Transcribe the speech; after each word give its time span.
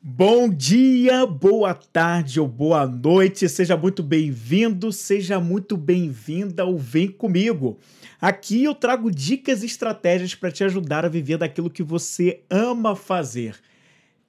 Bom 0.00 0.48
dia, 0.48 1.26
boa 1.26 1.74
tarde 1.74 2.38
ou 2.38 2.46
boa 2.46 2.86
noite, 2.86 3.48
seja 3.48 3.76
muito 3.76 4.00
bem-vindo, 4.00 4.92
seja 4.92 5.40
muito 5.40 5.76
bem-vinda 5.76 6.62
ao 6.62 6.78
Vem 6.78 7.08
Comigo. 7.08 7.80
Aqui 8.20 8.62
eu 8.62 8.76
trago 8.76 9.10
dicas 9.10 9.64
e 9.64 9.66
estratégias 9.66 10.36
para 10.36 10.52
te 10.52 10.62
ajudar 10.62 11.04
a 11.04 11.08
viver 11.08 11.36
daquilo 11.36 11.68
que 11.68 11.82
você 11.82 12.44
ama 12.48 12.94
fazer. 12.94 13.56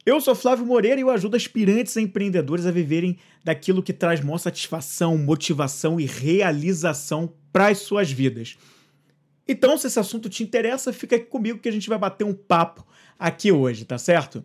Eu 0.03 0.19
sou 0.19 0.33
Flávio 0.33 0.65
Moreira 0.65 0.99
e 0.99 1.03
eu 1.03 1.11
ajudo 1.11 1.37
aspirantes 1.37 1.95
a 1.95 2.01
empreendedores 2.01 2.65
a 2.65 2.71
viverem 2.71 3.19
daquilo 3.43 3.83
que 3.83 3.93
traz 3.93 4.21
maior 4.21 4.39
satisfação, 4.39 5.19
motivação 5.19 5.99
e 5.99 6.05
realização 6.07 7.31
para 7.53 7.67
as 7.67 7.77
suas 7.77 8.11
vidas. 8.11 8.57
Então, 9.47 9.77
se 9.77 9.85
esse 9.85 9.99
assunto 9.99 10.29
te 10.29 10.41
interessa, 10.41 10.91
fica 10.91 11.15
aqui 11.15 11.25
comigo 11.25 11.59
que 11.59 11.69
a 11.69 11.71
gente 11.71 11.89
vai 11.89 11.99
bater 11.99 12.23
um 12.23 12.33
papo 12.33 12.83
aqui 13.19 13.51
hoje, 13.51 13.85
tá 13.85 13.99
certo? 13.99 14.43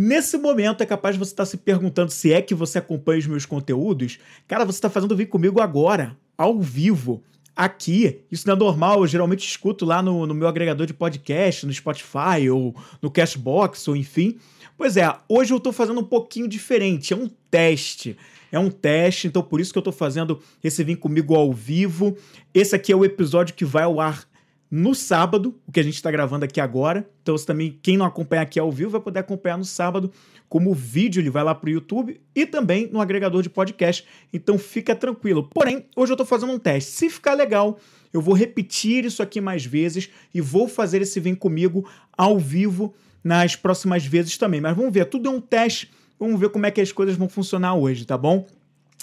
Nesse 0.00 0.38
momento 0.38 0.80
é 0.80 0.86
capaz 0.86 1.16
de 1.16 1.18
você 1.18 1.32
estar 1.32 1.44
se 1.44 1.56
perguntando 1.56 2.12
se 2.12 2.32
é 2.32 2.40
que 2.40 2.54
você 2.54 2.78
acompanha 2.78 3.18
os 3.18 3.26
meus 3.26 3.44
conteúdos. 3.44 4.20
Cara, 4.46 4.64
você 4.64 4.78
está 4.78 4.88
fazendo 4.88 5.16
vir 5.16 5.26
comigo 5.26 5.60
agora, 5.60 6.16
ao 6.36 6.60
vivo, 6.60 7.20
aqui. 7.56 8.20
Isso 8.30 8.46
não 8.46 8.54
é 8.54 8.56
normal, 8.56 9.00
eu 9.00 9.08
geralmente 9.08 9.44
escuto 9.44 9.84
lá 9.84 10.00
no, 10.00 10.24
no 10.24 10.34
meu 10.34 10.46
agregador 10.46 10.86
de 10.86 10.94
podcast, 10.94 11.66
no 11.66 11.72
Spotify 11.72 12.48
ou 12.48 12.76
no 13.02 13.10
Cashbox, 13.10 13.88
ou 13.88 13.96
enfim. 13.96 14.38
Pois 14.76 14.96
é, 14.96 15.12
hoje 15.28 15.52
eu 15.52 15.56
estou 15.56 15.72
fazendo 15.72 15.98
um 15.98 16.04
pouquinho 16.04 16.46
diferente, 16.46 17.12
é 17.12 17.16
um 17.16 17.28
teste. 17.50 18.16
É 18.52 18.58
um 18.58 18.70
teste, 18.70 19.26
então 19.26 19.42
por 19.42 19.60
isso 19.60 19.72
que 19.72 19.78
eu 19.78 19.80
estou 19.80 19.92
fazendo 19.92 20.40
esse 20.62 20.84
Vim 20.84 20.94
Comigo 20.94 21.34
ao 21.34 21.52
vivo. 21.52 22.16
Esse 22.54 22.76
aqui 22.76 22.92
é 22.92 22.96
o 22.96 23.04
episódio 23.04 23.52
que 23.52 23.64
vai 23.64 23.82
ao 23.82 23.98
ar 23.98 24.28
no 24.70 24.94
sábado, 24.94 25.54
o 25.66 25.72
que 25.72 25.80
a 25.80 25.82
gente 25.82 25.94
está 25.94 26.10
gravando 26.10 26.44
aqui 26.44 26.60
agora. 26.60 27.08
Então, 27.22 27.36
você 27.36 27.46
também, 27.46 27.78
quem 27.82 27.96
não 27.96 28.04
acompanha 28.04 28.42
aqui 28.42 28.60
ao 28.60 28.70
vivo, 28.70 28.90
vai 28.90 29.00
poder 29.00 29.20
acompanhar 29.20 29.56
no 29.56 29.64
sábado, 29.64 30.12
como 30.48 30.74
vídeo, 30.74 31.20
ele 31.20 31.30
vai 31.30 31.42
lá 31.42 31.54
para 31.54 31.68
o 31.68 31.70
YouTube 31.70 32.20
e 32.34 32.46
também 32.46 32.88
no 32.90 33.00
agregador 33.00 33.42
de 33.42 33.50
podcast. 33.50 34.04
Então, 34.32 34.58
fica 34.58 34.94
tranquilo. 34.94 35.48
Porém, 35.54 35.86
hoje 35.96 36.12
eu 36.12 36.14
estou 36.14 36.26
fazendo 36.26 36.52
um 36.52 36.58
teste. 36.58 36.90
Se 36.90 37.08
ficar 37.08 37.34
legal, 37.34 37.78
eu 38.12 38.20
vou 38.20 38.34
repetir 38.34 39.04
isso 39.04 39.22
aqui 39.22 39.40
mais 39.40 39.64
vezes 39.64 40.10
e 40.34 40.40
vou 40.40 40.68
fazer 40.68 41.02
esse 41.02 41.20
Vem 41.20 41.34
Comigo 41.34 41.88
ao 42.16 42.38
vivo 42.38 42.94
nas 43.22 43.56
próximas 43.56 44.04
vezes 44.04 44.36
também. 44.36 44.60
Mas 44.60 44.76
vamos 44.76 44.92
ver, 44.92 45.06
tudo 45.06 45.28
é 45.28 45.32
um 45.32 45.40
teste. 45.40 45.90
Vamos 46.18 46.38
ver 46.40 46.48
como 46.50 46.66
é 46.66 46.70
que 46.70 46.80
as 46.80 46.92
coisas 46.92 47.16
vão 47.16 47.28
funcionar 47.28 47.74
hoje, 47.74 48.04
tá 48.04 48.18
bom? 48.18 48.46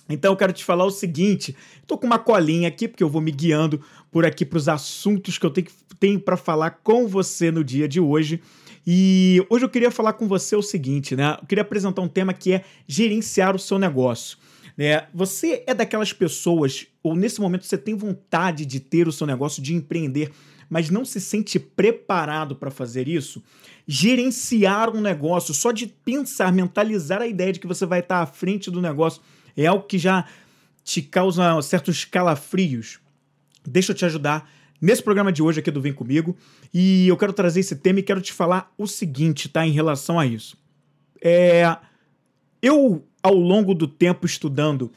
Então 0.07 0.31
eu 0.33 0.37
quero 0.37 0.53
te 0.53 0.63
falar 0.63 0.85
o 0.85 0.91
seguinte: 0.91 1.55
estou 1.81 1.97
com 1.97 2.05
uma 2.05 2.19
colinha 2.19 2.67
aqui, 2.67 2.87
porque 2.87 3.03
eu 3.03 3.09
vou 3.09 3.21
me 3.21 3.31
guiando 3.31 3.81
por 4.11 4.25
aqui 4.25 4.45
para 4.45 4.57
os 4.57 4.69
assuntos 4.69 5.37
que 5.37 5.45
eu 5.45 5.49
tenho, 5.49 5.67
tenho 5.99 6.19
para 6.19 6.37
falar 6.37 6.71
com 6.83 7.07
você 7.07 7.51
no 7.51 7.63
dia 7.63 7.87
de 7.87 7.99
hoje. 7.99 8.41
E 8.87 9.43
hoje 9.49 9.65
eu 9.65 9.69
queria 9.69 9.89
falar 9.89 10.13
com 10.13 10.27
você 10.27 10.55
o 10.55 10.61
seguinte, 10.61 11.15
né? 11.15 11.37
Eu 11.41 11.47
queria 11.47 11.63
apresentar 11.63 12.01
um 12.01 12.07
tema 12.07 12.33
que 12.33 12.53
é 12.53 12.63
gerenciar 12.87 13.55
o 13.55 13.59
seu 13.59 13.79
negócio. 13.79 14.37
né? 14.77 15.07
você 15.11 15.63
é 15.65 15.73
daquelas 15.73 16.13
pessoas, 16.13 16.85
ou 17.01 17.15
nesse 17.15 17.41
momento 17.41 17.65
você 17.65 17.77
tem 17.77 17.95
vontade 17.95 18.63
de 18.63 18.79
ter 18.79 19.07
o 19.07 19.11
seu 19.11 19.25
negócio, 19.25 19.61
de 19.61 19.73
empreender, 19.73 20.31
mas 20.69 20.91
não 20.91 21.03
se 21.03 21.19
sente 21.19 21.57
preparado 21.57 22.55
para 22.55 22.69
fazer 22.69 23.07
isso? 23.07 23.41
Gerenciar 23.87 24.95
um 24.95 25.01
negócio, 25.01 25.53
só 25.53 25.71
de 25.71 25.87
pensar, 25.87 26.51
mentalizar 26.51 27.21
a 27.21 27.27
ideia 27.27 27.53
de 27.53 27.59
que 27.59 27.67
você 27.67 27.87
vai 27.87 28.01
estar 28.01 28.21
à 28.21 28.25
frente 28.27 28.69
do 28.69 28.81
negócio 28.81 29.21
é 29.55 29.65
algo 29.65 29.85
que 29.85 29.97
já 29.97 30.25
te 30.83 31.01
causa 31.01 31.61
certos 31.61 32.05
calafrios. 32.05 32.99
Deixa 33.65 33.91
eu 33.91 33.95
te 33.95 34.05
ajudar 34.05 34.49
nesse 34.81 35.01
programa 35.01 35.31
de 35.31 35.41
hoje 35.41 35.59
aqui 35.59 35.71
do 35.71 35.81
Vem 35.81 35.93
Comigo 35.93 36.35
e 36.73 37.07
eu 37.07 37.17
quero 37.17 37.33
trazer 37.33 37.61
esse 37.61 37.75
tema 37.75 37.99
e 37.99 38.03
quero 38.03 38.21
te 38.21 38.31
falar 38.31 38.71
o 38.77 38.85
seguinte, 38.85 39.49
tá? 39.49 39.65
Em 39.65 39.71
relação 39.71 40.19
a 40.19 40.25
isso. 40.25 40.57
É, 41.21 41.75
eu, 42.61 43.03
ao 43.23 43.33
longo 43.33 43.73
do 43.73 43.87
tempo 43.87 44.25
estudando 44.25 44.91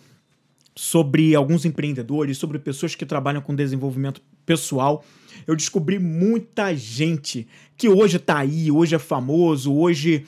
sobre 0.74 1.34
alguns 1.34 1.64
empreendedores, 1.64 2.38
sobre 2.38 2.58
pessoas 2.58 2.94
que 2.94 3.06
trabalham 3.06 3.40
com 3.40 3.54
desenvolvimento 3.54 4.20
pessoal, 4.44 5.04
eu 5.46 5.56
descobri 5.56 5.98
muita 5.98 6.74
gente 6.74 7.48
que 7.76 7.88
hoje 7.88 8.16
está 8.16 8.38
aí, 8.38 8.70
hoje 8.70 8.94
é 8.94 8.98
famoso, 8.98 9.74
hoje 9.74 10.26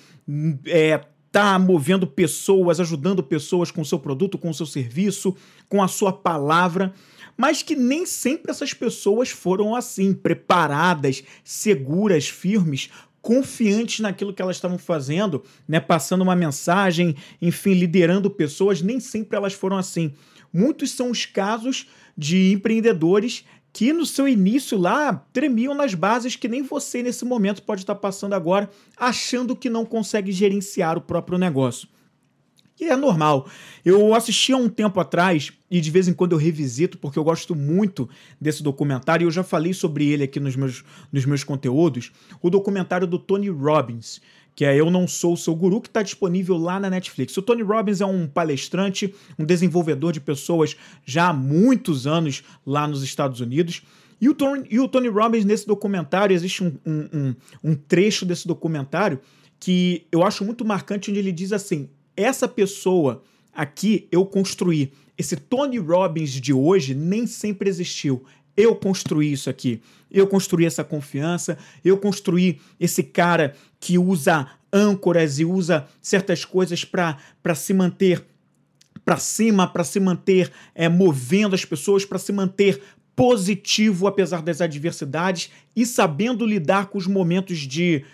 é, 0.66 1.00
está 1.30 1.56
movendo 1.60 2.08
pessoas, 2.08 2.80
ajudando 2.80 3.22
pessoas 3.22 3.70
com 3.70 3.80
o 3.80 3.84
seu 3.84 4.00
produto, 4.00 4.36
com 4.36 4.50
o 4.50 4.54
seu 4.54 4.66
serviço, 4.66 5.36
com 5.68 5.80
a 5.80 5.86
sua 5.86 6.12
palavra, 6.12 6.92
mas 7.36 7.62
que 7.62 7.76
nem 7.76 8.04
sempre 8.04 8.50
essas 8.50 8.74
pessoas 8.74 9.30
foram 9.30 9.74
assim, 9.74 10.12
preparadas, 10.12 11.22
seguras, 11.44 12.28
firmes, 12.28 12.91
confiantes 13.22 14.00
naquilo 14.00 14.34
que 14.34 14.42
elas 14.42 14.56
estavam 14.56 14.76
fazendo, 14.76 15.44
né, 15.68 15.78
passando 15.78 16.22
uma 16.22 16.34
mensagem, 16.34 17.14
enfim, 17.41 17.74
liderando 17.74 18.28
pessoas, 18.28 18.82
nem 18.82 18.98
sempre 18.98 19.36
elas 19.36 19.52
foram 19.52 19.76
assim. 19.76 20.12
Muitos 20.52 20.91
são 20.91 21.10
os 21.10 21.26
casos 21.26 21.86
de 22.18 22.52
empreendedores 22.52 23.44
que 23.72 23.92
no 23.92 24.04
seu 24.04 24.26
início 24.26 24.76
lá 24.76 25.12
tremiam 25.32 25.75
nas 25.75 25.94
bases 25.94 26.36
que 26.36 26.48
nem 26.48 26.62
você 26.62 27.03
nesse 27.03 27.25
momento 27.25 27.62
pode 27.62 27.82
estar 27.82 27.94
passando 27.94 28.34
agora, 28.34 28.70
achando 28.97 29.54
que 29.56 29.70
não 29.70 29.84
consegue 29.84 30.32
gerenciar 30.32 30.98
o 30.98 31.00
próprio 31.00 31.38
negócio. 31.38 31.88
E 32.80 32.86
é 32.86 32.97
normal. 32.97 33.47
Eu 33.84 34.14
assisti 34.14 34.53
há 34.53 34.56
um 34.56 34.69
tempo 34.69 34.98
atrás, 34.98 35.53
e 35.70 35.82
de 35.82 35.91
vez 35.91 36.09
em 36.09 36.14
quando 36.14 36.32
eu 36.32 36.38
revisito, 36.38 36.97
porque 36.97 37.19
eu 37.19 37.25
gosto 37.25 37.54
muito 37.54 38.09
desse 38.41 38.62
documentário, 38.62 39.25
e 39.25 39.26
eu 39.26 39.30
já 39.30 39.42
falei 39.44 39.75
sobre 39.75 40.09
ele 40.09 40.25
aqui 40.25 40.41
nos 40.41 40.56
meus, 40.56 40.82
nos 41.12 41.26
meus 41.26 41.44
conteúdos, 41.44 42.10
o 42.41 42.48
documentário 42.48 43.06
do 43.06 43.19
Tony 43.19 43.50
Robbins, 43.50 44.22
que 44.54 44.64
é 44.64 44.78
Eu 44.78 44.90
Não 44.90 45.06
Sou 45.08 45.34
o 45.34 45.36
Seu 45.36 45.54
Guru, 45.54 45.80
que 45.80 45.88
está 45.88 46.02
disponível 46.02 46.56
lá 46.56 46.78
na 46.78 46.90
Netflix. 46.90 47.36
O 47.36 47.42
Tony 47.42 47.62
Robbins 47.62 48.00
é 48.00 48.06
um 48.06 48.26
palestrante, 48.26 49.14
um 49.38 49.44
desenvolvedor 49.44 50.12
de 50.12 50.20
pessoas 50.20 50.76
já 51.04 51.28
há 51.28 51.32
muitos 51.32 52.06
anos 52.06 52.42
lá 52.66 52.86
nos 52.86 53.02
Estados 53.02 53.40
Unidos. 53.40 53.82
E 54.20 54.28
o 54.28 54.34
Tony, 54.34 54.66
e 54.70 54.78
o 54.78 54.86
Tony 54.86 55.08
Robbins, 55.08 55.44
nesse 55.44 55.66
documentário, 55.66 56.34
existe 56.34 56.62
um, 56.62 56.76
um, 56.84 57.08
um, 57.12 57.34
um 57.64 57.74
trecho 57.74 58.26
desse 58.26 58.46
documentário 58.46 59.18
que 59.58 60.06
eu 60.12 60.22
acho 60.22 60.44
muito 60.44 60.64
marcante, 60.64 61.10
onde 61.10 61.20
ele 61.20 61.32
diz 61.32 61.52
assim: 61.52 61.88
essa 62.16 62.46
pessoa 62.46 63.22
aqui 63.52 64.08
eu 64.12 64.24
construí. 64.26 64.92
Esse 65.16 65.36
Tony 65.36 65.78
Robbins 65.78 66.32
de 66.32 66.52
hoje 66.52 66.94
nem 66.94 67.26
sempre 67.26 67.68
existiu. 67.68 68.24
Eu 68.56 68.74
construí 68.74 69.32
isso 69.32 69.48
aqui. 69.48 69.80
Eu 70.10 70.26
construí 70.26 70.64
essa 70.64 70.82
confiança. 70.82 71.56
Eu 71.84 71.96
construí 71.96 72.60
esse 72.78 73.02
cara 73.02 73.54
que 73.80 73.98
usa 73.98 74.46
âncoras 74.72 75.41
e 75.41 75.44
usa 75.44 75.88
certas 76.00 76.44
coisas 76.44 76.84
para 76.84 77.54
se 77.54 77.74
manter 77.74 78.24
para 79.04 79.16
cima, 79.16 79.66
para 79.66 79.82
se 79.82 79.98
manter 79.98 80.52
é, 80.74 80.88
movendo 80.88 81.54
as 81.54 81.64
pessoas, 81.64 82.04
para 82.04 82.18
se 82.18 82.32
manter 82.32 82.80
positivo 83.16 84.06
apesar 84.06 84.42
das 84.42 84.60
adversidades 84.60 85.50
e 85.74 85.84
sabendo 85.84 86.46
lidar 86.46 86.86
com 86.86 86.98
os 86.98 87.06
momentos 87.06 87.58
de 87.58 88.04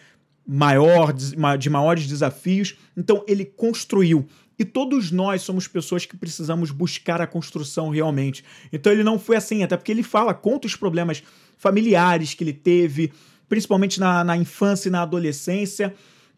maior 0.46 1.12
de 1.12 1.68
maiores 1.68 2.06
desafios. 2.06 2.76
Então 2.96 3.24
ele 3.26 3.44
construiu 3.44 4.26
e 4.58 4.64
todos 4.64 5.10
nós 5.10 5.42
somos 5.42 5.68
pessoas 5.68 6.06
que 6.06 6.16
precisamos 6.16 6.70
buscar 6.70 7.20
a 7.20 7.26
construção 7.26 7.90
realmente. 7.90 8.44
Então 8.72 8.92
ele 8.92 9.04
não 9.04 9.18
foi 9.18 9.36
assim, 9.36 9.62
até 9.62 9.76
porque 9.76 9.92
ele 9.92 10.02
fala, 10.02 10.32
conta 10.32 10.66
os 10.66 10.76
problemas 10.76 11.22
familiares 11.58 12.32
que 12.32 12.42
ele 12.42 12.52
teve, 12.52 13.12
principalmente 13.48 14.00
na, 14.00 14.24
na 14.24 14.36
infância 14.36 14.88
e 14.88 14.92
na 14.92 15.02
adolescência, 15.02 15.94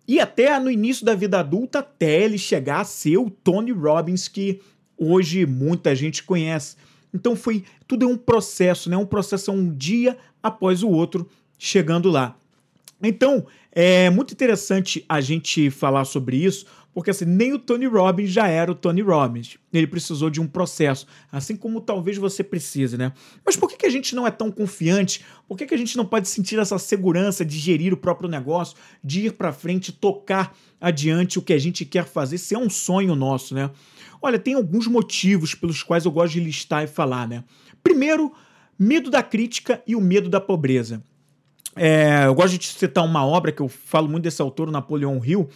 e 0.06 0.18
até 0.20 0.58
no 0.58 0.70
início 0.70 1.04
da 1.04 1.14
vida 1.14 1.38
adulta, 1.40 1.80
até 1.80 2.24
ele 2.24 2.38
chegar 2.38 2.80
a 2.80 2.84
ser 2.84 3.18
o 3.18 3.28
Tony 3.28 3.72
Robbins 3.72 4.26
que 4.26 4.60
hoje 4.96 5.44
muita 5.44 5.94
gente 5.94 6.22
conhece. 6.22 6.76
Então 7.12 7.36
foi 7.36 7.64
tudo 7.86 8.04
é 8.04 8.08
um 8.08 8.16
processo, 8.16 8.88
né? 8.90 8.96
Um 8.96 9.06
processo 9.06 9.52
um 9.52 9.74
dia 9.74 10.16
após 10.42 10.82
o 10.82 10.88
outro 10.88 11.28
chegando 11.58 12.10
lá. 12.10 12.36
Então, 13.02 13.46
é 13.70 14.10
muito 14.10 14.32
interessante 14.32 15.04
a 15.08 15.20
gente 15.20 15.70
falar 15.70 16.04
sobre 16.04 16.36
isso, 16.36 16.66
porque 16.98 17.12
assim, 17.12 17.26
nem 17.26 17.52
o 17.52 17.60
Tony 17.60 17.86
Robbins 17.86 18.28
já 18.28 18.48
era 18.48 18.72
o 18.72 18.74
Tony 18.74 19.02
Robbins. 19.02 19.56
Ele 19.72 19.86
precisou 19.86 20.28
de 20.28 20.40
um 20.40 20.48
processo, 20.48 21.06
assim 21.30 21.54
como 21.54 21.80
talvez 21.80 22.18
você 22.18 22.42
precise, 22.42 22.98
né? 22.98 23.12
Mas 23.46 23.54
por 23.54 23.68
que, 23.68 23.76
que 23.76 23.86
a 23.86 23.88
gente 23.88 24.16
não 24.16 24.26
é 24.26 24.32
tão 24.32 24.50
confiante? 24.50 25.24
Por 25.46 25.56
que, 25.56 25.64
que 25.64 25.74
a 25.74 25.78
gente 25.78 25.96
não 25.96 26.04
pode 26.04 26.26
sentir 26.26 26.58
essa 26.58 26.76
segurança 26.76 27.44
de 27.44 27.56
gerir 27.56 27.94
o 27.94 27.96
próprio 27.96 28.28
negócio, 28.28 28.76
de 29.02 29.26
ir 29.26 29.34
para 29.34 29.52
frente, 29.52 29.92
tocar 29.92 30.52
adiante 30.80 31.38
o 31.38 31.42
que 31.42 31.52
a 31.52 31.58
gente 31.58 31.84
quer 31.84 32.04
fazer, 32.04 32.36
se 32.36 32.56
é 32.56 32.58
um 32.58 32.68
sonho 32.68 33.14
nosso, 33.14 33.54
né? 33.54 33.70
Olha, 34.20 34.36
tem 34.36 34.54
alguns 34.54 34.88
motivos 34.88 35.54
pelos 35.54 35.84
quais 35.84 36.04
eu 36.04 36.10
gosto 36.10 36.32
de 36.32 36.40
listar 36.40 36.82
e 36.82 36.88
falar, 36.88 37.28
né? 37.28 37.44
Primeiro, 37.80 38.32
medo 38.76 39.08
da 39.08 39.22
crítica 39.22 39.80
e 39.86 39.94
o 39.94 40.00
medo 40.00 40.28
da 40.28 40.40
pobreza. 40.40 41.00
É, 41.78 42.26
eu 42.26 42.34
gosto 42.34 42.58
de 42.58 42.66
citar 42.66 43.04
uma 43.04 43.24
obra 43.24 43.52
que 43.52 43.62
eu 43.62 43.68
falo 43.68 44.08
muito 44.08 44.24
desse 44.24 44.42
autor, 44.42 44.70
Napoleão 44.70 45.24
Hill. 45.24 45.48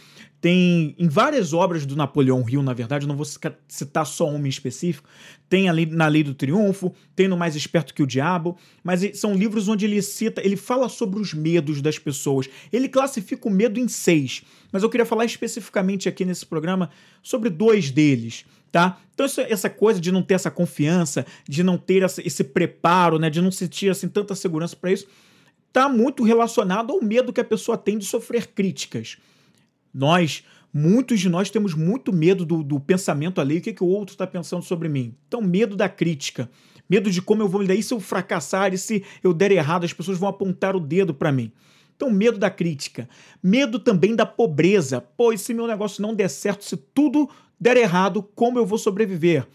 Tem 0.42 0.96
em 0.98 1.08
várias 1.08 1.52
obras 1.52 1.86
do 1.86 1.94
Napoleão 1.94 2.44
Hill, 2.48 2.64
na 2.64 2.72
verdade, 2.72 3.06
não 3.06 3.16
vou 3.16 3.24
citar 3.68 4.04
só 4.04 4.28
uma 4.28 4.46
em 4.46 4.50
específico. 4.50 5.08
Tem 5.48 5.68
ali 5.68 5.86
na 5.86 6.08
Lei 6.08 6.24
do 6.24 6.34
Triunfo, 6.34 6.92
tem 7.14 7.28
no 7.28 7.36
Mais 7.36 7.54
Esperto 7.54 7.94
que 7.94 8.02
o 8.02 8.06
Diabo, 8.06 8.56
mas 8.82 9.08
são 9.16 9.36
livros 9.36 9.68
onde 9.68 9.84
ele 9.84 10.02
cita, 10.02 10.44
ele 10.44 10.56
fala 10.56 10.88
sobre 10.88 11.20
os 11.20 11.32
medos 11.32 11.80
das 11.80 11.96
pessoas. 11.96 12.48
Ele 12.72 12.88
classifica 12.88 13.48
o 13.48 13.52
medo 13.52 13.78
em 13.78 13.86
seis, 13.86 14.42
mas 14.72 14.82
eu 14.82 14.90
queria 14.90 15.06
falar 15.06 15.24
especificamente 15.24 16.08
aqui 16.08 16.24
nesse 16.24 16.44
programa 16.44 16.90
sobre 17.22 17.48
dois 17.48 17.92
deles. 17.92 18.44
Tá? 18.72 18.98
Então, 19.14 19.26
isso, 19.26 19.40
essa 19.42 19.70
coisa 19.70 20.00
de 20.00 20.10
não 20.10 20.22
ter 20.22 20.34
essa 20.34 20.50
confiança, 20.50 21.24
de 21.46 21.62
não 21.62 21.78
ter 21.78 22.02
essa, 22.02 22.26
esse 22.26 22.42
preparo, 22.42 23.18
né, 23.18 23.30
de 23.30 23.40
não 23.40 23.52
sentir 23.52 23.90
assim, 23.90 24.08
tanta 24.08 24.34
segurança 24.34 24.74
para 24.74 24.90
isso, 24.90 25.06
está 25.72 25.88
muito 25.88 26.22
relacionado 26.22 26.92
ao 26.92 27.02
medo 27.02 27.32
que 27.32 27.40
a 27.40 27.44
pessoa 27.44 27.78
tem 27.78 27.96
de 27.96 28.04
sofrer 28.04 28.48
críticas. 28.48 29.16
Nós, 29.92 30.44
muitos 30.72 31.18
de 31.18 31.30
nós 31.30 31.48
temos 31.48 31.72
muito 31.72 32.12
medo 32.12 32.44
do, 32.44 32.62
do 32.62 32.78
pensamento 32.78 33.40
alheio, 33.40 33.60
o 33.60 33.62
que, 33.62 33.72
que 33.72 33.82
o 33.82 33.86
outro 33.86 34.12
está 34.12 34.26
pensando 34.26 34.62
sobre 34.62 34.86
mim. 34.90 35.14
Então, 35.26 35.40
medo 35.40 35.74
da 35.74 35.88
crítica, 35.88 36.50
medo 36.88 37.10
de 37.10 37.22
como 37.22 37.42
eu 37.42 37.48
vou 37.48 37.62
lidar, 37.62 37.74
e 37.74 37.82
se 37.82 37.94
eu 37.94 38.00
fracassar, 38.00 38.74
e 38.74 38.78
se 38.78 39.02
eu 39.24 39.32
der 39.32 39.50
errado, 39.50 39.84
as 39.84 39.94
pessoas 39.94 40.18
vão 40.18 40.28
apontar 40.28 40.76
o 40.76 40.80
dedo 40.80 41.14
para 41.14 41.32
mim. 41.32 41.50
Então, 41.96 42.10
medo 42.10 42.38
da 42.38 42.50
crítica. 42.50 43.08
Medo 43.42 43.78
também 43.78 44.14
da 44.14 44.26
pobreza. 44.26 45.00
Pô, 45.00 45.32
e 45.32 45.38
se 45.38 45.54
meu 45.54 45.66
negócio 45.66 46.02
não 46.02 46.14
der 46.14 46.28
certo, 46.28 46.66
se 46.66 46.76
tudo 46.76 47.30
der 47.58 47.78
errado, 47.78 48.22
como 48.34 48.58
eu 48.58 48.66
vou 48.66 48.76
sobreviver? 48.76 49.46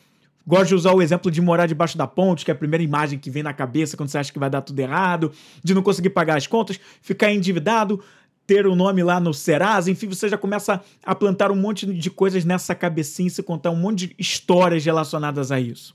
Gosto 0.48 0.70
de 0.70 0.76
usar 0.76 0.94
o 0.94 1.02
exemplo 1.02 1.30
de 1.30 1.42
morar 1.42 1.66
debaixo 1.66 1.98
da 1.98 2.08
ponte, 2.08 2.46
que 2.46 2.50
é 2.50 2.54
a 2.54 2.58
primeira 2.58 2.82
imagem 2.82 3.20
que 3.20 3.30
vem 3.30 3.44
na 3.44 3.52
cabeça 3.52 3.98
quando 3.98 4.08
você 4.08 4.18
acha 4.18 4.32
que 4.32 4.40
vai 4.40 4.50
dar 4.50 4.62
tudo 4.62 4.80
errado, 4.80 5.34
de 5.62 5.74
não 5.74 5.82
conseguir 5.82 6.12
pagar 6.12 6.38
as 6.38 6.48
contas, 6.48 6.80
ficar 7.02 7.34
endividado, 7.34 8.02
ter 8.46 8.66
o 8.66 8.72
um 8.72 8.76
nome 8.76 9.04
lá 9.04 9.20
no 9.20 9.34
Serasa, 9.34 9.92
enfim, 9.92 10.08
você 10.08 10.30
já 10.30 10.38
começa 10.38 10.82
a 11.04 11.14
plantar 11.14 11.52
um 11.52 11.56
monte 11.56 11.86
de 11.86 12.10
coisas 12.10 12.46
nessa 12.46 12.74
cabecinha 12.74 13.28
e 13.28 13.32
se 13.32 13.44
contar 13.44 13.72
um 13.72 13.76
monte 13.76 14.08
de 14.08 14.16
histórias 14.18 14.86
relacionadas 14.86 15.52
a 15.52 15.60
isso. 15.60 15.94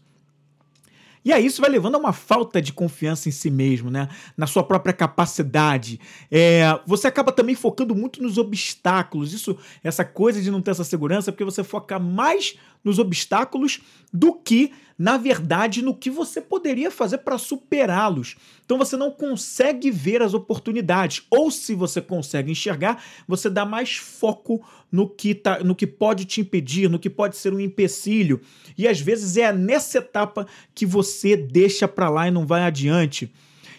E 1.25 1.33
aí 1.33 1.47
isso 1.47 1.61
vai 1.61 1.71
levando 1.71 1.95
a 1.95 1.99
uma 1.99 2.13
falta 2.13 2.61
de 2.61 2.73
confiança 2.73 3.29
em 3.29 3.33
si 3.33 3.49
mesmo, 3.49 3.91
né? 3.91 4.09
Na 4.37 4.47
sua 4.47 4.65
própria 4.65 4.93
capacidade. 4.93 6.01
É, 6.31 6.65
você 6.85 7.07
acaba 7.07 7.31
também 7.31 7.55
focando 7.55 7.95
muito 7.95 8.21
nos 8.21 8.39
obstáculos. 8.39 9.33
Isso, 9.33 9.57
essa 9.85 10.05
coisa 10.05 10.43
de 10.43 10.51
não 10.51 10.61
ter 10.61 10.73
essa 10.73 10.85
segurança, 10.85 11.31
porque 11.31 11.45
você 11.45 11.63
foca 11.63 11.99
mais 11.99 12.57
nos 12.85 12.99
obstáculos 12.99 13.81
do 14.13 14.33
que, 14.33 14.73
na 14.99 15.17
verdade, 15.17 15.83
no 15.83 15.95
que 15.95 16.11
você 16.11 16.41
poderia 16.41 16.91
fazer 16.91 17.19
para 17.19 17.39
superá-los. 17.39 18.37
Então 18.65 18.79
você 18.79 18.97
não 18.97 19.11
consegue 19.11 19.91
ver 19.91 20.23
as 20.23 20.35
oportunidades, 20.35 21.25
ou 21.31 21.51
se 21.51 21.75
você 21.75 22.01
consegue 22.01 22.53
enxergar, 22.53 23.03
você 23.27 23.49
dá 23.49 23.65
mais 23.65 23.97
foco 23.97 24.65
no 24.91 25.09
que, 25.09 25.35
tá, 25.35 25.61
no 25.61 25.75
que 25.75 25.87
pode 25.87 26.25
te 26.25 26.41
impedir, 26.41 26.89
no 26.89 26.99
que 26.99 27.11
pode 27.11 27.37
ser 27.37 27.53
um 27.53 27.61
empecilho. 27.61 28.41
E 28.77 28.87
às 28.87 29.01
vezes 29.01 29.37
é 29.37 29.53
nessa 29.53 29.99
etapa 29.99 30.47
que 30.75 30.85
você 30.85 31.37
deixa 31.37 31.89
para 31.89 32.11
lá 32.11 32.29
e 32.29 32.31
não 32.31 32.47
vai 32.47 32.63
adiante. 32.63 33.33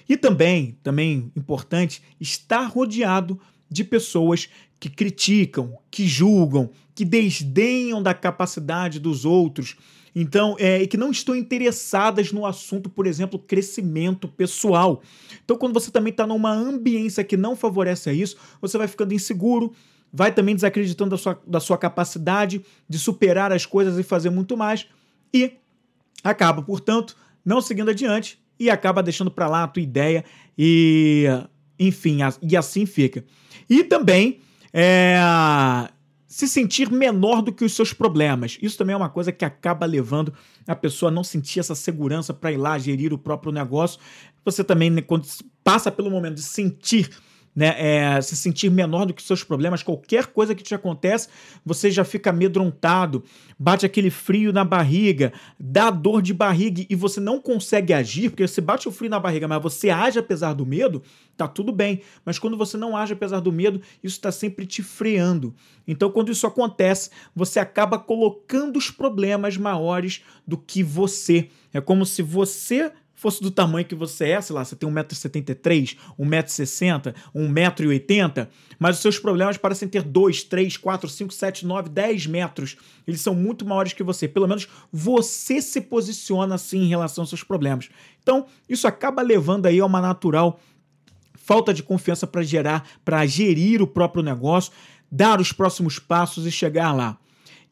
E 0.07 0.17
também, 0.17 0.77
também 0.83 1.31
importante, 1.35 2.01
estar 2.19 2.65
rodeado 2.65 3.39
de 3.69 3.83
pessoas 3.83 4.49
que 4.83 4.89
criticam, 4.89 5.77
que 5.89 6.05
julgam, 6.05 6.69
que 6.93 7.05
desdenham 7.05 8.03
da 8.03 8.13
capacidade 8.13 8.99
dos 8.99 9.23
outros. 9.23 9.77
Então, 10.13 10.57
é, 10.59 10.81
e 10.81 10.87
que 10.87 10.97
não 10.97 11.09
estão 11.09 11.33
interessadas 11.33 12.33
no 12.33 12.45
assunto, 12.45 12.89
por 12.89 13.07
exemplo, 13.07 13.39
crescimento 13.39 14.27
pessoal. 14.27 15.01
Então, 15.45 15.55
quando 15.55 15.73
você 15.73 15.89
também 15.89 16.11
está 16.11 16.27
numa 16.27 16.51
ambiência 16.51 17.23
que 17.23 17.37
não 17.37 17.55
favorece 17.55 18.09
a 18.09 18.13
isso, 18.13 18.35
você 18.59 18.77
vai 18.77 18.89
ficando 18.89 19.13
inseguro, 19.13 19.71
vai 20.11 20.33
também 20.33 20.53
desacreditando 20.53 21.11
da 21.11 21.17
sua, 21.17 21.41
da 21.47 21.61
sua 21.61 21.77
capacidade 21.77 22.61
de 22.89 22.99
superar 22.99 23.53
as 23.53 23.65
coisas 23.65 23.97
e 23.97 24.03
fazer 24.03 24.31
muito 24.31 24.57
mais, 24.57 24.85
e 25.33 25.53
acaba, 26.21 26.61
portanto, 26.61 27.15
não 27.45 27.61
seguindo 27.61 27.89
adiante 27.89 28.37
e 28.59 28.69
acaba 28.69 29.01
deixando 29.01 29.31
para 29.31 29.47
lá 29.47 29.63
a 29.63 29.67
tua 29.69 29.81
ideia 29.81 30.25
e, 30.57 31.23
enfim, 31.79 32.17
e 32.41 32.57
assim 32.57 32.85
fica. 32.85 33.23
E 33.69 33.85
também 33.85 34.41
é, 34.73 35.19
se 36.27 36.47
sentir 36.47 36.91
menor 36.91 37.43
do 37.43 37.53
que 37.53 37.63
os 37.63 37.73
seus 37.73 37.93
problemas. 37.93 38.57
Isso 38.61 38.77
também 38.77 38.95
é 38.95 38.97
uma 38.97 39.09
coisa 39.09 39.31
que 39.31 39.45
acaba 39.45 39.85
levando 39.85 40.33
a 40.67 40.75
pessoa 40.75 41.11
a 41.11 41.13
não 41.13 41.23
sentir 41.23 41.59
essa 41.59 41.75
segurança 41.75 42.33
para 42.33 42.51
ir 42.51 42.57
lá 42.57 42.79
gerir 42.79 43.13
o 43.13 43.17
próprio 43.17 43.51
negócio. 43.51 43.99
Você 44.43 44.63
também, 44.63 44.89
né, 44.89 45.01
quando 45.01 45.27
passa 45.63 45.91
pelo 45.91 46.09
momento 46.09 46.35
de 46.35 46.41
sentir 46.41 47.09
né, 47.55 47.75
é, 47.77 48.21
se 48.21 48.35
sentir 48.35 48.69
menor 48.69 49.05
do 49.05 49.13
que 49.13 49.21
seus 49.21 49.43
problemas, 49.43 49.83
qualquer 49.83 50.27
coisa 50.27 50.55
que 50.55 50.63
te 50.63 50.73
acontece, 50.73 51.27
você 51.65 51.91
já 51.91 52.03
fica 52.03 52.31
amedrontado, 52.31 53.23
bate 53.57 53.85
aquele 53.85 54.09
frio 54.09 54.51
na 54.51 54.63
barriga, 54.63 55.31
dá 55.59 55.89
dor 55.89 56.21
de 56.21 56.33
barriga 56.33 56.85
e 56.89 56.95
você 56.95 57.19
não 57.19 57.39
consegue 57.39 57.93
agir, 57.93 58.29
porque 58.29 58.47
você 58.47 58.61
bate 58.61 58.87
o 58.87 58.91
frio 58.91 59.09
na 59.09 59.19
barriga, 59.19 59.47
mas 59.47 59.61
você 59.61 59.89
age 59.89 60.19
apesar 60.19 60.53
do 60.53 60.65
medo, 60.65 61.01
tá 61.37 61.47
tudo 61.47 61.71
bem. 61.71 62.01
Mas 62.25 62.39
quando 62.39 62.57
você 62.57 62.77
não 62.77 62.97
age 62.97 63.13
apesar 63.13 63.39
do 63.39 63.51
medo, 63.51 63.81
isso 64.03 64.15
está 64.15 64.31
sempre 64.31 64.65
te 64.65 64.81
freando. 64.81 65.53
Então, 65.87 66.09
quando 66.09 66.31
isso 66.31 66.47
acontece, 66.47 67.09
você 67.35 67.59
acaba 67.59 67.99
colocando 67.99 68.77
os 68.77 68.89
problemas 68.89 69.57
maiores 69.57 70.23
do 70.47 70.57
que 70.57 70.83
você. 70.83 71.49
É 71.73 71.81
como 71.81 72.05
se 72.05 72.21
você 72.21 72.91
fosse 73.15 73.41
do 73.41 73.51
tamanho 73.51 73.85
que 73.85 73.95
você 73.95 74.29
é, 74.29 74.41
sei 74.41 74.55
lá, 74.55 74.65
você 74.65 74.75
tem 74.75 74.89
1,73m, 74.89 75.97
1,60m, 76.19 77.13
1,80m, 77.35 78.47
mas 78.79 78.95
os 78.97 79.01
seus 79.01 79.19
problemas 79.19 79.57
parecem 79.57 79.87
ter 79.87 80.01
2, 80.01 80.43
3, 80.43 80.77
4, 80.77 81.09
5, 81.09 81.33
7, 81.33 81.65
9, 81.65 81.89
10 81.89 82.27
metros. 82.27 82.77
Eles 83.07 83.21
são 83.21 83.33
muito 83.33 83.65
maiores 83.65 83.93
que 83.93 84.03
você. 84.03 84.27
Pelo 84.27 84.47
menos 84.47 84.67
você 84.91 85.61
se 85.61 85.81
posiciona 85.81 86.55
assim 86.55 86.79
em 86.79 86.87
relação 86.87 87.21
aos 87.21 87.29
seus 87.29 87.43
problemas. 87.43 87.89
Então, 88.21 88.45
isso 88.67 88.87
acaba 88.87 89.21
levando 89.21 89.67
aí 89.67 89.79
a 89.79 89.85
uma 89.85 90.01
natural 90.01 90.59
falta 91.35 91.73
de 91.73 91.83
confiança 91.83 92.25
para 92.25 92.41
gerar, 92.41 92.87
para 93.03 93.25
gerir 93.25 93.81
o 93.81 93.87
próprio 93.87 94.23
negócio, 94.23 94.71
dar 95.11 95.41
os 95.41 95.51
próximos 95.51 95.99
passos 95.99 96.45
e 96.45 96.51
chegar 96.51 96.93
lá. 96.93 97.17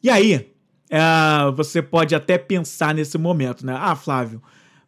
E 0.02 0.10
aí, 0.10 0.52
é, 0.90 1.50
você 1.56 1.80
pode 1.80 2.14
até 2.14 2.36
pensar 2.36 2.94
nesse 2.94 3.16
momento, 3.16 3.64
né? 3.64 3.74
Ah, 3.78 3.96
Flávio, 3.96 4.42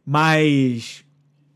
mas 0.05 1.05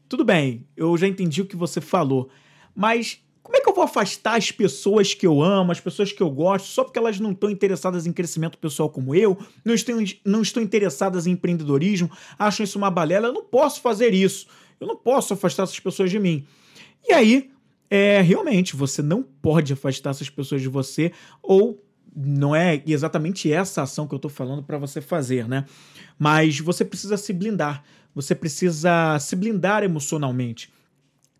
tudo 0.09 0.25
bem, 0.25 0.67
eu 0.77 0.97
já 0.97 1.07
entendi 1.07 1.43
o 1.43 1.47
que 1.47 1.57
você 1.57 1.81
falou. 1.81 2.29
Mas 2.75 3.21
como 3.43 3.57
é 3.57 3.61
que 3.61 3.69
eu 3.69 3.75
vou 3.75 3.85
afastar 3.85 4.37
as 4.37 4.51
pessoas 4.51 5.15
que 5.15 5.27
eu 5.27 5.43
amo, 5.43 5.73
as 5.73 5.81
pessoas 5.81 6.13
que 6.13 6.23
eu 6.23 6.31
gosto, 6.31 6.67
só 6.67 6.85
porque 6.85 6.99
elas 6.99 7.19
não 7.19 7.33
estão 7.33 7.51
interessadas 7.51 8.07
em 8.07 8.13
crescimento 8.13 8.59
pessoal 8.59 8.91
como 8.91 9.15
eu, 9.15 9.39
não 9.65 9.75
estão, 9.75 9.97
não 10.25 10.43
estão 10.43 10.63
interessadas 10.63 11.27
em 11.27 11.31
empreendedorismo, 11.31 12.11
acham 12.39 12.65
isso 12.65 12.77
uma 12.77 12.91
balela? 12.91 13.29
Eu 13.29 13.33
não 13.33 13.45
posso 13.45 13.81
fazer 13.81 14.13
isso. 14.13 14.47
Eu 14.79 14.87
não 14.87 14.97
posso 14.97 15.33
afastar 15.33 15.63
essas 15.63 15.81
pessoas 15.81 16.11
de 16.11 16.19
mim. 16.19 16.47
E 17.09 17.13
aí, 17.13 17.51
é, 17.91 18.21
realmente, 18.21 18.77
você 18.77 19.01
não 19.01 19.23
pode 19.23 19.73
afastar 19.73 20.11
essas 20.11 20.29
pessoas 20.29 20.61
de 20.61 20.69
você, 20.69 21.11
ou 21.43 21.83
não 22.15 22.55
é 22.55 22.83
exatamente 22.87 23.51
essa 23.53 23.83
ação 23.83 24.07
que 24.07 24.15
eu 24.15 24.19
estou 24.19 24.31
falando 24.31 24.63
para 24.63 24.77
você 24.77 25.01
fazer, 25.01 25.49
né? 25.49 25.65
Mas 26.19 26.59
você 26.61 26.85
precisa 26.85 27.17
se 27.17 27.33
blindar. 27.33 27.83
Você 28.19 28.35
precisa 28.35 29.17
se 29.21 29.37
blindar 29.37 29.85
emocionalmente. 29.85 30.73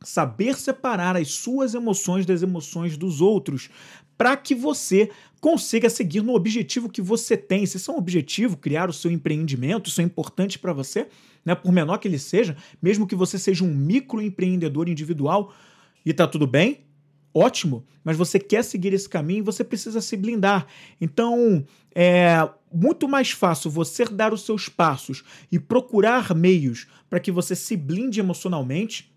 Saber 0.01 0.57
separar 0.57 1.17
as 1.17 1.33
suas 1.33 1.75
emoções 1.75 2.25
das 2.25 2.41
emoções 2.41 2.97
dos 2.97 3.21
outros 3.21 3.69
para 4.17 4.37
que 4.37 4.55
você 4.55 5.11
consiga 5.41 5.91
seguir 5.91 6.23
no 6.23 6.37
objetivo 6.37 6.89
que 6.89 7.03
você 7.03 7.37
tem. 7.37 7.67
Se 7.67 7.79
isso 7.79 7.91
é 7.91 7.95
um 7.95 7.99
objetivo, 7.99 8.57
criar 8.57 8.89
o 8.89 8.93
seu 8.93 9.11
empreendimento, 9.11 9.89
isso 9.89 10.01
é 10.01 10.05
importante 10.05 10.57
para 10.57 10.73
você, 10.73 11.09
né? 11.45 11.53
por 11.57 11.73
menor 11.73 11.99
que 11.99 12.07
ele 12.07 12.17
seja, 12.17 12.57
mesmo 12.81 13.09
que 13.09 13.17
você 13.17 13.41
seja 13.41 13.65
um 13.65 13.75
microempreendedor 13.75 14.89
individual 14.89 15.53
e 16.07 16.15
tá 16.15 16.29
tudo 16.29 16.47
bem, 16.47 16.83
ótimo, 17.35 17.85
mas 18.05 18.17
você 18.17 18.39
quer 18.39 18.63
seguir 18.63 18.93
esse 18.93 19.09
caminho, 19.09 19.43
você 19.43 19.65
precisa 19.65 20.01
se 20.01 20.17
blindar. 20.17 20.65
Então, 21.01 21.65
é 21.93 22.49
muito 22.73 23.09
mais 23.09 23.31
fácil 23.31 23.71
você 23.71 24.05
dar 24.05 24.33
os 24.33 24.43
seus 24.43 24.69
passos 24.69 25.25
e 25.51 25.59
procurar 25.59 26.35
meios 26.35 26.87
para 27.09 27.21
que 27.21 27.31
você 27.31 27.55
se 27.55 27.77
blinde 27.77 28.21
emocionalmente. 28.21 29.13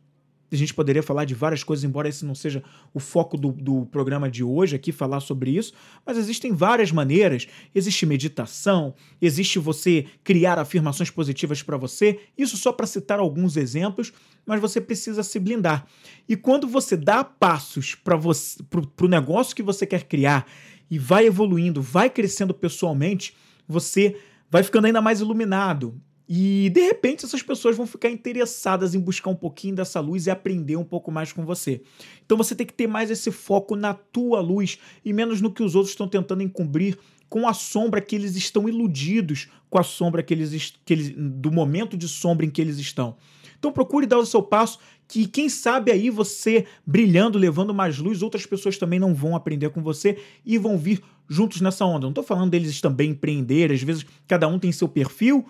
A 0.52 0.56
gente 0.56 0.74
poderia 0.74 1.02
falar 1.02 1.24
de 1.24 1.34
várias 1.34 1.64
coisas, 1.64 1.86
embora 1.86 2.10
esse 2.10 2.26
não 2.26 2.36
seja 2.36 2.62
o 2.94 3.00
foco 3.00 3.38
do, 3.38 3.54
do 3.54 3.86
programa 3.86 4.30
de 4.30 4.44
hoje 4.44 4.76
aqui, 4.76 4.92
falar 4.92 5.22
sobre 5.22 5.52
isso, 5.52 5.72
mas 6.06 6.18
existem 6.18 6.54
várias 6.54 6.92
maneiras. 6.92 7.48
Existe 7.74 8.06
meditação, 8.06 8.94
existe 9.22 9.60
você 9.60 10.06
criar 10.26 10.60
afirmações 10.60 11.10
positivas 11.10 11.64
para 11.64 11.78
você, 11.78 12.20
isso 12.38 12.58
só 12.58 12.74
para 12.74 12.86
citar 12.86 13.20
alguns 13.20 13.56
exemplos, 13.56 14.12
mas 14.46 14.60
você 14.60 14.82
precisa 14.82 15.24
se 15.24 15.40
blindar. 15.40 15.88
E 16.28 16.36
quando 16.36 16.68
você 16.68 16.98
dá 16.98 17.24
passos 17.24 17.96
para 17.96 18.18
o 18.18 19.08
negócio 19.08 19.56
que 19.56 19.64
você 19.64 19.86
quer 19.86 20.04
criar 20.04 20.46
e 20.92 21.00
vai 21.00 21.26
evoluindo, 21.26 21.82
vai 21.82 22.10
crescendo 22.10 22.54
pessoalmente, 22.54 23.34
você 23.66 24.18
vai 24.50 24.62
ficando 24.62 24.86
ainda 24.86 25.02
mais 25.02 25.22
iluminado. 25.22 25.96
E 26.28 26.70
de 26.70 26.82
repente 26.82 27.26
essas 27.26 27.42
pessoas 27.42 27.76
vão 27.76 27.88
ficar 27.88 28.10
interessadas 28.10 28.94
em 28.94 29.00
buscar 29.00 29.30
um 29.30 29.36
pouquinho 29.36 29.76
dessa 29.76 30.02
luz 30.02 30.28
e 30.28 30.30
aprender 30.30 30.76
um 30.76 30.84
pouco 30.84 31.10
mais 31.10 31.32
com 31.32 31.46
você. 31.46 31.82
Então 32.26 32.38
você 32.38 32.54
tem 32.54 32.68
que 32.68 32.74
ter 32.74 32.88
mais 32.88 33.10
esse 33.10 33.32
foco 33.32 33.76
na 33.76 33.94
tua 33.94 34.42
luz 34.42 34.78
e 35.04 35.14
menos 35.14 35.42
no 35.42 35.52
que 35.52 35.64
os 35.64 35.76
outros 35.76 35.92
estão 35.92 36.08
tentando 36.08 36.44
encobrir 36.44 36.98
com 37.30 37.48
a 37.48 37.54
sombra 37.54 38.02
que 38.02 38.16
eles 38.16 38.36
estão 38.36 38.68
iludidos 38.68 39.50
com 39.70 39.80
a 39.80 39.84
sombra 39.84 40.22
que 40.22 40.34
eles, 40.34 40.74
que 40.86 40.94
eles 40.94 41.14
do 41.16 41.50
momento 41.50 41.96
de 41.96 42.08
sombra 42.10 42.46
em 42.46 42.50
que 42.50 42.62
eles 42.62 42.78
estão. 42.78 43.16
Então 43.62 43.72
procure 43.72 44.08
dar 44.08 44.18
o 44.18 44.26
seu 44.26 44.42
passo, 44.42 44.80
que 45.08 45.28
quem 45.28 45.48
sabe 45.48 45.92
aí 45.92 46.10
você 46.10 46.66
brilhando, 46.84 47.38
levando 47.38 47.76
mais 47.76 48.00
luz, 48.00 48.24
outras 48.24 48.44
pessoas 48.44 48.76
também 48.76 49.00
não 49.00 49.14
vão 49.14 49.36
aprender 49.36 49.70
com 49.70 49.84
você 49.84 50.18
e 50.44 50.58
vão 50.58 50.80
vir 50.80 51.00
juntos 51.30 51.62
nessa 51.62 51.86
onda. 51.86 52.02
Não 52.02 52.10
estou 52.10 52.24
falando 52.24 52.50
deles 52.50 52.82
também 52.82 53.12
empreender, 53.12 53.72
às 53.72 53.84
vezes 53.84 54.04
cada 54.28 54.48
um 54.48 54.58
tem 54.58 54.72
seu 54.72 54.88
perfil, 54.88 55.46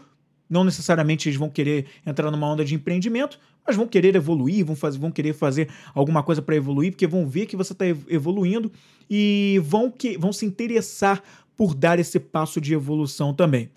não 0.50 0.66
necessariamente 0.66 1.30
eles 1.30 1.40
vão 1.40 1.50
querer 1.50 1.86
entrar 2.06 2.30
numa 2.30 2.52
onda 2.52 2.66
de 2.66 2.76
empreendimento, 2.76 3.40
mas 3.66 3.78
vão 3.78 3.88
querer 3.88 4.14
evoluir, 4.14 4.66
vão, 4.66 4.76
fazer, 4.76 5.00
vão 5.00 5.10
querer 5.10 5.32
fazer 5.32 5.70
alguma 5.94 6.22
coisa 6.22 6.42
para 6.42 6.58
evoluir, 6.58 6.92
porque 6.92 7.08
vão 7.08 7.26
ver 7.26 7.46
que 7.46 7.56
você 7.56 7.72
está 7.72 7.86
evoluindo 8.10 8.70
e 9.10 9.62
vão, 9.64 9.90
que, 9.90 10.18
vão 10.18 10.34
se 10.34 10.46
interessar 10.46 11.24
por 11.56 11.74
dar 11.74 11.98
esse 11.98 12.20
passo 12.20 12.60
de 12.60 12.74
evolução 12.74 13.34
também. 13.34 13.70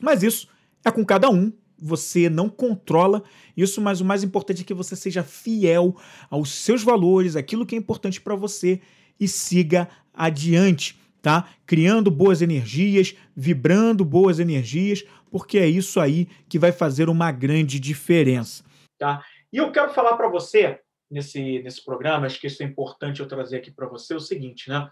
Mas 0.00 0.22
isso 0.22 0.46
é 0.84 0.90
com 0.92 1.04
cada 1.04 1.28
um, 1.28 1.52
você 1.78 2.28
não 2.28 2.48
controla 2.48 3.22
isso, 3.56 3.80
mas 3.80 4.00
o 4.00 4.04
mais 4.04 4.22
importante 4.22 4.62
é 4.62 4.64
que 4.64 4.74
você 4.74 4.96
seja 4.96 5.22
fiel 5.22 5.96
aos 6.30 6.50
seus 6.52 6.82
valores, 6.82 7.36
aquilo 7.36 7.66
que 7.66 7.74
é 7.74 7.78
importante 7.78 8.20
para 8.20 8.34
você 8.34 8.80
e 9.18 9.26
siga 9.26 9.88
adiante 10.12 10.98
tá? 11.26 11.48
Criando 11.66 12.08
boas 12.08 12.40
energias, 12.40 13.16
vibrando 13.34 14.04
boas 14.04 14.38
energias, 14.38 15.04
porque 15.28 15.58
é 15.58 15.66
isso 15.66 15.98
aí 15.98 16.26
que 16.48 16.56
vai 16.56 16.70
fazer 16.70 17.08
uma 17.08 17.32
grande 17.32 17.80
diferença, 17.80 18.62
tá? 18.96 19.24
E 19.52 19.56
eu 19.56 19.72
quero 19.72 19.92
falar 19.92 20.16
para 20.16 20.28
você 20.28 20.78
nesse 21.10 21.58
nesse 21.64 21.84
programa, 21.84 22.26
acho 22.26 22.40
que 22.40 22.46
isso 22.46 22.62
é 22.62 22.66
importante 22.66 23.18
eu 23.18 23.26
trazer 23.26 23.56
aqui 23.56 23.72
para 23.72 23.88
você 23.88 24.14
é 24.14 24.16
o 24.16 24.20
seguinte, 24.20 24.68
né? 24.68 24.88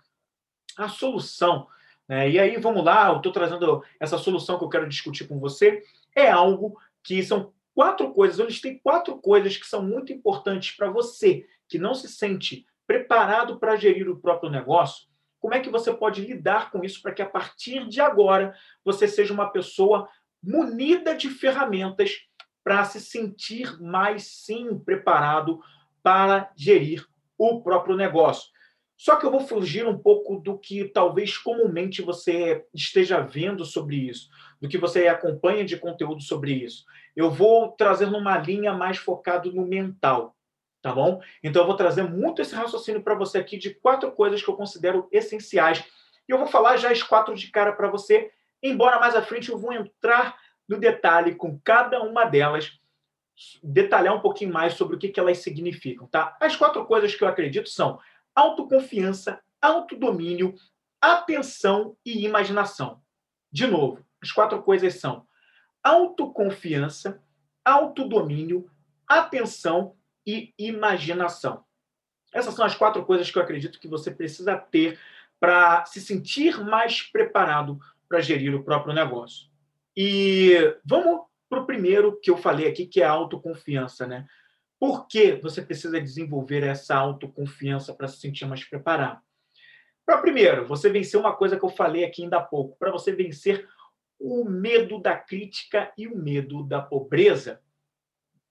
A 0.76 0.88
solução, 0.88 1.68
né? 2.08 2.28
E 2.28 2.36
aí 2.36 2.56
vamos 2.56 2.84
lá, 2.84 3.10
eu 3.10 3.18
estou 3.18 3.30
trazendo 3.30 3.84
essa 4.00 4.18
solução 4.18 4.58
que 4.58 4.64
eu 4.64 4.68
quero 4.68 4.88
discutir 4.88 5.28
com 5.28 5.38
você 5.38 5.84
é 6.14 6.30
algo 6.30 6.78
que 7.02 7.22
são 7.22 7.52
quatro 7.74 8.12
coisas, 8.12 8.38
eu 8.38 8.46
listei 8.46 8.78
quatro 8.82 9.18
coisas 9.18 9.56
que 9.56 9.66
são 9.66 9.82
muito 9.82 10.12
importantes 10.12 10.76
para 10.76 10.90
você 10.90 11.46
que 11.68 11.78
não 11.78 11.94
se 11.94 12.08
sente 12.08 12.66
preparado 12.86 13.58
para 13.58 13.76
gerir 13.76 14.08
o 14.08 14.20
próprio 14.20 14.50
negócio 14.50 15.06
como 15.44 15.52
é 15.52 15.60
que 15.60 15.68
você 15.68 15.92
pode 15.92 16.22
lidar 16.22 16.70
com 16.70 16.82
isso 16.82 17.02
para 17.02 17.12
que 17.12 17.20
a 17.20 17.28
partir 17.28 17.86
de 17.86 18.00
agora 18.00 18.56
você 18.82 19.06
seja 19.06 19.34
uma 19.34 19.50
pessoa 19.50 20.08
munida 20.42 21.14
de 21.14 21.28
ferramentas 21.28 22.12
para 22.64 22.82
se 22.86 22.98
sentir 22.98 23.78
mais 23.78 24.24
sim 24.24 24.78
preparado 24.78 25.60
para 26.02 26.50
gerir 26.56 27.06
o 27.36 27.60
próprio 27.60 27.94
negócio. 27.94 28.50
Só 28.96 29.16
que 29.16 29.26
eu 29.26 29.30
vou 29.30 29.40
fugir 29.40 29.86
um 29.86 29.98
pouco 29.98 30.38
do 30.38 30.58
que 30.58 30.84
talvez 30.84 31.36
comumente 31.36 32.00
você 32.00 32.64
esteja 32.72 33.20
vendo 33.20 33.64
sobre 33.64 33.96
isso, 33.96 34.28
do 34.60 34.68
que 34.68 34.78
você 34.78 35.08
acompanha 35.08 35.64
de 35.64 35.76
conteúdo 35.76 36.22
sobre 36.22 36.52
isso. 36.52 36.84
Eu 37.14 37.30
vou 37.30 37.72
trazer 37.72 38.06
numa 38.06 38.38
linha 38.38 38.72
mais 38.72 38.96
focado 38.96 39.52
no 39.52 39.66
mental 39.66 40.34
tá 40.84 40.92
bom? 40.92 41.22
Então 41.42 41.62
eu 41.62 41.66
vou 41.66 41.76
trazer 41.76 42.02
muito 42.02 42.42
esse 42.42 42.54
raciocínio 42.54 43.02
para 43.02 43.14
você 43.14 43.38
aqui 43.38 43.56
de 43.56 43.72
quatro 43.72 44.12
coisas 44.12 44.42
que 44.42 44.50
eu 44.50 44.54
considero 44.54 45.08
essenciais. 45.10 45.82
E 46.28 46.30
eu 46.30 46.36
vou 46.36 46.46
falar 46.46 46.76
já 46.76 46.90
as 46.90 47.02
quatro 47.02 47.34
de 47.34 47.50
cara 47.50 47.72
para 47.72 47.88
você, 47.88 48.30
embora 48.62 49.00
mais 49.00 49.16
à 49.16 49.22
frente 49.22 49.50
eu 49.50 49.56
vou 49.56 49.72
entrar 49.72 50.36
no 50.68 50.78
detalhe 50.78 51.36
com 51.36 51.58
cada 51.64 52.02
uma 52.02 52.26
delas, 52.26 52.78
detalhar 53.62 54.14
um 54.14 54.20
pouquinho 54.20 54.52
mais 54.52 54.74
sobre 54.74 54.96
o 54.96 54.98
que, 54.98 55.08
que 55.08 55.18
elas 55.18 55.38
significam, 55.38 56.06
tá? 56.06 56.36
As 56.38 56.54
quatro 56.54 56.84
coisas 56.84 57.14
que 57.14 57.24
eu 57.24 57.28
acredito 57.28 57.70
são 57.70 57.98
autoconfiança, 58.34 59.40
autodomínio, 59.60 60.54
atenção 61.00 61.96
e 62.04 62.24
imaginação. 62.24 63.02
De 63.52 63.66
novo, 63.66 64.04
as 64.22 64.32
quatro 64.32 64.62
coisas 64.62 64.94
são 64.94 65.26
autoconfiança, 65.82 67.22
autodomínio, 67.64 68.70
atenção 69.06 69.96
e 70.26 70.52
imaginação. 70.58 71.64
Essas 72.32 72.54
são 72.54 72.64
as 72.64 72.74
quatro 72.74 73.04
coisas 73.04 73.30
que 73.30 73.38
eu 73.38 73.42
acredito 73.42 73.78
que 73.78 73.86
você 73.86 74.10
precisa 74.10 74.56
ter 74.56 74.98
para 75.38 75.84
se 75.84 76.00
sentir 76.00 76.58
mais 76.64 77.02
preparado 77.02 77.78
para 78.08 78.20
gerir 78.20 78.54
o 78.54 78.64
próprio 78.64 78.94
negócio. 78.94 79.48
E 79.96 80.74
vamos 80.84 81.26
para 81.48 81.60
o 81.60 81.66
primeiro 81.66 82.18
que 82.20 82.30
eu 82.30 82.36
falei 82.36 82.66
aqui, 82.66 82.86
que 82.86 83.02
é 83.02 83.04
a 83.04 83.10
autoconfiança, 83.10 84.06
né? 84.06 84.26
Por 84.84 85.08
que 85.08 85.36
você 85.36 85.62
precisa 85.62 85.98
desenvolver 85.98 86.62
essa 86.62 86.94
autoconfiança 86.94 87.94
para 87.94 88.06
se 88.06 88.20
sentir 88.20 88.44
mais 88.44 88.64
preparado? 88.64 89.18
Para 90.04 90.18
primeiro, 90.18 90.66
você 90.66 90.90
vencer 90.90 91.18
uma 91.18 91.34
coisa 91.34 91.58
que 91.58 91.64
eu 91.64 91.70
falei 91.70 92.04
aqui 92.04 92.22
ainda 92.22 92.36
há 92.36 92.42
pouco, 92.42 92.76
para 92.78 92.92
você 92.92 93.10
vencer 93.10 93.66
o 94.20 94.44
medo 94.44 95.00
da 95.00 95.16
crítica 95.16 95.90
e 95.96 96.06
o 96.06 96.14
medo 96.14 96.62
da 96.62 96.82
pobreza 96.82 97.62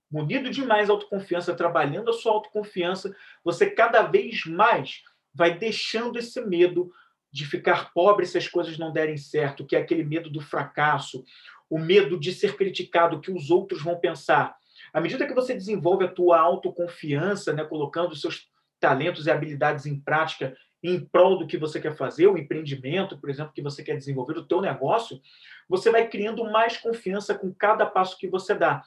munido 0.10 0.50
de 0.50 0.66
mais 0.66 0.90
autoconfiança, 0.90 1.54
trabalhando 1.54 2.10
a 2.10 2.13
sua 2.13 2.32
autoconfiança, 2.32 3.16
você 3.44 3.70
cada 3.70 4.02
vez 4.02 4.44
mais 4.48 5.04
vai 5.32 5.56
deixando 5.56 6.18
esse 6.18 6.42
medo 6.42 6.92
de 7.32 7.46
ficar 7.46 7.94
pobre 7.94 8.25
se 8.25 8.40
as 8.40 8.48
coisas 8.48 8.75
não 8.80 8.92
derem 8.92 9.18
certo, 9.18 9.68
que 9.68 9.75
é 9.75 9.80
aquele 9.80 10.04
medo 10.04 10.32
do 10.32 10.42
fracasso, 10.42 11.24
o 11.70 11.78
medo 11.78 12.20
de 12.20 12.34
ser 12.34 12.58
criticado, 12.58 13.22
que 13.22 13.32
os 13.32 13.52
outros 13.52 13.84
vão 13.84 14.00
pensar. 14.00 14.58
À 14.94 15.02
medida 15.02 15.28
que 15.28 15.34
você 15.34 15.54
desenvolve 15.54 16.06
a 16.06 16.12
tua 16.12 16.40
autoconfiança, 16.40 17.52
né, 17.52 17.66
colocando 17.66 18.12
os 18.12 18.22
seus 18.22 18.48
talentos 18.80 19.26
e 19.26 19.32
habilidades 19.32 19.86
em 19.86 20.00
prática 20.00 20.56
em 20.84 21.00
prol 21.00 21.40
do 21.40 21.48
que 21.48 21.58
você 21.58 21.80
quer 21.80 21.96
fazer, 21.96 22.28
o 22.28 22.38
empreendimento, 22.38 23.18
por 23.18 23.30
exemplo, 23.30 23.54
que 23.54 23.62
você 23.62 23.82
quer 23.82 23.98
desenvolver, 23.98 24.38
o 24.38 24.46
teu 24.46 24.62
negócio, 24.62 25.20
você 25.68 25.90
vai 25.90 26.08
criando 26.08 26.44
mais 26.52 26.78
confiança 26.78 27.34
com 27.34 27.54
cada 27.54 27.86
passo 27.86 28.18
que 28.18 28.28
você 28.28 28.54
dá 28.54 28.84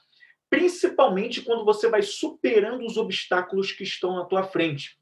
principalmente 0.49 1.43
quando 1.43 1.65
você 1.65 1.89
vai 1.89 2.03
superando 2.03 2.85
os 2.87 2.97
obstáculos 2.97 3.73
que 3.73 3.83
estão 3.83 4.17
na 4.17 4.25
tua 4.25 4.45
frente. 4.45 4.99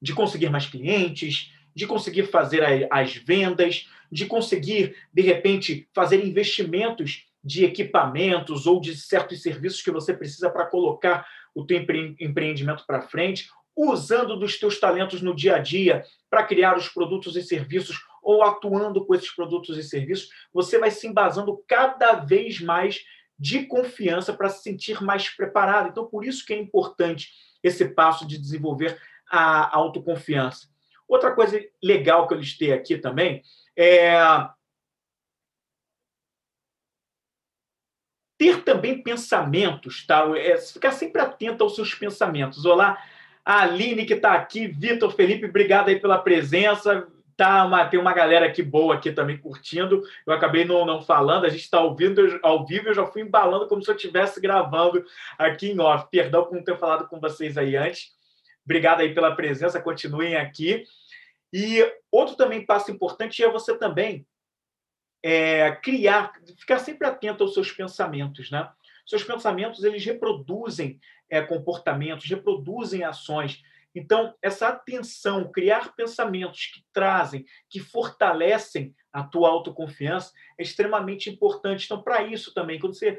De 0.00 0.12
conseguir 0.12 0.50
mais 0.50 0.66
clientes, 0.66 1.52
de 1.74 1.86
conseguir 1.86 2.24
fazer 2.24 2.88
as 2.92 3.14
vendas, 3.14 3.88
de 4.10 4.26
conseguir, 4.26 4.96
de 5.12 5.22
repente, 5.22 5.88
fazer 5.94 6.24
investimentos 6.24 7.26
de 7.44 7.64
equipamentos 7.64 8.66
ou 8.66 8.80
de 8.80 8.96
certos 8.96 9.42
serviços 9.42 9.82
que 9.82 9.90
você 9.90 10.14
precisa 10.14 10.48
para 10.48 10.66
colocar 10.66 11.26
o 11.54 11.64
teu 11.64 11.78
empreendimento 11.78 12.84
para 12.86 13.02
frente, 13.02 13.48
usando 13.76 14.36
dos 14.36 14.58
teus 14.58 14.80
talentos 14.80 15.20
no 15.20 15.34
dia 15.34 15.56
a 15.56 15.58
dia 15.58 16.04
para 16.30 16.44
criar 16.44 16.76
os 16.76 16.88
produtos 16.88 17.36
e 17.36 17.42
serviços 17.42 17.98
ou 18.22 18.42
atuando 18.42 19.04
com 19.04 19.14
esses 19.14 19.30
produtos 19.34 19.76
e 19.76 19.82
serviços, 19.82 20.30
você 20.52 20.78
vai 20.78 20.90
se 20.90 21.06
embasando 21.06 21.62
cada 21.68 22.14
vez 22.14 22.60
mais 22.60 23.04
de 23.38 23.66
confiança 23.66 24.32
para 24.32 24.48
se 24.48 24.62
sentir 24.62 25.02
mais 25.02 25.28
preparado. 25.28 25.88
Então, 25.90 26.06
por 26.06 26.24
isso 26.24 26.46
que 26.46 26.54
é 26.54 26.58
importante 26.58 27.32
esse 27.62 27.88
passo 27.88 28.26
de 28.26 28.38
desenvolver 28.38 28.98
a 29.28 29.76
autoconfiança. 29.76 30.68
Outra 31.06 31.34
coisa 31.34 31.60
legal 31.82 32.26
que 32.26 32.34
eu 32.34 32.38
listei 32.38 32.72
aqui 32.72 32.96
também 32.96 33.42
é 33.76 34.16
ter 38.44 38.62
também 38.62 39.02
pensamentos, 39.02 40.06
tá? 40.06 40.26
É 40.36 40.58
ficar 40.58 40.92
sempre 40.92 41.22
atento 41.22 41.64
aos 41.64 41.74
seus 41.74 41.94
pensamentos. 41.94 42.66
Olá, 42.66 43.02
a 43.42 43.62
Aline 43.62 44.04
que 44.04 44.12
está 44.12 44.34
aqui, 44.34 44.66
Vitor, 44.66 45.10
Felipe, 45.12 45.46
obrigado 45.46 45.88
aí 45.88 45.98
pela 45.98 46.18
presença 46.18 47.06
tá 47.36 47.64
uma, 47.64 47.84
tem 47.84 47.98
uma 47.98 48.12
galera 48.12 48.46
aqui 48.46 48.62
boa 48.62 48.94
aqui 48.94 49.10
também 49.10 49.36
curtindo. 49.36 50.02
Eu 50.24 50.32
acabei 50.32 50.64
não, 50.64 50.84
não 50.84 51.02
falando, 51.02 51.46
a 51.46 51.48
gente 51.48 51.62
está 51.62 51.80
ouvindo 51.80 52.38
ao 52.42 52.64
vivo, 52.64 52.88
eu 52.88 52.94
já 52.94 53.06
fui 53.06 53.22
embalando 53.22 53.66
como 53.66 53.82
se 53.82 53.90
eu 53.90 53.96
estivesse 53.96 54.40
gravando 54.40 55.04
aqui 55.36 55.70
em 55.70 55.80
off. 55.80 56.06
Perdão 56.10 56.44
por 56.44 56.54
não 56.54 56.62
ter 56.62 56.78
falado 56.78 57.08
com 57.08 57.18
vocês 57.18 57.58
aí 57.58 57.76
antes. 57.76 58.12
Obrigado 58.64 59.00
aí 59.00 59.12
pela 59.12 59.34
presença, 59.34 59.80
continuem 59.80 60.36
aqui. 60.36 60.84
E 61.52 61.84
outro 62.12 62.36
também 62.36 62.64
passo 62.64 62.90
importante 62.92 63.42
é 63.42 63.50
você 63.50 63.76
também 63.76 64.24
é, 65.26 65.72
criar, 65.76 66.34
ficar 66.58 66.78
sempre 66.78 67.08
atento 67.08 67.42
aos 67.42 67.54
seus 67.54 67.72
pensamentos, 67.72 68.50
né? 68.50 68.70
Seus 69.06 69.24
pensamentos, 69.24 69.82
eles 69.82 70.04
reproduzem 70.04 71.00
é, 71.30 71.40
comportamentos, 71.40 72.28
reproduzem 72.28 73.04
ações. 73.04 73.62
Então, 73.94 74.34
essa 74.42 74.68
atenção, 74.68 75.50
criar 75.50 75.94
pensamentos 75.94 76.66
que 76.66 76.84
trazem, 76.92 77.46
que 77.70 77.80
fortalecem 77.80 78.94
a 79.10 79.22
tua 79.22 79.48
autoconfiança 79.48 80.30
é 80.58 80.62
extremamente 80.62 81.30
importante. 81.30 81.86
Então, 81.86 82.02
para 82.02 82.22
isso 82.22 82.52
também, 82.52 82.78
quando 82.78 82.94
você 82.94 83.18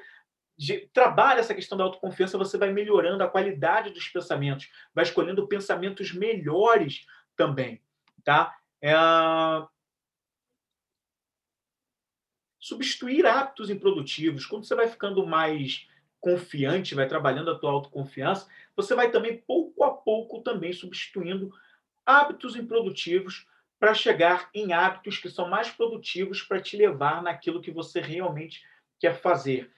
trabalha 0.94 1.40
essa 1.40 1.56
questão 1.56 1.76
da 1.76 1.86
autoconfiança, 1.86 2.38
você 2.38 2.56
vai 2.56 2.72
melhorando 2.72 3.24
a 3.24 3.30
qualidade 3.30 3.90
dos 3.90 4.08
pensamentos, 4.10 4.70
vai 4.94 5.04
escolhendo 5.04 5.48
pensamentos 5.48 6.14
melhores 6.14 7.08
também, 7.36 7.82
tá? 8.24 8.56
É... 8.80 8.94
substituir 12.66 13.28
hábitos 13.28 13.70
improdutivos. 13.70 14.44
Quando 14.48 14.66
você 14.66 14.74
vai 14.74 14.88
ficando 14.88 15.24
mais 15.24 15.88
confiante, 16.20 16.96
vai 16.96 17.08
trabalhando 17.08 17.52
a 17.52 17.60
tua 17.60 17.70
autoconfiança, 17.70 18.48
você 18.76 18.96
vai 18.96 19.12
também 19.12 19.38
pouco 19.38 19.84
a 19.84 19.92
pouco 19.92 20.42
também 20.42 20.74
substituindo 20.74 21.54
hábitos 22.04 22.56
improdutivos 22.56 23.48
para 23.80 23.94
chegar 23.94 24.50
em 24.52 24.74
hábitos 24.74 25.20
que 25.20 25.30
são 25.30 25.48
mais 25.48 25.70
produtivos 25.70 26.42
para 26.42 26.60
te 26.60 26.76
levar 26.76 27.22
naquilo 27.22 27.62
que 27.62 27.70
você 27.70 28.02
realmente 28.02 28.64
quer 29.00 29.14
fazer. 29.22 29.72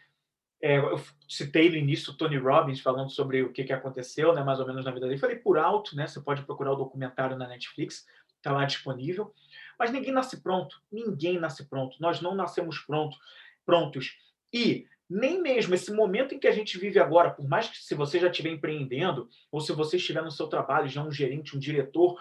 É, 0.61 0.77
eu 0.77 0.97
citei 1.27 1.69
no 1.69 1.75
início 1.75 2.13
o 2.13 2.15
Tony 2.15 2.37
Robbins 2.37 2.79
falando 2.79 3.09
sobre 3.09 3.41
o 3.43 3.51
que, 3.51 3.65
que 3.65 3.73
aconteceu, 3.73 4.33
né, 4.33 4.41
mais 4.45 4.61
ou 4.61 4.65
menos 4.65 4.85
na 4.85 4.91
vida 4.91 5.07
dele. 5.07 5.19
Falei 5.19 5.35
por 5.35 5.57
alto, 5.57 5.93
né? 5.93 6.07
Você 6.07 6.21
pode 6.21 6.41
procurar 6.43 6.71
o 6.71 6.77
documentário 6.77 7.35
na 7.35 7.49
Netflix, 7.49 8.07
está 8.37 8.53
lá 8.53 8.63
disponível. 8.63 9.33
Mas 9.77 9.91
ninguém 9.91 10.11
nasce 10.11 10.41
pronto. 10.41 10.81
Ninguém 10.91 11.39
nasce 11.39 11.65
pronto. 11.67 11.97
Nós 11.99 12.21
não 12.21 12.35
nascemos 12.35 12.79
pronto, 12.79 13.17
prontos. 13.65 14.17
E 14.53 14.87
nem 15.09 15.41
mesmo 15.41 15.73
esse 15.73 15.91
momento 15.91 16.35
em 16.35 16.39
que 16.39 16.47
a 16.47 16.51
gente 16.51 16.77
vive 16.77 16.99
agora, 16.99 17.31
por 17.31 17.47
mais 17.47 17.69
que 17.69 17.77
se 17.77 17.95
você 17.95 18.19
já 18.19 18.29
estiver 18.29 18.49
empreendendo, 18.49 19.29
ou 19.51 19.61
se 19.61 19.71
você 19.71 19.97
estiver 19.97 20.21
no 20.21 20.31
seu 20.31 20.47
trabalho, 20.47 20.89
já 20.89 21.01
um 21.01 21.11
gerente, 21.11 21.55
um 21.55 21.59
diretor, 21.59 22.19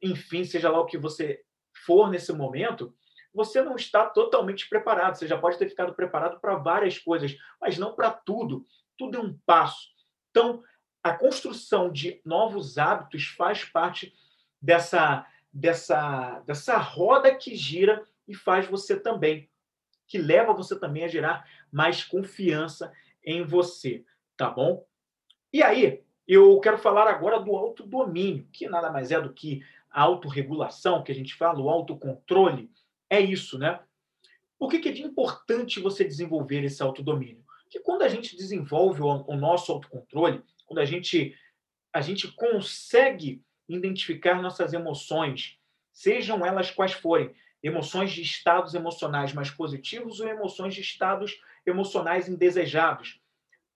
enfim, 0.00 0.44
seja 0.44 0.70
lá 0.70 0.80
o 0.80 0.86
que 0.86 0.98
você 0.98 1.42
for 1.84 2.10
nesse 2.10 2.32
momento, 2.32 2.94
você 3.34 3.62
não 3.62 3.76
está 3.76 4.06
totalmente 4.06 4.68
preparado. 4.68 5.16
Você 5.16 5.26
já 5.26 5.38
pode 5.38 5.58
ter 5.58 5.68
ficado 5.68 5.94
preparado 5.94 6.40
para 6.40 6.56
várias 6.56 6.98
coisas, 6.98 7.36
mas 7.60 7.78
não 7.78 7.94
para 7.94 8.10
tudo. 8.10 8.66
Tudo 8.96 9.18
é 9.18 9.20
um 9.20 9.36
passo. 9.44 9.88
Então, 10.30 10.62
a 11.02 11.12
construção 11.12 11.90
de 11.90 12.20
novos 12.24 12.78
hábitos 12.78 13.26
faz 13.28 13.64
parte 13.64 14.12
dessa, 14.60 15.26
dessa, 15.58 16.40
dessa 16.46 16.76
roda 16.78 17.34
que 17.34 17.56
gira 17.56 18.04
e 18.26 18.34
faz 18.34 18.66
você 18.66 18.98
também, 18.98 19.50
que 20.06 20.16
leva 20.16 20.52
você 20.52 20.78
também 20.78 21.04
a 21.04 21.08
gerar 21.08 21.48
mais 21.70 22.04
confiança 22.04 22.92
em 23.24 23.42
você, 23.42 24.04
tá 24.36 24.48
bom? 24.48 24.86
E 25.52 25.62
aí, 25.62 26.02
eu 26.26 26.60
quero 26.60 26.78
falar 26.78 27.08
agora 27.08 27.40
do 27.40 27.56
autodomínio, 27.56 28.46
que 28.52 28.68
nada 28.68 28.92
mais 28.92 29.10
é 29.10 29.20
do 29.20 29.32
que 29.32 29.64
a 29.90 30.02
autorregulação, 30.02 31.02
que 31.02 31.10
a 31.10 31.14
gente 31.14 31.34
fala, 31.34 31.60
o 31.60 31.68
autocontrole, 31.68 32.70
é 33.10 33.20
isso, 33.20 33.58
né? 33.58 33.80
Por 34.58 34.70
que, 34.70 34.88
é 34.88 34.98
importante 34.98 35.80
você 35.80 36.04
desenvolver 36.04 36.62
esse 36.64 36.82
autodomínio? 36.82 37.44
Porque 37.64 37.80
quando 37.80 38.02
a 38.02 38.08
gente 38.08 38.36
desenvolve 38.36 39.02
o, 39.02 39.06
o 39.06 39.36
nosso 39.36 39.72
autocontrole, 39.72 40.42
quando 40.66 40.78
a 40.78 40.84
gente, 40.84 41.34
a 41.92 42.00
gente 42.00 42.28
consegue 42.28 43.42
identificar 43.68 44.40
nossas 44.40 44.72
emoções, 44.72 45.58
sejam 45.92 46.44
elas 46.44 46.70
quais 46.70 46.92
forem, 46.92 47.34
emoções 47.62 48.12
de 48.12 48.22
estados 48.22 48.74
emocionais 48.74 49.32
mais 49.32 49.50
positivos 49.50 50.20
ou 50.20 50.28
emoções 50.28 50.74
de 50.74 50.80
estados 50.80 51.38
emocionais 51.66 52.28
indesejados. 52.28 53.20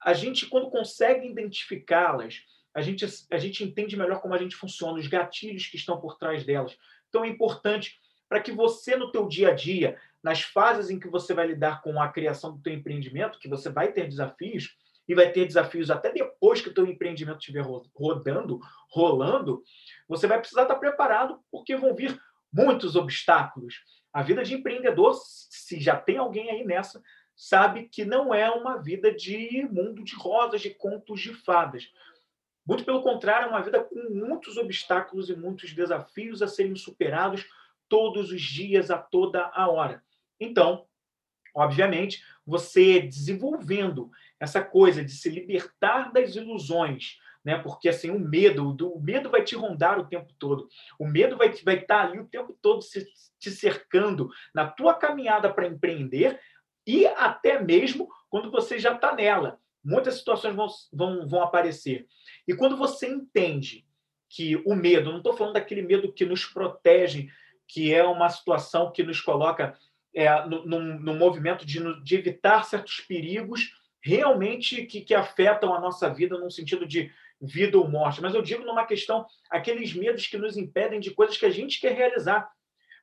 A 0.00 0.14
gente, 0.14 0.46
quando 0.46 0.70
consegue 0.70 1.28
identificá-las, 1.28 2.44
a 2.75 2.80
gente, 2.80 3.04
a 3.30 3.38
gente 3.38 3.62
entende 3.62 3.96
melhor 3.96 4.20
como 4.20 4.34
a 4.34 4.38
gente 4.38 4.56
funciona, 4.56 4.99
os 4.99 5.06
gatilhos 5.06 5.66
que 5.66 5.76
estão 5.76 6.00
por 6.00 6.16
trás 6.16 6.44
delas. 6.44 6.76
Então 7.08 7.25
é 7.25 7.28
importante 7.28 8.00
para 8.28 8.40
que 8.40 8.50
você, 8.50 8.96
no 8.96 9.12
teu 9.12 9.28
dia 9.28 9.49
a 9.49 9.54
dia, 9.54 9.99
nas 10.22 10.40
fases 10.40 10.88
em 10.88 10.99
que 10.99 11.08
você 11.08 11.34
vai 11.34 11.46
lidar 11.46 11.82
com 11.82 12.00
a 12.00 12.08
criação 12.08 12.56
do 12.56 12.62
teu 12.62 12.72
empreendimento, 12.72 13.38
que 13.38 13.49
você 13.49 13.68
vai 13.68 13.92
ter 13.92 14.08
desafios, 14.08 14.75
e 15.09 15.14
vai 15.14 15.30
ter 15.30 15.47
desafios 15.47 15.90
até 15.90 16.12
depois 16.12 16.61
que 16.61 16.68
o 16.68 16.75
teu 16.75 16.87
empreendimento 16.87 17.38
estiver 17.38 17.64
rodando, 17.94 18.61
rolando, 18.90 19.62
você 20.09 20.26
vai 20.26 20.38
precisar 20.38 20.62
estar 20.62 20.76
preparado, 20.76 21.40
porque 21.50 21.76
vão 21.76 21.94
vir 21.94 22.21
muitos 22.52 22.97
obstáculos. 22.97 23.75
A 24.12 24.23
vida 24.23 24.44
de 24.44 24.54
empreendedor, 24.54 25.14
se 25.14 25.80
já 25.80 25.97
tem 25.97 26.18
alguém 26.18 26.50
aí 26.50 26.64
nessa, 26.64 27.02
sabe 27.35 27.88
que 27.88 28.04
não 28.04 28.35
é 28.35 28.50
uma 28.50 28.76
vida 28.76 29.12
de 29.12 29.66
mundo 29.71 30.04
de 30.04 30.14
rosas, 30.14 30.61
de 30.61 30.71
contos 30.71 31.21
de 31.21 31.35
fadas. 31.35 31.90
Muito 32.64 32.85
pelo 32.85 33.02
contrário, 33.02 33.47
é 33.47 33.50
uma 33.50 33.62
vida 33.62 33.82
com 33.82 34.09
muitos 34.11 34.56
obstáculos 34.56 35.28
e 35.28 35.35
muitos 35.35 35.73
desafios 35.73 36.42
a 36.42 36.47
serem 36.47 36.76
superados 36.76 37.44
todos 37.88 38.30
os 38.30 38.40
dias, 38.40 38.90
a 38.90 38.99
toda 38.99 39.50
a 39.52 39.68
hora. 39.68 40.02
Então, 40.38 40.87
obviamente, 41.54 42.23
você 42.47 43.00
desenvolvendo 43.00 44.11
essa 44.42 44.61
coisa 44.61 45.04
de 45.04 45.12
se 45.12 45.30
libertar 45.30 46.12
das 46.12 46.34
ilusões, 46.34 47.16
né? 47.44 47.58
Porque 47.58 47.88
assim, 47.88 48.11
o 48.11 48.18
medo, 48.18 48.75
o 48.92 49.00
medo 49.00 49.30
vai 49.30 49.44
te 49.44 49.54
rondar 49.54 50.00
o 50.00 50.06
tempo 50.06 50.32
todo. 50.37 50.68
O 50.99 51.06
medo 51.06 51.37
vai, 51.37 51.50
vai 51.64 51.76
estar 51.76 52.06
ali 52.08 52.18
o 52.18 52.26
tempo 52.26 52.52
todo 52.61 52.82
se, 52.82 53.06
te 53.38 53.52
cercando 53.52 54.28
na 54.52 54.66
tua 54.66 54.94
caminhada 54.94 55.49
para 55.52 55.68
empreender 55.68 56.40
e 56.84 57.06
até 57.06 57.62
mesmo 57.62 58.09
quando 58.28 58.50
você 58.50 58.81
já 58.81 58.94
está 58.94 59.14
nela. 59.14 59.61
Muitas 59.85 60.16
situações 60.16 60.57
vão, 60.57 60.66
vão, 60.92 61.28
vão 61.28 61.42
aparecer. 61.42 62.09
E 62.46 62.52
quando 62.52 62.76
você 62.76 63.07
entende 63.07 63.87
que 64.28 64.57
o 64.66 64.74
medo, 64.74 65.12
não 65.12 65.18
estou 65.18 65.37
falando 65.37 65.55
daquele 65.55 65.83
medo 65.83 66.12
que 66.12 66.24
nos 66.24 66.44
protege, 66.44 67.28
que 67.68 67.94
é 67.94 68.02
uma 68.02 68.28
situação 68.28 68.90
que 68.90 69.05
nos 69.05 69.20
coloca 69.20 69.78
é, 70.12 70.44
no, 70.46 71.14
movimento 71.14 71.64
de, 71.64 72.02
de, 72.02 72.16
evitar 72.16 72.64
certos 72.64 73.00
perigos 73.00 73.81
realmente 74.02 74.84
que, 74.84 75.00
que 75.00 75.14
afetam 75.14 75.72
a 75.72 75.80
nossa 75.80 76.12
vida 76.12 76.38
num 76.38 76.50
sentido 76.50 76.86
de 76.86 77.10
vida 77.40 77.78
ou 77.78 77.88
morte. 77.88 78.20
Mas 78.20 78.34
eu 78.34 78.42
digo 78.42 78.64
numa 78.64 78.84
questão, 78.84 79.26
aqueles 79.50 79.94
medos 79.94 80.26
que 80.26 80.36
nos 80.36 80.56
impedem 80.56 81.00
de 81.00 81.12
coisas 81.12 81.36
que 81.36 81.46
a 81.46 81.50
gente 81.50 81.80
quer 81.80 81.94
realizar, 81.94 82.50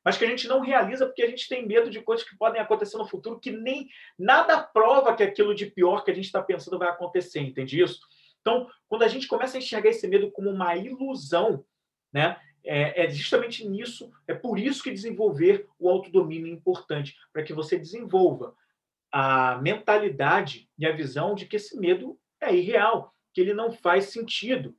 mas 0.04 0.18
que 0.18 0.26
a 0.26 0.28
gente 0.28 0.48
não 0.48 0.62
realiza 0.62 1.06
porque 1.06 1.24
a 1.24 1.28
gente 1.28 1.48
tem 1.48 1.66
medo 1.66 1.90
de 1.90 2.02
coisas 2.02 2.28
que 2.28 2.38
podem 2.38 2.62
acontecer 2.62 2.98
no 2.98 3.08
futuro, 3.08 3.40
que 3.40 3.52
nem 3.52 3.88
nada 4.18 4.62
prova 4.62 5.16
que 5.16 5.24
aquilo 5.24 5.54
de 5.54 5.66
pior 5.66 6.04
que 6.04 6.12
a 6.12 6.14
gente 6.14 6.26
está 6.26 6.42
pensando 6.42 6.80
vai 6.80 6.90
acontecer, 6.90 7.40
entende 7.40 7.82
isso? 7.82 8.00
Então, 8.42 8.70
quando 8.88 9.04
a 9.04 9.08
gente 9.08 9.28
começa 9.28 9.58
a 9.58 9.60
enxergar 9.60 9.90
esse 9.90 10.08
medo 10.08 10.32
como 10.32 10.50
uma 10.50 10.76
ilusão, 10.76 11.64
né? 12.12 12.38
É, 12.62 13.06
é, 13.06 13.10
justamente 13.10 13.66
nisso, 13.66 14.12
é 14.28 14.34
por 14.34 14.60
isso 14.60 14.84
que 14.84 14.92
desenvolver 14.92 15.66
o 15.80 15.90
autodomínio 15.90 16.48
é 16.48 16.52
importante, 16.52 17.16
para 17.32 17.42
que 17.42 17.54
você 17.54 17.78
desenvolva 17.78 18.54
a 19.12 19.58
mentalidade 19.62 20.70
e 20.78 20.86
a 20.86 20.92
visão 20.92 21.36
de 21.36 21.46
que 21.46 21.56
esse 21.56 21.78
medo 21.78 22.20
é 22.42 22.56
irreal, 22.56 23.14
que 23.34 23.42
ele 23.42 23.54
não 23.54 23.72
faz 23.72 24.06
sentido, 24.06 24.76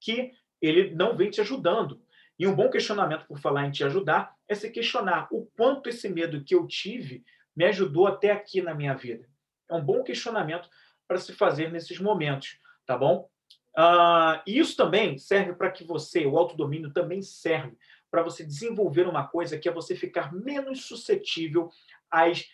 que 0.00 0.32
ele 0.60 0.94
não 0.94 1.16
vem 1.16 1.30
te 1.30 1.40
ajudando. 1.40 2.02
E 2.38 2.46
um 2.46 2.54
bom 2.54 2.70
questionamento, 2.70 3.26
por 3.26 3.38
falar 3.38 3.66
em 3.66 3.70
te 3.70 3.84
ajudar, 3.84 4.34
é 4.48 4.54
se 4.54 4.70
questionar 4.70 5.28
o 5.30 5.46
quanto 5.56 5.88
esse 5.88 6.08
medo 6.08 6.42
que 6.42 6.54
eu 6.54 6.66
tive 6.66 7.24
me 7.54 7.64
ajudou 7.66 8.06
até 8.06 8.30
aqui 8.30 8.62
na 8.62 8.74
minha 8.74 8.94
vida. 8.94 9.28
É 9.70 9.74
um 9.74 9.84
bom 9.84 10.02
questionamento 10.02 10.68
para 11.06 11.18
se 11.18 11.32
fazer 11.32 11.70
nesses 11.70 11.98
momentos, 11.98 12.58
tá 12.86 12.96
bom? 12.96 13.28
Uh, 13.76 14.40
isso 14.46 14.76
também 14.76 15.16
serve 15.18 15.54
para 15.54 15.70
que 15.70 15.84
você, 15.84 16.26
o 16.26 16.36
autodomínio 16.36 16.92
também 16.92 17.22
serve 17.22 17.76
para 18.10 18.22
você 18.22 18.44
desenvolver 18.44 19.06
uma 19.06 19.26
coisa 19.26 19.58
que 19.58 19.68
é 19.68 19.72
você 19.72 19.96
ficar 19.96 20.32
menos 20.32 20.84
suscetível 20.84 21.70
às 22.10 22.46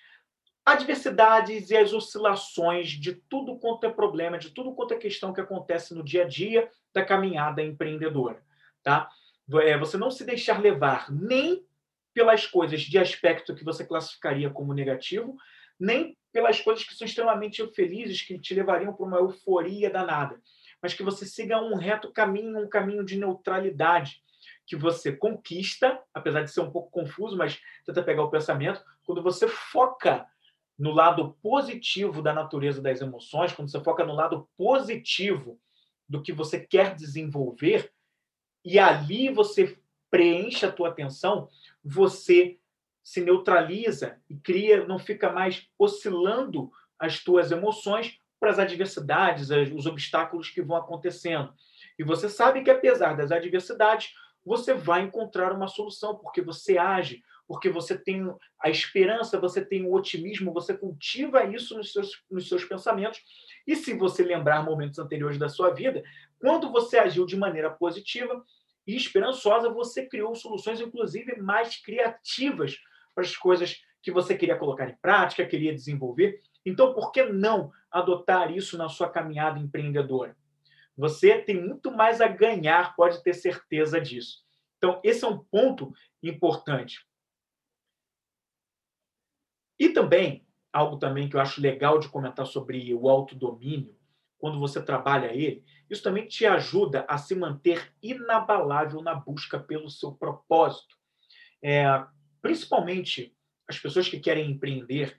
adversidades 0.73 1.71
e 1.71 1.77
às 1.77 1.93
oscilações 1.93 2.91
de 2.91 3.15
tudo 3.15 3.59
quanto 3.59 3.85
é 3.85 3.91
problema, 3.91 4.39
de 4.39 4.51
tudo 4.51 4.75
quanto 4.75 4.95
é 4.95 4.99
questão 4.99 5.33
que 5.33 5.41
acontece 5.41 5.95
no 5.95 6.03
dia 6.03 6.25
a 6.25 6.29
dia 6.29 6.71
da 6.93 7.05
caminhada 7.05 7.63
empreendedora, 7.63 8.43
tá? 8.83 9.09
É 9.63 9.79
você 9.79 9.97
não 9.97 10.11
se 10.11 10.25
deixar 10.25 10.61
levar 10.61 11.11
nem 11.11 11.65
pelas 12.13 12.47
coisas 12.47 12.81
de 12.83 12.99
aspecto 12.99 13.55
que 13.55 13.65
você 13.65 13.85
classificaria 13.85 14.51
como 14.51 14.75
negativo, 14.75 15.37
nem 15.79 16.17
pelas 16.33 16.61
coisas 16.61 16.85
que 16.85 16.95
são 16.95 17.07
extremamente 17.07 17.67
felizes, 17.75 18.23
que 18.23 18.39
te 18.39 18.55
levariam 18.55 18.93
para 18.93 19.07
uma 19.07 19.19
euforia 19.19 19.89
danada 19.89 20.41
mas 20.83 20.95
que 20.95 21.03
você 21.03 21.27
siga 21.27 21.61
um 21.61 21.75
reto 21.75 22.13
caminho, 22.13 22.59
um 22.59 22.69
caminho 22.69 23.05
de 23.05 23.19
neutralidade, 23.19 24.23
que 24.67 24.77
você 24.77 25.13
conquista, 25.13 26.01
apesar 26.13 26.43
de 26.43 26.51
ser 26.51 26.61
um 26.61 26.71
pouco 26.71 26.91
confuso, 26.91 27.37
mas 27.37 27.61
tenta 27.85 28.03
pegar 28.03 28.23
o 28.23 28.31
pensamento, 28.31 28.83
quando 29.05 29.23
você 29.23 29.49
foca 29.49 30.27
no 30.79 30.93
lado 30.93 31.37
positivo 31.43 32.23
da 32.23 32.33
natureza 32.33 32.81
das 32.81 33.01
emoções, 33.01 33.53
quando 33.53 33.71
você 33.71 33.81
foca 33.83 34.05
no 34.05 34.15
lado 34.15 34.49
positivo 34.57 35.61
do 36.09 36.23
que 36.23 36.33
você 36.33 36.61
quer 36.61 36.95
desenvolver, 36.95 37.93
e 38.65 38.79
ali 38.79 39.29
você 39.29 39.77
preenche 40.11 40.65
a 40.65 40.73
tua 40.73 40.89
atenção, 40.89 41.49
você 41.85 42.59
se 43.03 43.21
neutraliza 43.21 44.21
e 44.29 44.37
cria, 44.37 44.87
não 44.87 44.99
fica 44.99 45.33
mais 45.33 45.67
oscilando 45.79 46.71
as 46.99 47.23
tuas 47.23 47.51
emoções, 47.51 48.19
para 48.39 48.51
as 48.51 48.59
adversidades, 48.59 49.51
os 49.51 49.87
obstáculos 49.87 50.49
que 50.49 50.63
vão 50.63 50.77
acontecendo. 50.77 51.53
E 51.99 52.05
você 52.05 52.29
sabe 52.29 52.63
que, 52.63 52.71
apesar 52.71 53.17
das 53.17 53.33
adversidades, 53.33 54.15
você 54.45 54.75
vai 54.75 55.03
encontrar 55.03 55.53
uma 55.53 55.67
solução, 55.67 56.17
porque 56.17 56.41
você 56.41 56.79
age, 56.79 57.23
porque 57.49 57.71
você 57.71 57.97
tem 57.99 58.31
a 58.63 58.69
esperança, 58.69 59.41
você 59.41 59.65
tem 59.65 59.87
o 59.87 59.95
otimismo, 59.95 60.53
você 60.53 60.77
cultiva 60.77 61.45
isso 61.45 61.75
nos 61.75 61.95
seus, 61.95 62.23
nos 62.31 62.47
seus 62.47 62.63
pensamentos. 62.63 63.23
E 63.67 63.75
se 63.75 63.95
você 63.95 64.23
lembrar 64.23 64.63
momentos 64.63 64.99
anteriores 64.99 65.39
da 65.39 65.49
sua 65.49 65.71
vida, 65.71 66.05
quando 66.39 66.71
você 66.71 66.99
agiu 66.99 67.25
de 67.25 67.39
maneira 67.39 67.71
positiva 67.71 68.45
e 68.87 68.95
esperançosa, 68.95 69.71
você 69.71 70.07
criou 70.07 70.35
soluções, 70.35 70.79
inclusive, 70.79 71.41
mais 71.41 71.79
criativas 71.79 72.77
para 73.15 73.25
as 73.25 73.35
coisas 73.35 73.83
que 74.03 74.13
você 74.13 74.37
queria 74.37 74.57
colocar 74.57 74.89
em 74.89 74.97
prática, 75.01 75.47
queria 75.47 75.75
desenvolver. 75.75 76.41
Então, 76.67 76.93
por 76.93 77.11
que 77.11 77.25
não 77.25 77.73
adotar 77.91 78.55
isso 78.55 78.77
na 78.77 78.91
sua 78.91 79.09
caminhada 79.09 79.59
empreendedora? 79.59 80.37
Você 80.97 81.39
tem 81.39 81.59
muito 81.59 81.91
mais 81.91 82.21
a 82.21 82.29
ganhar, 82.29 82.95
pode 82.95 83.23
ter 83.23 83.33
certeza 83.33 83.99
disso. 83.99 84.45
Então, 84.77 85.01
esse 85.03 85.25
é 85.25 85.29
um 85.29 85.39
ponto 85.39 85.93
importante. 86.23 87.08
E 89.79 89.91
também, 89.91 90.45
algo 90.73 90.99
também 90.99 91.29
que 91.29 91.37
eu 91.37 91.41
acho 91.41 91.61
legal 91.61 91.99
de 91.99 92.09
comentar 92.09 92.47
sobre 92.47 92.93
o 92.95 93.09
autodomínio, 93.09 93.97
quando 94.39 94.59
você 94.59 94.83
trabalha 94.83 95.33
ele, 95.33 95.65
isso 95.91 96.03
também 96.03 96.27
te 96.27 96.47
ajuda 96.47 97.05
a 97.09 97.19
se 97.19 97.35
manter 97.35 97.93
inabalável 98.03 99.03
na 99.03 99.15
busca 99.15 99.59
pelo 99.59 99.91
seu 99.91 100.13
propósito. 100.13 100.97
É, 101.63 101.85
principalmente 102.41 103.35
as 103.67 103.79
pessoas 103.79 104.09
que 104.09 104.21
querem 104.21 104.51
empreender 104.51 105.19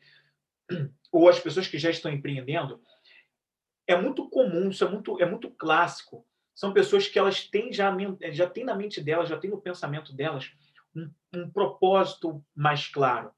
ou 1.12 1.28
as 1.28 1.40
pessoas 1.40 1.68
que 1.68 1.78
já 1.78 1.90
estão 1.90 2.12
empreendendo, 2.12 2.82
é 3.88 4.00
muito 4.00 4.30
comum, 4.30 4.70
isso 4.70 4.86
é 4.86 4.90
muito, 4.90 5.22
é 5.22 5.26
muito 5.26 5.50
clássico. 5.52 6.26
São 6.56 6.74
pessoas 6.74 7.08
que 7.08 7.18
elas 7.18 7.46
têm 7.46 7.74
já, 7.74 7.96
já 8.32 8.50
têm 8.50 8.64
na 8.64 8.76
mente 8.76 9.02
delas, 9.02 9.30
já 9.30 9.38
têm 9.38 9.50
no 9.50 9.62
pensamento 9.62 10.14
delas 10.14 10.52
um, 10.96 11.10
um 11.34 11.50
propósito 11.50 12.44
mais 12.56 12.88
claro 12.88 13.34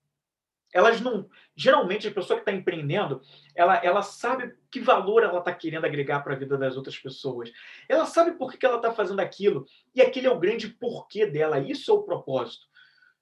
elas 0.74 1.02
não. 1.02 1.30
Geralmente, 1.56 2.08
a 2.08 2.12
pessoa 2.12 2.38
que 2.38 2.42
está 2.42 2.52
empreendendo, 2.52 3.22
ela, 3.56 3.76
ela 3.84 4.02
sabe 4.02 4.56
que 4.72 4.80
valor 4.80 5.24
ela 5.24 5.40
está 5.40 5.54
querendo 5.54 5.86
agregar 5.86 6.22
para 6.22 6.34
a 6.34 6.38
vida 6.38 6.58
das 6.58 6.78
outras 6.78 6.98
pessoas. 6.98 7.52
Ela 7.90 8.06
sabe 8.06 8.38
por 8.38 8.54
que 8.54 8.66
ela 8.66 8.78
está 8.78 8.94
fazendo 8.94 9.20
aquilo. 9.20 9.66
E 9.94 10.02
aquele 10.02 10.28
é 10.28 10.32
o 10.32 10.40
grande 10.40 10.70
porquê 10.70 11.26
dela. 11.26 11.60
Isso 11.60 11.92
é 11.92 11.94
o 11.94 12.04
propósito. 12.04 12.66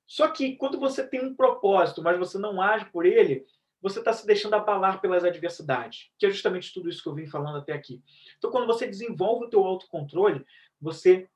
Só 0.06 0.28
que 0.28 0.56
quando 0.56 0.80
você 0.80 1.08
tem 1.08 1.24
um 1.24 1.36
propósito, 1.36 2.02
mas 2.02 2.18
você 2.18 2.38
não 2.38 2.62
age 2.62 2.86
por 2.86 3.06
ele, 3.06 3.46
você 3.82 4.00
está 4.00 4.12
se 4.12 4.26
deixando 4.26 4.56
abalar 4.56 5.00
pelas 5.00 5.24
adversidades, 5.24 6.12
que 6.18 6.26
é 6.26 6.30
justamente 6.30 6.74
tudo 6.74 6.90
isso 6.90 7.02
que 7.02 7.08
eu 7.08 7.16
vim 7.16 7.28
falando 7.28 7.60
até 7.60 7.74
aqui. 7.74 8.04
Então, 8.38 8.52
quando 8.52 8.68
você 8.68 8.86
desenvolve 8.86 9.46
o 9.46 9.50
teu 9.50 9.64
autocontrole, 9.64 10.46
você 10.82 11.30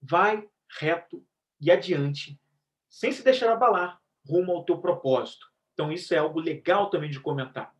vai 0.00 0.48
reto 0.78 1.24
e 1.60 1.70
adiante, 1.70 2.40
sem 2.88 3.12
se 3.12 3.22
deixar 3.22 3.52
abalar, 3.52 4.00
rumo 4.26 4.52
ao 4.52 4.64
teu 4.64 4.78
propósito. 4.78 5.51
Então, 5.72 5.90
isso 5.90 6.14
é 6.14 6.18
algo 6.18 6.40
legal 6.40 6.90
também 6.90 7.10
de 7.10 7.20
comentar. 7.20 7.74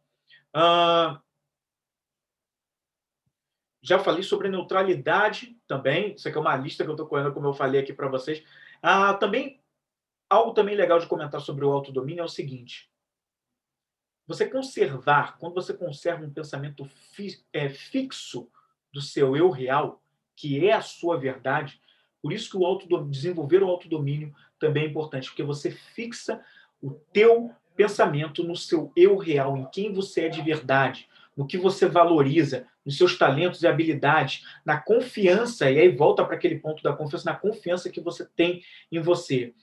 Já 3.83 3.98
falei 3.98 4.22
sobre 4.22 4.48
neutralidade 4.48 5.59
também. 5.66 6.14
Isso 6.14 6.28
aqui 6.28 6.38
é 6.38 6.40
uma 6.40 6.57
lista 6.57 6.85
que 6.85 6.90
eu 6.90 6.94
estou 6.94 7.07
correndo, 7.07 7.33
como 7.33 7.48
eu 7.48 7.52
falei 7.52 7.81
aqui 7.81 7.92
para 7.92 8.09
vocês. 8.09 8.42
Ah, 8.81 9.14
também, 9.14 9.61
algo 10.31 10.52
também 10.52 10.76
legal 10.76 11.00
de 11.00 11.07
comentar 11.07 11.40
sobre 11.40 11.64
o 11.64 11.72
autodomínio 11.72 12.22
é 12.22 12.24
o 12.24 12.28
seguinte. 12.28 12.90
Você 14.26 14.48
conservar, 14.48 15.37
quando 15.38 15.55
você 15.55 15.74
conserva 15.74 16.24
um 16.24 16.33
pensamento 16.33 16.85
fi, 16.85 17.44
é, 17.52 17.68
fixo 17.68 18.48
do 18.92 19.00
seu 19.00 19.37
eu 19.37 19.50
real, 19.50 20.00
que 20.37 20.66
é 20.66 20.72
a 20.72 20.81
sua 20.81 21.18
verdade, 21.18 21.81
por 22.22 22.33
isso 22.33 22.50
que 22.50 22.57
o 22.57 23.05
desenvolver 23.09 23.64
o 23.64 23.68
autodomínio 23.68 24.33
também 24.61 24.85
é 24.85 24.88
importante, 24.88 25.28
porque 25.28 25.42
você 25.42 25.72
fixa 25.72 26.42
o 26.81 26.92
teu 27.12 27.52
pensamento 27.77 28.45
no 28.45 28.57
seu 28.57 28.93
eu 28.97 29.17
real, 29.17 29.57
em 29.57 29.67
quem 29.71 29.93
você 29.93 30.23
é 30.23 30.29
de 30.29 30.43
verdade, 30.43 31.09
no 31.37 31.47
que 31.47 31.57
você 31.57 31.87
valoriza, 31.87 32.67
nos 32.85 32.97
seus 32.97 33.17
talentos 33.17 33.63
e 33.63 33.67
habilidades, 33.67 34.45
na 34.65 34.79
confiança, 34.79 35.71
e 35.71 35.79
aí 35.79 35.89
volta 35.89 36.25
para 36.25 36.35
aquele 36.35 36.59
ponto 36.59 36.83
da 36.83 36.93
confiança, 36.93 37.31
na 37.31 37.37
confiança 37.37 37.91
que 37.91 38.01
você 38.01 38.27
tem 38.37 38.63
em 38.91 39.01
você. 39.01 39.55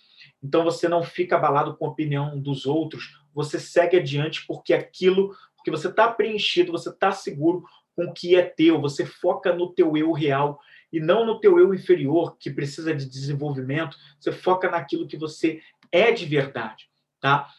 Então 0.41 0.63
você 0.63 0.87
não 0.87 1.03
fica 1.03 1.35
abalado 1.35 1.75
com 1.75 1.85
a 1.85 1.89
opinião 1.89 2.39
dos 2.39 2.65
outros, 2.65 3.19
você 3.33 3.59
segue 3.59 3.97
adiante 3.97 4.45
porque 4.47 4.73
aquilo, 4.73 5.35
porque 5.55 5.71
você 5.71 5.87
está 5.87 6.09
preenchido, 6.09 6.71
você 6.71 6.89
está 6.89 7.11
seguro 7.11 7.63
com 7.95 8.05
o 8.05 8.13
que 8.13 8.35
é 8.35 8.41
teu, 8.41 8.79
você 8.79 9.05
foca 9.05 9.53
no 9.53 9.71
teu 9.73 9.95
eu 9.97 10.11
real 10.11 10.59
e 10.91 10.99
não 10.99 11.25
no 11.25 11.39
teu 11.39 11.59
eu 11.59 11.73
inferior 11.73 12.37
que 12.37 12.49
precisa 12.49 12.95
de 12.95 13.05
desenvolvimento, 13.05 13.97
você 14.19 14.31
foca 14.31 14.69
naquilo 14.69 15.07
que 15.07 15.17
você 15.17 15.61
é 15.91 16.11
de 16.11 16.25
verdade, 16.25 16.89
tá? 17.19 17.49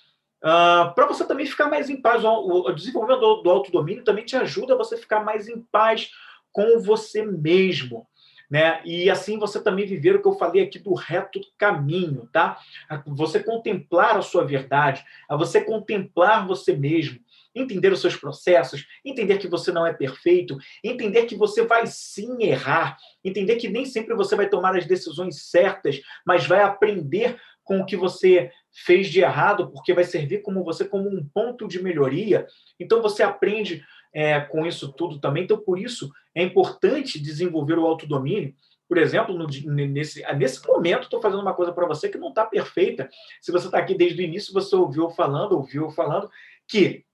Uh, 0.42 0.46
ah, 0.46 0.92
para 0.94 1.07
você 1.07 1.26
também 1.26 1.46
ficar 1.46 1.68
mais 1.68 1.90
em 1.90 2.00
paz. 2.00 2.24
O, 2.24 2.68
o 2.68 2.72
desenvolvimento 2.72 3.20
do, 3.20 3.42
do 3.42 3.50
autodomínio 3.50 4.05
também 4.05 4.24
te 4.24 4.37
ajuda 4.37 4.74
a 4.74 4.76
você 4.76 4.96
ficar 4.96 5.20
mais 5.20 5.48
em 5.48 5.61
paz 5.61 6.11
com 6.53 6.81
você 6.81 7.24
mesmo. 7.24 8.07
Né? 8.50 8.81
E 8.85 9.09
assim 9.09 9.38
você 9.38 9.62
também 9.62 9.87
viver 9.87 10.16
o 10.16 10.22
que 10.22 10.26
eu 10.26 10.33
falei 10.33 10.64
aqui 10.64 10.76
do 10.76 10.92
reto 10.92 11.40
caminho, 11.57 12.29
tá? 12.33 12.59
Você 13.07 13.40
contemplar 13.40 14.16
a 14.16 14.22
sua 14.22 14.44
verdade, 14.44 15.05
a 15.29 15.37
você 15.37 15.61
contemplar 15.61 16.48
você 16.48 16.74
mesmo, 16.74 17.20
entender 17.55 17.92
os 17.92 18.00
seus 18.00 18.16
processos, 18.16 18.85
entender 19.05 19.38
que 19.38 19.46
você 19.46 19.70
não 19.70 19.87
é 19.87 19.92
perfeito, 19.92 20.59
entender 20.83 21.26
que 21.26 21.37
você 21.37 21.64
vai 21.64 21.87
sim 21.87 22.42
errar, 22.42 22.96
entender 23.24 23.55
que 23.55 23.68
nem 23.68 23.85
sempre 23.85 24.16
você 24.16 24.35
vai 24.35 24.48
tomar 24.48 24.76
as 24.76 24.85
decisões 24.85 25.48
certas, 25.48 26.00
mas 26.26 26.44
vai 26.44 26.61
aprender 26.61 27.40
com 27.62 27.81
o 27.81 27.87
que 27.87 27.96
você 27.96 28.50
fez 28.72 29.09
de 29.09 29.20
errado, 29.20 29.70
porque 29.70 29.92
vai 29.92 30.04
servir 30.04 30.42
como 30.42 30.64
você 30.64 30.85
como 30.85 31.09
um 31.09 31.24
ponto 31.24 31.66
de 31.66 31.83
melhoria. 31.83 32.46
Então 32.78 33.02
você 33.02 33.22
aprende 33.22 33.85
é, 34.12 34.40
com 34.40 34.66
isso 34.66 34.92
tudo 34.92 35.18
também. 35.18 35.44
Então 35.44 35.59
por 35.59 35.78
isso 35.78 36.11
é 36.35 36.42
importante 36.42 37.20
desenvolver 37.20 37.78
o 37.78 37.87
autodomínio. 37.87 38.54
Por 38.88 38.98
exemplo, 38.98 39.37
no, 39.37 39.46
nesse, 39.46 40.20
nesse 40.35 40.66
momento, 40.66 41.04
estou 41.04 41.22
fazendo 41.22 41.42
uma 41.42 41.54
coisa 41.54 41.72
para 41.72 41.87
você 41.87 42.09
que 42.09 42.18
não 42.18 42.30
está 42.30 42.44
perfeita. 42.44 43.09
Se 43.40 43.52
você 43.52 43.66
está 43.66 43.78
aqui 43.78 43.94
desde 43.94 44.20
o 44.20 44.24
início, 44.24 44.52
você 44.52 44.74
ouviu 44.74 45.09
falando, 45.11 45.52
ouviu 45.52 45.90
falando 45.90 46.28
que 46.66 47.04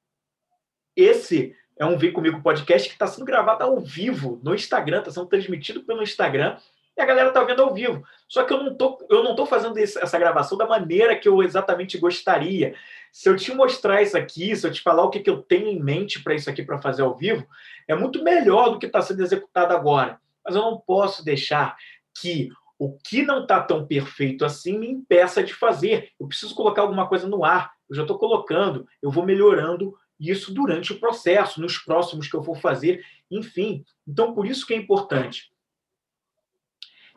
esse 0.96 1.54
é 1.78 1.84
um 1.84 1.98
Vem 1.98 2.12
Comigo 2.12 2.42
podcast 2.42 2.88
que 2.88 2.94
está 2.94 3.06
sendo 3.06 3.26
gravado 3.26 3.62
ao 3.62 3.78
vivo 3.78 4.40
no 4.42 4.54
Instagram, 4.54 5.00
está 5.00 5.10
sendo 5.10 5.26
transmitido 5.26 5.84
pelo 5.84 6.02
Instagram 6.02 6.56
e 6.96 7.00
a 7.00 7.06
galera 7.06 7.30
tá 7.30 7.44
vendo 7.44 7.62
ao 7.62 7.74
vivo. 7.74 8.02
Só 8.26 8.44
que 8.44 8.52
eu 8.52 8.62
não 8.62 8.74
tô, 8.74 8.98
eu 9.10 9.22
não 9.22 9.36
tô 9.36 9.44
fazendo 9.44 9.78
essa 9.78 10.18
gravação 10.18 10.56
da 10.56 10.66
maneira 10.66 11.16
que 11.16 11.28
eu 11.28 11.42
exatamente 11.42 11.98
gostaria. 11.98 12.74
Se 13.12 13.28
eu 13.28 13.36
te 13.36 13.54
mostrar 13.54 14.02
isso 14.02 14.16
aqui, 14.16 14.56
se 14.56 14.66
eu 14.66 14.72
te 14.72 14.80
falar 14.80 15.04
o 15.04 15.10
que, 15.10 15.20
que 15.20 15.28
eu 15.28 15.42
tenho 15.42 15.68
em 15.68 15.82
mente 15.82 16.22
para 16.22 16.34
isso 16.34 16.48
aqui 16.48 16.62
para 16.62 16.80
fazer 16.80 17.02
ao 17.02 17.14
vivo, 17.14 17.46
é 17.86 17.94
muito 17.94 18.24
melhor 18.24 18.70
do 18.70 18.78
que 18.78 18.86
está 18.86 19.02
sendo 19.02 19.22
executado 19.22 19.74
agora. 19.74 20.18
Mas 20.44 20.54
eu 20.54 20.62
não 20.62 20.78
posso 20.78 21.22
deixar 21.22 21.76
que 22.18 22.48
o 22.78 22.96
que 22.98 23.22
não 23.22 23.42
está 23.42 23.60
tão 23.62 23.86
perfeito 23.86 24.44
assim 24.44 24.78
me 24.78 24.88
impeça 24.88 25.42
de 25.42 25.52
fazer. 25.52 26.10
Eu 26.18 26.26
preciso 26.26 26.54
colocar 26.54 26.82
alguma 26.82 27.06
coisa 27.06 27.28
no 27.28 27.44
ar. 27.44 27.72
Eu 27.88 27.96
já 27.96 28.02
estou 28.02 28.18
colocando, 28.18 28.86
eu 29.02 29.10
vou 29.10 29.24
melhorando 29.24 29.94
isso 30.18 30.52
durante 30.52 30.92
o 30.92 30.98
processo, 30.98 31.60
nos 31.60 31.76
próximos 31.76 32.26
que 32.26 32.34
eu 32.34 32.42
for 32.42 32.56
fazer, 32.56 33.04
enfim. 33.30 33.84
Então, 34.08 34.34
por 34.34 34.46
isso 34.46 34.66
que 34.66 34.72
é 34.72 34.76
importante 34.76 35.50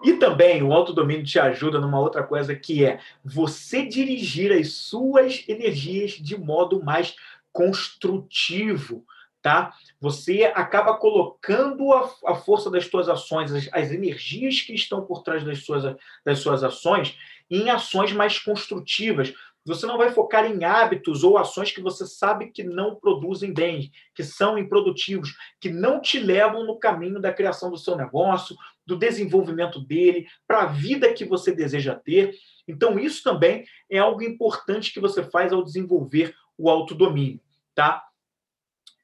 e 0.03 0.13
também 0.13 0.63
o 0.63 0.71
autodomínio 0.71 1.25
te 1.25 1.39
ajuda 1.39 1.79
numa 1.79 1.99
outra 1.99 2.23
coisa 2.23 2.55
que 2.55 2.85
é 2.85 2.99
você 3.23 3.85
dirigir 3.85 4.51
as 4.51 4.73
suas 4.73 5.43
energias 5.47 6.11
de 6.11 6.37
modo 6.37 6.83
mais 6.83 7.15
construtivo, 7.51 9.05
tá? 9.41 9.73
Você 9.99 10.51
acaba 10.55 10.95
colocando 10.95 11.91
a, 11.93 12.09
a 12.27 12.35
força 12.35 12.69
das 12.69 12.85
suas 12.85 13.09
ações, 13.09 13.51
as, 13.51 13.69
as, 13.71 13.91
energias 13.91 14.61
que 14.61 14.73
estão 14.73 15.05
por 15.05 15.23
trás 15.23 15.43
das 15.43 15.63
suas, 15.63 15.95
das 16.23 16.39
suas 16.39 16.63
ações, 16.63 17.17
em 17.49 17.69
ações 17.69 18.13
mais 18.13 18.39
construtivas. 18.39 19.33
Você 19.65 19.85
não 19.85 19.97
vai 19.97 20.11
focar 20.11 20.45
em 20.45 20.63
hábitos 20.63 21.23
ou 21.23 21.37
ações 21.37 21.71
que 21.71 21.81
você 21.81 22.05
sabe 22.05 22.51
que 22.51 22.63
não 22.63 22.95
produzem 22.95 23.53
bem, 23.53 23.91
que 24.15 24.23
são 24.23 24.57
improdutivos, 24.57 25.35
que 25.59 25.69
não 25.69 26.01
te 26.01 26.17
levam 26.17 26.65
no 26.65 26.79
caminho 26.79 27.19
da 27.19 27.33
criação 27.33 27.69
do 27.69 27.77
seu 27.77 27.95
negócio, 27.95 28.55
do 28.85 28.97
desenvolvimento 28.97 29.79
dele, 29.79 30.27
para 30.47 30.61
a 30.61 30.65
vida 30.65 31.13
que 31.13 31.25
você 31.25 31.53
deseja 31.53 31.93
ter. 31.93 32.33
Então, 32.67 32.97
isso 32.97 33.21
também 33.23 33.65
é 33.89 33.99
algo 33.99 34.23
importante 34.23 34.93
que 34.93 34.99
você 34.99 35.23
faz 35.23 35.51
ao 35.51 35.63
desenvolver 35.63 36.33
o 36.57 36.69
autodomínio, 36.69 37.39
tá? 37.75 38.03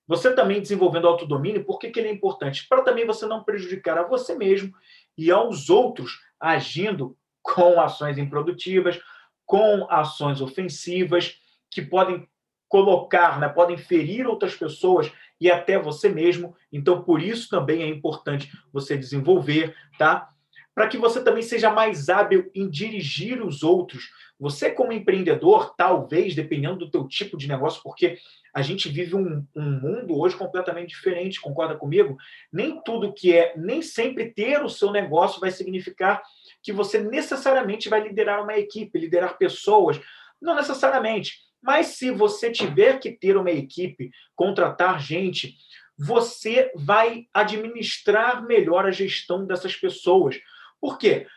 Você 0.08 0.34
também 0.34 0.62
desenvolvendo 0.62 1.08
autodomínio, 1.08 1.66
por 1.66 1.80
que, 1.80 1.90
que 1.90 2.00
ele 2.00 2.10
é 2.10 2.14
importante? 2.14 2.68
Para 2.68 2.84
também 2.84 3.06
você 3.06 3.26
não 3.26 3.44
prejudicar 3.44 3.98
a 3.98 4.08
você 4.08 4.36
mesmo 4.36 4.74
e 5.18 5.32
aos 5.32 5.70
outros 5.70 6.20
agindo 6.40 7.18
com 7.42 7.80
ações 7.80 8.18
improdutivas, 8.18 9.00
com 9.46 9.88
ações 9.90 10.42
ofensivas 10.42 11.38
que 11.70 11.82
podem 11.82 12.28
colocar, 12.68 13.40
né, 13.40 13.48
podem 13.48 13.78
ferir 13.78 14.28
outras 14.28 14.56
pessoas 14.56 15.12
e 15.40 15.50
até 15.52 15.78
você 15.78 16.10
mesmo. 16.10 16.56
Então, 16.72 17.04
por 17.04 17.22
isso 17.22 17.50
também 17.50 17.84
é 17.84 17.88
importante 17.88 18.52
você 18.72 18.98
desenvolver, 18.98 19.76
tá? 19.98 20.30
Para 20.74 20.88
que 20.88 20.98
você 20.98 21.24
também 21.24 21.42
seja 21.42 21.72
mais 21.72 22.10
hábil 22.10 22.52
em 22.54 22.70
dirigir 22.70 23.42
os 23.42 23.64
outros. 23.64 24.10
Você, 24.38 24.70
como 24.70 24.92
empreendedor, 24.92 25.74
talvez, 25.78 26.36
dependendo 26.36 26.80
do 26.80 26.92
teu 26.92 27.08
tipo 27.08 27.38
de 27.38 27.48
negócio, 27.48 27.82
porque 27.82 28.18
a 28.54 28.62
gente 28.62 28.90
vive 28.90 29.16
um, 29.16 29.46
um 29.56 29.80
mundo 29.80 30.20
hoje 30.20 30.36
completamente 30.36 30.90
diferente, 30.90 31.40
concorda 31.40 31.76
comigo? 31.76 32.18
Nem 32.52 32.82
tudo 32.82 33.14
que 33.14 33.34
é, 33.34 33.54
nem 33.56 33.82
sempre 33.82 34.32
ter 34.32 34.64
o 34.64 34.70
seu 34.70 34.92
negócio 34.92 35.40
vai 35.40 35.52
significar 35.52 36.22
que 36.66 36.74
você 36.74 37.00
necessariamente 37.00 37.88
vai 37.88 38.02
liderar 38.02 38.42
uma 38.42 38.58
equipe, 38.58 38.98
liderar 38.98 39.38
pessoas. 39.38 40.02
Não 40.42 40.56
necessariamente 40.56 41.46
Mas 41.62 41.88
se 41.88 42.10
você 42.10 42.52
tiver 42.52 43.00
que 43.00 43.12
ter 43.12 43.38
uma 43.38 43.52
equipe, 43.52 44.12
contratar 44.36 45.00
gente, 45.00 45.56
você 45.98 46.72
vai 46.76 47.28
administrar 47.34 48.46
melhor 48.46 48.86
a 48.86 48.92
gestão 48.92 49.46
dessas 49.46 49.76
pessoas. 49.76 50.40
Por 50.82 50.98
quê? 50.98 51.28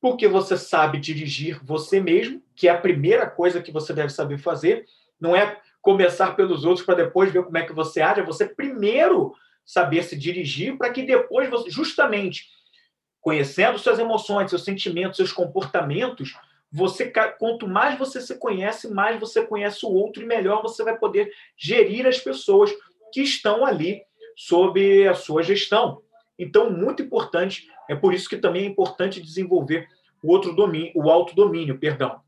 Porque 0.00 0.26
você 0.26 0.56
sabe 0.56 0.98
dirigir 0.98 1.60
você 1.64 2.00
mesmo, 2.00 2.42
que 2.56 2.68
é 2.68 2.70
a 2.70 2.80
primeira 2.80 3.28
coisa 3.28 3.60
que 3.60 3.72
você 3.72 3.92
deve 3.92 4.10
saber 4.10 4.38
fazer. 4.38 4.84
Não 5.20 5.36
é 5.36 5.60
começar 5.82 6.36
pelos 6.36 6.64
outros 6.64 6.84
para 6.84 6.96
depois 6.96 7.32
ver 7.32 7.44
como 7.44 7.58
é 7.58 7.64
que 7.64 7.72
você 7.72 8.00
age, 8.00 8.20
é 8.20 8.24
você 8.24 8.46
primeiro 8.46 9.34
saber 9.64 10.02
se 10.02 10.16
dirigir 10.16 10.76
para 10.76 10.90
que 10.90 11.02
depois 11.02 11.48
você, 11.48 11.70
justamente, 11.70 12.46
conhecendo 13.20 13.78
suas 13.78 13.98
emoções, 13.98 14.50
seus 14.50 14.64
sentimentos, 14.64 15.16
seus 15.16 15.32
comportamentos, 15.32 16.34
você 16.72 17.12
quanto 17.38 17.66
mais 17.66 17.98
você 17.98 18.20
se 18.20 18.38
conhece, 18.38 18.92
mais 18.92 19.18
você 19.18 19.44
conhece 19.44 19.84
o 19.84 19.90
outro 19.90 20.22
e 20.22 20.26
melhor 20.26 20.62
você 20.62 20.84
vai 20.84 20.96
poder 20.96 21.32
gerir 21.56 22.06
as 22.06 22.18
pessoas 22.18 22.70
que 23.12 23.22
estão 23.22 23.66
ali 23.66 24.02
sob 24.36 25.06
a 25.06 25.14
sua 25.14 25.42
gestão. 25.42 26.00
Então, 26.38 26.70
muito 26.70 27.02
importante, 27.02 27.68
é 27.88 27.94
por 27.94 28.14
isso 28.14 28.28
que 28.28 28.36
também 28.36 28.62
é 28.62 28.66
importante 28.66 29.20
desenvolver 29.20 29.86
o 30.22 30.30
outro 30.32 30.54
domínio, 30.54 30.92
o 30.94 31.10
autodomínio, 31.10 31.78
perdão. 31.78 32.20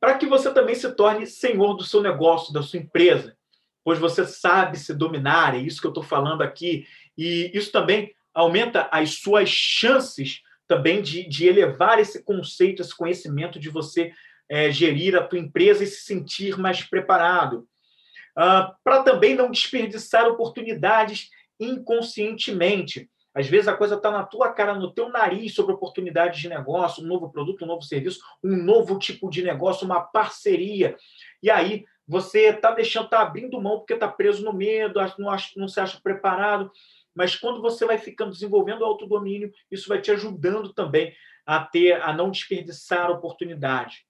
Para 0.00 0.16
que 0.16 0.26
você 0.26 0.52
também 0.52 0.74
se 0.74 0.90
torne 0.92 1.26
senhor 1.26 1.74
do 1.74 1.84
seu 1.84 2.00
negócio, 2.00 2.52
da 2.52 2.62
sua 2.62 2.80
empresa, 2.80 3.36
pois 3.84 3.98
você 3.98 4.24
sabe 4.24 4.78
se 4.78 4.94
dominar, 4.94 5.54
é 5.54 5.58
isso 5.58 5.80
que 5.80 5.86
eu 5.86 5.90
estou 5.90 6.02
falando 6.02 6.42
aqui, 6.42 6.86
e 7.16 7.50
isso 7.54 7.70
também 7.70 8.14
aumenta 8.40 8.88
as 8.90 9.14
suas 9.14 9.48
chances 9.48 10.40
também 10.66 11.02
de, 11.02 11.28
de 11.28 11.46
elevar 11.46 11.98
esse 11.98 12.22
conceito, 12.22 12.80
esse 12.80 12.96
conhecimento 12.96 13.58
de 13.58 13.68
você 13.68 14.12
é, 14.48 14.70
gerir 14.70 15.16
a 15.16 15.22
tua 15.22 15.38
empresa 15.38 15.84
e 15.84 15.86
se 15.86 16.02
sentir 16.02 16.58
mais 16.58 16.82
preparado. 16.82 17.66
Uh, 18.36 18.72
para 18.84 19.02
também 19.02 19.34
não 19.34 19.50
desperdiçar 19.50 20.26
oportunidades 20.26 21.28
inconscientemente. 21.58 23.10
Às 23.34 23.46
vezes 23.46 23.68
a 23.68 23.76
coisa 23.76 23.96
está 23.96 24.10
na 24.10 24.24
tua 24.24 24.52
cara, 24.52 24.74
no 24.74 24.92
teu 24.92 25.08
nariz 25.08 25.54
sobre 25.54 25.74
oportunidades 25.74 26.40
de 26.40 26.48
negócio, 26.48 27.02
um 27.02 27.06
novo 27.06 27.30
produto, 27.30 27.64
um 27.64 27.68
novo 27.68 27.82
serviço, 27.82 28.20
um 28.42 28.56
novo 28.56 28.98
tipo 28.98 29.28
de 29.28 29.42
negócio, 29.42 29.84
uma 29.84 30.00
parceria. 30.00 30.96
E 31.42 31.50
aí 31.50 31.84
você 32.06 32.46
está 32.46 32.72
deixando, 32.72 33.04
está 33.04 33.20
abrindo 33.20 33.60
mão 33.60 33.78
porque 33.78 33.94
está 33.94 34.08
preso 34.08 34.44
no 34.44 34.52
medo, 34.52 35.00
não, 35.18 35.30
acha, 35.30 35.50
não 35.56 35.68
se 35.68 35.80
acha 35.80 36.00
preparado. 36.02 36.70
Mas 37.20 37.36
quando 37.36 37.60
você 37.60 37.84
vai 37.84 37.98
ficando 37.98 38.30
desenvolvendo 38.30 38.80
o 38.80 38.84
autodomínio, 38.86 39.52
isso 39.70 39.90
vai 39.90 40.00
te 40.00 40.10
ajudando 40.10 40.72
também 40.72 41.14
a 41.44 41.62
ter, 41.62 42.00
a 42.00 42.14
não 42.14 42.30
desperdiçar 42.30 43.10
oportunidade. 43.10 44.06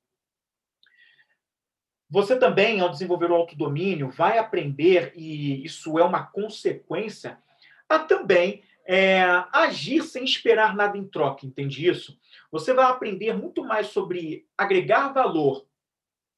Você 2.08 2.38
também, 2.38 2.78
ao 2.80 2.88
desenvolver 2.88 3.28
o 3.32 3.34
autodomínio, 3.34 4.10
vai 4.10 4.38
aprender, 4.38 5.12
e 5.16 5.64
isso 5.64 5.98
é 5.98 6.04
uma 6.04 6.24
consequência, 6.24 7.36
a 7.88 7.98
também 7.98 8.62
é, 8.86 9.24
agir 9.52 10.04
sem 10.04 10.22
esperar 10.22 10.76
nada 10.76 10.96
em 10.96 11.04
troca, 11.04 11.44
entende 11.44 11.88
isso? 11.88 12.16
Você 12.52 12.72
vai 12.72 12.84
aprender 12.84 13.36
muito 13.36 13.64
mais 13.64 13.88
sobre 13.88 14.46
agregar 14.56 15.12
valor 15.12 15.66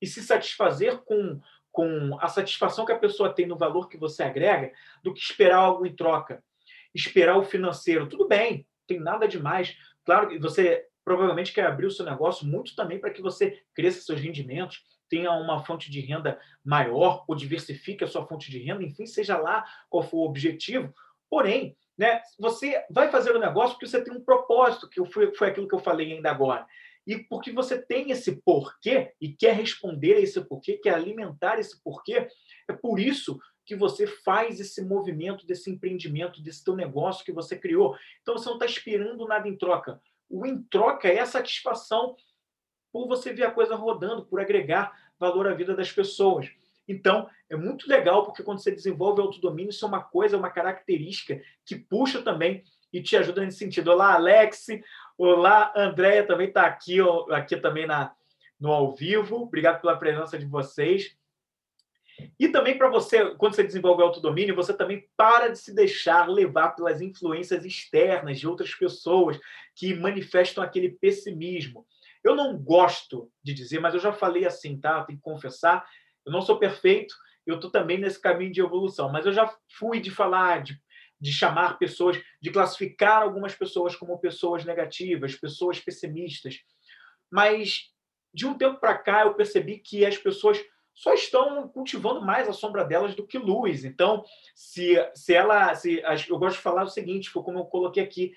e 0.00 0.06
se 0.06 0.22
satisfazer 0.22 1.02
com, 1.02 1.38
com 1.70 2.18
a 2.18 2.28
satisfação 2.28 2.86
que 2.86 2.92
a 2.92 2.98
pessoa 2.98 3.30
tem 3.30 3.44
no 3.44 3.58
valor 3.58 3.90
que 3.90 3.98
você 3.98 4.22
agrega 4.22 4.72
do 5.02 5.12
que 5.12 5.20
esperar 5.20 5.58
algo 5.58 5.84
em 5.84 5.94
troca. 5.94 6.42
Esperar 6.94 7.36
o 7.36 7.44
financeiro. 7.44 8.08
Tudo 8.08 8.28
bem, 8.28 8.66
tem 8.86 9.00
nada 9.00 9.26
demais. 9.26 9.76
Claro 10.04 10.28
que 10.28 10.38
você 10.38 10.86
provavelmente 11.04 11.52
quer 11.52 11.66
abrir 11.66 11.86
o 11.86 11.90
seu 11.90 12.04
negócio 12.04 12.46
muito 12.46 12.74
também 12.76 12.98
para 12.98 13.10
que 13.10 13.22
você 13.22 13.60
cresça 13.74 14.02
seus 14.02 14.20
rendimentos, 14.20 14.84
tenha 15.08 15.32
uma 15.32 15.62
fonte 15.64 15.90
de 15.90 16.00
renda 16.00 16.40
maior 16.64 17.24
ou 17.28 17.34
diversifique 17.34 18.04
a 18.04 18.06
sua 18.06 18.26
fonte 18.26 18.50
de 18.50 18.58
renda, 18.58 18.82
enfim, 18.82 19.04
seja 19.04 19.36
lá 19.36 19.64
qual 19.90 20.02
for 20.02 20.18
o 20.18 20.24
objetivo. 20.24 20.94
Porém, 21.28 21.76
né, 21.98 22.22
você 22.38 22.82
vai 22.90 23.10
fazer 23.10 23.34
o 23.34 23.38
negócio 23.38 23.74
porque 23.74 23.86
você 23.86 24.02
tem 24.02 24.14
um 24.14 24.24
propósito, 24.24 24.88
que 24.88 25.04
foi, 25.06 25.34
foi 25.34 25.48
aquilo 25.48 25.68
que 25.68 25.74
eu 25.74 25.80
falei 25.80 26.12
ainda 26.12 26.30
agora. 26.30 26.66
E 27.06 27.18
porque 27.18 27.52
você 27.52 27.80
tem 27.80 28.10
esse 28.10 28.40
porquê 28.42 29.12
e 29.20 29.28
quer 29.28 29.54
responder 29.54 30.14
a 30.14 30.20
esse 30.20 30.40
porquê, 30.40 30.78
quer 30.78 30.94
alimentar 30.94 31.58
esse 31.58 31.82
porquê, 31.82 32.28
é 32.68 32.72
por 32.72 32.98
isso 32.98 33.38
que 33.64 33.76
você 33.76 34.06
faz 34.06 34.60
esse 34.60 34.82
movimento 34.82 35.46
desse 35.46 35.70
empreendimento, 35.70 36.42
desse 36.42 36.64
teu 36.64 36.74
negócio 36.74 37.24
que 37.24 37.32
você 37.32 37.56
criou. 37.56 37.96
Então 38.20 38.36
você 38.36 38.46
não 38.46 38.54
está 38.56 38.66
esperando 38.66 39.26
nada 39.26 39.48
em 39.48 39.56
troca. 39.56 40.00
O 40.28 40.46
em 40.46 40.62
troca 40.62 41.08
é 41.08 41.20
a 41.20 41.26
satisfação 41.26 42.16
por 42.92 43.06
você 43.06 43.32
ver 43.32 43.44
a 43.44 43.50
coisa 43.50 43.74
rodando, 43.74 44.24
por 44.24 44.40
agregar 44.40 44.92
valor 45.18 45.46
à 45.46 45.54
vida 45.54 45.74
das 45.74 45.90
pessoas. 45.90 46.50
Então, 46.86 47.28
é 47.48 47.56
muito 47.56 47.88
legal, 47.88 48.24
porque 48.24 48.42
quando 48.42 48.58
você 48.58 48.70
desenvolve 48.70 49.20
autodomínio, 49.20 49.70
isso 49.70 49.84
é 49.84 49.88
uma 49.88 50.02
coisa, 50.02 50.36
uma 50.36 50.50
característica 50.50 51.40
que 51.64 51.76
puxa 51.76 52.20
também 52.22 52.64
e 52.92 53.00
te 53.00 53.16
ajuda 53.16 53.44
nesse 53.44 53.58
sentido. 53.58 53.90
Olá, 53.92 54.14
Alex. 54.14 54.66
Olá, 55.16 55.72
Andréia 55.76 56.26
também 56.26 56.48
está 56.48 56.66
aqui, 56.66 56.98
aqui 57.30 57.56
também 57.56 57.86
na, 57.86 58.12
no 58.60 58.70
ao 58.70 58.94
vivo. 58.94 59.42
Obrigado 59.42 59.80
pela 59.80 59.96
presença 59.96 60.38
de 60.38 60.44
vocês. 60.44 61.16
E 62.38 62.48
também 62.48 62.76
para 62.76 62.88
você, 62.88 63.34
quando 63.36 63.54
você 63.54 63.62
desenvolve 63.62 64.02
autodomínio, 64.02 64.54
você 64.54 64.74
também 64.74 65.08
para 65.16 65.48
de 65.48 65.58
se 65.58 65.74
deixar 65.74 66.28
levar 66.28 66.70
pelas 66.70 67.00
influências 67.00 67.64
externas 67.64 68.38
de 68.38 68.46
outras 68.46 68.74
pessoas 68.74 69.38
que 69.74 69.94
manifestam 69.94 70.62
aquele 70.62 70.90
pessimismo. 70.90 71.86
Eu 72.22 72.34
não 72.34 72.56
gosto 72.56 73.30
de 73.42 73.52
dizer, 73.52 73.80
mas 73.80 73.94
eu 73.94 74.00
já 74.00 74.12
falei 74.12 74.44
assim, 74.44 74.78
tá? 74.78 75.02
Tenho 75.04 75.18
que 75.18 75.24
confessar, 75.24 75.84
eu 76.24 76.32
não 76.32 76.42
sou 76.42 76.58
perfeito, 76.58 77.14
eu 77.46 77.56
estou 77.56 77.70
também 77.70 77.98
nesse 77.98 78.20
caminho 78.20 78.52
de 78.52 78.60
evolução, 78.60 79.10
mas 79.10 79.26
eu 79.26 79.32
já 79.32 79.52
fui 79.78 80.00
de 80.00 80.10
falar, 80.10 80.62
de, 80.62 80.80
de 81.20 81.32
chamar 81.32 81.78
pessoas, 81.78 82.20
de 82.40 82.50
classificar 82.50 83.22
algumas 83.22 83.54
pessoas 83.54 83.96
como 83.96 84.18
pessoas 84.18 84.64
negativas, 84.64 85.34
pessoas 85.34 85.80
pessimistas. 85.80 86.60
Mas 87.30 87.90
de 88.32 88.46
um 88.46 88.56
tempo 88.56 88.78
para 88.78 88.96
cá 88.96 89.22
eu 89.22 89.34
percebi 89.34 89.78
que 89.78 90.06
as 90.06 90.16
pessoas 90.16 90.58
só 90.94 91.14
estão 91.14 91.68
cultivando 91.68 92.20
mais 92.20 92.48
a 92.48 92.52
sombra 92.52 92.84
delas 92.84 93.14
do 93.14 93.26
que 93.26 93.38
luz. 93.38 93.84
Então, 93.84 94.24
se, 94.54 94.96
se 95.14 95.34
ela. 95.34 95.74
Se, 95.74 96.02
eu 96.28 96.38
gosto 96.38 96.56
de 96.56 96.62
falar 96.62 96.84
o 96.84 96.88
seguinte, 96.88 97.30
foi 97.30 97.42
como 97.42 97.58
eu 97.58 97.64
coloquei 97.64 98.02
aqui: 98.02 98.34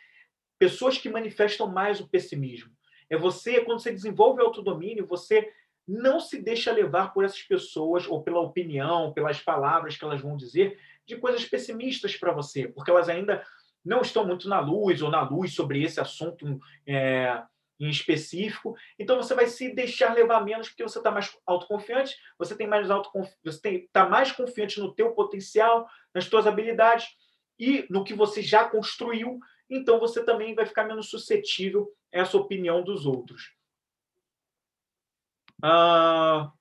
pessoas 0.57 0.97
que 0.97 1.09
manifestam 1.09 1.67
mais 1.67 1.99
o 1.99 2.07
pessimismo. 2.07 2.71
É 3.09 3.17
você, 3.17 3.61
quando 3.61 3.79
você 3.79 3.91
desenvolve 3.91 4.41
autodomínio, 4.41 5.05
você 5.05 5.51
não 5.87 6.19
se 6.19 6.41
deixa 6.41 6.71
levar 6.71 7.13
por 7.13 7.23
essas 7.23 7.43
pessoas 7.43 8.07
ou 8.07 8.23
pela 8.23 8.39
opinião, 8.39 9.13
pelas 9.13 9.39
palavras 9.39 9.95
que 9.95 10.03
elas 10.03 10.21
vão 10.21 10.35
dizer 10.35 10.79
de 11.05 11.15
coisas 11.17 11.45
pessimistas 11.45 12.17
para 12.17 12.31
você, 12.31 12.67
porque 12.67 12.89
elas 12.89 13.07
ainda 13.07 13.45
não 13.83 14.01
estão 14.01 14.25
muito 14.25 14.49
na 14.49 14.59
luz 14.59 15.03
ou 15.03 15.11
na 15.11 15.21
luz 15.21 15.53
sobre 15.53 15.83
esse 15.83 16.01
assunto 16.01 16.59
é, 16.87 17.43
em 17.79 17.89
específico. 17.89 18.75
Então 18.97 19.17
você 19.17 19.33
vai 19.33 19.47
se 19.47 19.73
deixar 19.73 20.13
levar 20.13 20.43
menos 20.43 20.69
porque 20.69 20.83
você 20.83 20.97
está 20.97 21.11
mais 21.11 21.35
autoconfiante, 21.45 22.15
você 22.37 22.55
tem 22.55 22.67
mais 22.67 22.89
autoconfi 22.89 23.35
você 23.43 23.69
está 23.69 24.07
mais 24.07 24.31
confiante 24.31 24.79
no 24.79 24.93
teu 24.93 25.13
potencial, 25.13 25.87
nas 26.13 26.27
tuas 26.27 26.47
habilidades 26.47 27.07
e 27.59 27.85
no 27.89 28.03
que 28.03 28.13
você 28.13 28.41
já 28.41 28.67
construiu. 28.67 29.39
Então 29.69 29.99
você 29.99 30.23
também 30.23 30.55
vai 30.55 30.65
ficar 30.65 30.85
menos 30.85 31.09
suscetível 31.09 31.91
a 32.13 32.19
essa 32.19 32.37
opinião 32.37 32.83
dos 32.83 33.05
outros. 33.05 33.53
Ah, 35.61 36.51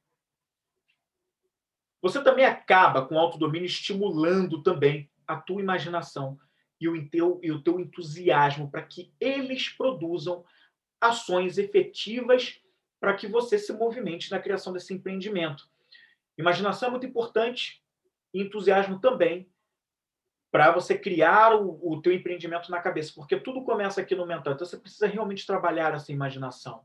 você 2.01 2.23
também 2.23 2.45
acaba 2.45 3.07
com 3.07 3.15
o 3.15 3.19
autodomínio 3.19 3.67
estimulando 3.67 4.63
também 4.63 5.11
a 5.27 5.37
tua 5.37 5.61
imaginação 5.61 6.39
e 6.81 6.89
o 6.89 7.09
teu, 7.09 7.41
e 7.43 7.51
o 7.51 7.63
teu 7.63 7.81
entusiasmo 7.81 8.71
para 8.71 8.83
que 8.83 9.13
eles 9.19 9.71
produzam 9.71 10.45
ações 11.09 11.59
efetivas 11.59 12.61
para 13.01 13.15
que 13.15 13.27
você 13.27 13.59
se 13.59 13.73
movimente 13.73 14.31
na 14.31 14.41
criação 14.41 14.73
desse 14.73 14.95
empreendimento. 14.95 15.69
Imaginação 16.39 16.89
é 16.89 16.91
muito 16.91 17.07
importante, 17.07 17.83
entusiasmo 18.33 18.99
também, 18.99 19.49
para 20.51 20.71
você 20.71 20.97
criar 20.97 21.55
o, 21.55 21.81
o 21.83 22.01
teu 22.01 22.13
empreendimento 22.13 22.71
na 22.71 22.81
cabeça, 22.81 23.13
porque 23.15 23.39
tudo 23.39 23.65
começa 23.65 24.01
aqui 24.01 24.15
no 24.15 24.27
mental. 24.27 24.55
Então 24.55 24.67
você 24.67 24.77
precisa 24.77 25.07
realmente 25.07 25.47
trabalhar 25.47 25.95
essa 25.95 26.13
imaginação. 26.13 26.85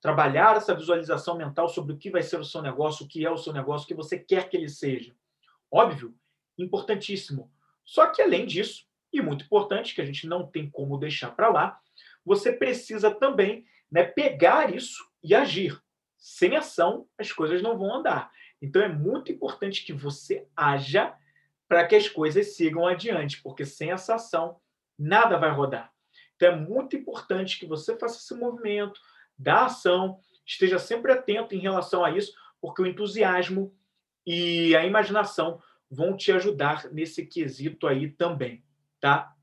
Trabalhar 0.00 0.56
essa 0.56 0.74
visualização 0.74 1.36
mental 1.36 1.68
sobre 1.68 1.92
o 1.92 1.96
que 1.96 2.10
vai 2.10 2.22
ser 2.22 2.38
o 2.38 2.44
seu 2.44 2.62
negócio, 2.62 3.04
o 3.04 3.08
que 3.08 3.24
é 3.24 3.30
o 3.30 3.36
seu 3.36 3.52
negócio, 3.52 3.84
o 3.84 3.88
que 3.88 3.94
você 3.94 4.18
quer 4.18 4.48
que 4.48 4.56
ele 4.56 4.68
seja. 4.68 5.14
Óbvio, 5.70 6.14
importantíssimo. 6.56 7.50
Só 7.84 8.06
que 8.08 8.22
além 8.22 8.46
disso, 8.46 8.86
e 9.12 9.20
muito 9.20 9.44
importante, 9.44 9.94
que 9.94 10.00
a 10.00 10.04
gente 10.04 10.26
não 10.26 10.46
tem 10.46 10.70
como 10.70 10.98
deixar 10.98 11.30
para 11.30 11.48
lá, 11.48 11.80
você 12.28 12.52
precisa 12.52 13.10
também 13.10 13.64
né, 13.90 14.04
pegar 14.04 14.74
isso 14.74 15.08
e 15.22 15.34
agir. 15.34 15.80
Sem 16.18 16.56
ação, 16.56 17.08
as 17.16 17.32
coisas 17.32 17.62
não 17.62 17.78
vão 17.78 17.94
andar. 17.94 18.30
Então 18.60 18.82
é 18.82 18.88
muito 18.88 19.32
importante 19.32 19.82
que 19.82 19.94
você 19.94 20.46
haja 20.54 21.14
para 21.66 21.86
que 21.86 21.96
as 21.96 22.06
coisas 22.06 22.54
sigam 22.54 22.86
adiante, 22.86 23.40
porque 23.42 23.64
sem 23.64 23.92
essa 23.92 24.16
ação, 24.16 24.60
nada 24.98 25.38
vai 25.38 25.50
rodar. 25.50 25.90
Então 26.36 26.50
é 26.50 26.56
muito 26.56 26.96
importante 26.96 27.58
que 27.58 27.66
você 27.66 27.96
faça 27.98 28.18
esse 28.18 28.34
movimento 28.34 29.00
da 29.38 29.64
ação, 29.64 30.20
esteja 30.44 30.78
sempre 30.78 31.12
atento 31.12 31.54
em 31.54 31.60
relação 31.60 32.04
a 32.04 32.10
isso, 32.10 32.34
porque 32.60 32.82
o 32.82 32.86
entusiasmo 32.86 33.74
e 34.26 34.76
a 34.76 34.84
imaginação 34.84 35.62
vão 35.90 36.14
te 36.14 36.30
ajudar 36.32 36.90
nesse 36.92 37.24
quesito 37.24 37.86
aí 37.86 38.10
também, 38.10 38.62
tá? 39.00 39.34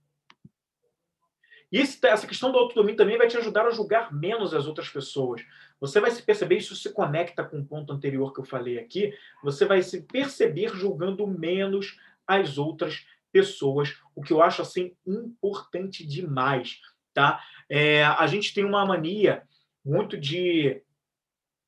E 1.75 1.81
essa 1.81 2.25
questão 2.25 2.53
do 2.53 2.57
autodomínio 2.57 2.95
também 2.95 3.17
vai 3.17 3.27
te 3.27 3.35
ajudar 3.35 3.65
a 3.65 3.69
julgar 3.69 4.13
menos 4.13 4.53
as 4.53 4.65
outras 4.65 4.87
pessoas. 4.87 5.41
Você 5.77 5.99
vai 5.99 6.09
se 6.09 6.23
perceber, 6.23 6.55
isso 6.55 6.73
se 6.73 6.93
conecta 6.93 7.43
com 7.43 7.59
o 7.59 7.65
ponto 7.65 7.91
anterior 7.91 8.31
que 8.31 8.39
eu 8.39 8.45
falei 8.45 8.79
aqui, 8.79 9.13
você 9.43 9.65
vai 9.65 9.83
se 9.83 10.03
perceber 10.03 10.69
julgando 10.69 11.27
menos 11.27 11.97
as 12.25 12.57
outras 12.57 13.05
pessoas, 13.29 13.93
o 14.15 14.21
que 14.21 14.31
eu 14.31 14.41
acho 14.41 14.61
assim 14.61 14.95
importante 15.05 16.07
demais, 16.07 16.79
tá? 17.13 17.43
É, 17.67 18.05
a 18.05 18.25
gente 18.25 18.53
tem 18.53 18.63
uma 18.63 18.85
mania 18.85 19.43
muito 19.83 20.17
de 20.17 20.81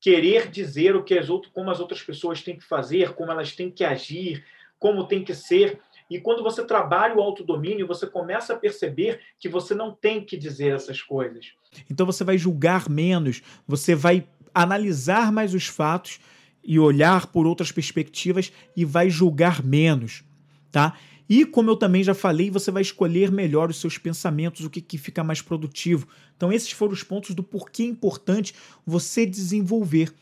querer 0.00 0.50
dizer 0.50 0.96
o 0.96 1.04
que 1.04 1.18
as 1.18 1.28
outras, 1.28 1.52
como 1.52 1.70
as 1.70 1.80
outras 1.80 2.02
pessoas 2.02 2.40
têm 2.40 2.56
que 2.56 2.64
fazer, 2.64 3.12
como 3.12 3.30
elas 3.30 3.54
têm 3.54 3.70
que 3.70 3.84
agir, 3.84 4.42
como 4.78 5.06
tem 5.06 5.22
que 5.22 5.34
ser. 5.34 5.78
E 6.10 6.20
quando 6.20 6.42
você 6.42 6.64
trabalha 6.64 7.14
o 7.14 7.20
autodomínio, 7.20 7.86
você 7.86 8.06
começa 8.06 8.54
a 8.54 8.56
perceber 8.56 9.20
que 9.38 9.48
você 9.48 9.74
não 9.74 9.92
tem 9.92 10.24
que 10.24 10.36
dizer 10.36 10.74
essas 10.74 11.02
coisas. 11.02 11.52
Então 11.90 12.06
você 12.06 12.24
vai 12.24 12.38
julgar 12.38 12.88
menos, 12.88 13.42
você 13.66 13.94
vai 13.94 14.26
analisar 14.54 15.30
mais 15.30 15.54
os 15.54 15.66
fatos 15.66 16.18
e 16.64 16.78
olhar 16.78 17.26
por 17.26 17.46
outras 17.46 17.70
perspectivas 17.70 18.52
e 18.76 18.84
vai 18.84 19.10
julgar 19.10 19.62
menos, 19.62 20.24
tá? 20.70 20.94
E 21.28 21.44
como 21.44 21.70
eu 21.70 21.76
também 21.76 22.02
já 22.02 22.14
falei, 22.14 22.50
você 22.50 22.70
vai 22.70 22.80
escolher 22.80 23.30
melhor 23.30 23.68
os 23.68 23.78
seus 23.78 23.98
pensamentos, 23.98 24.64
o 24.64 24.70
que, 24.70 24.80
que 24.80 24.96
fica 24.96 25.22
mais 25.22 25.42
produtivo. 25.42 26.08
Então 26.36 26.50
esses 26.50 26.72
foram 26.72 26.94
os 26.94 27.02
pontos 27.02 27.34
do 27.34 27.42
porquê 27.42 27.82
é 27.82 27.86
importante 27.86 28.54
você 28.86 29.26
desenvolver 29.26 30.12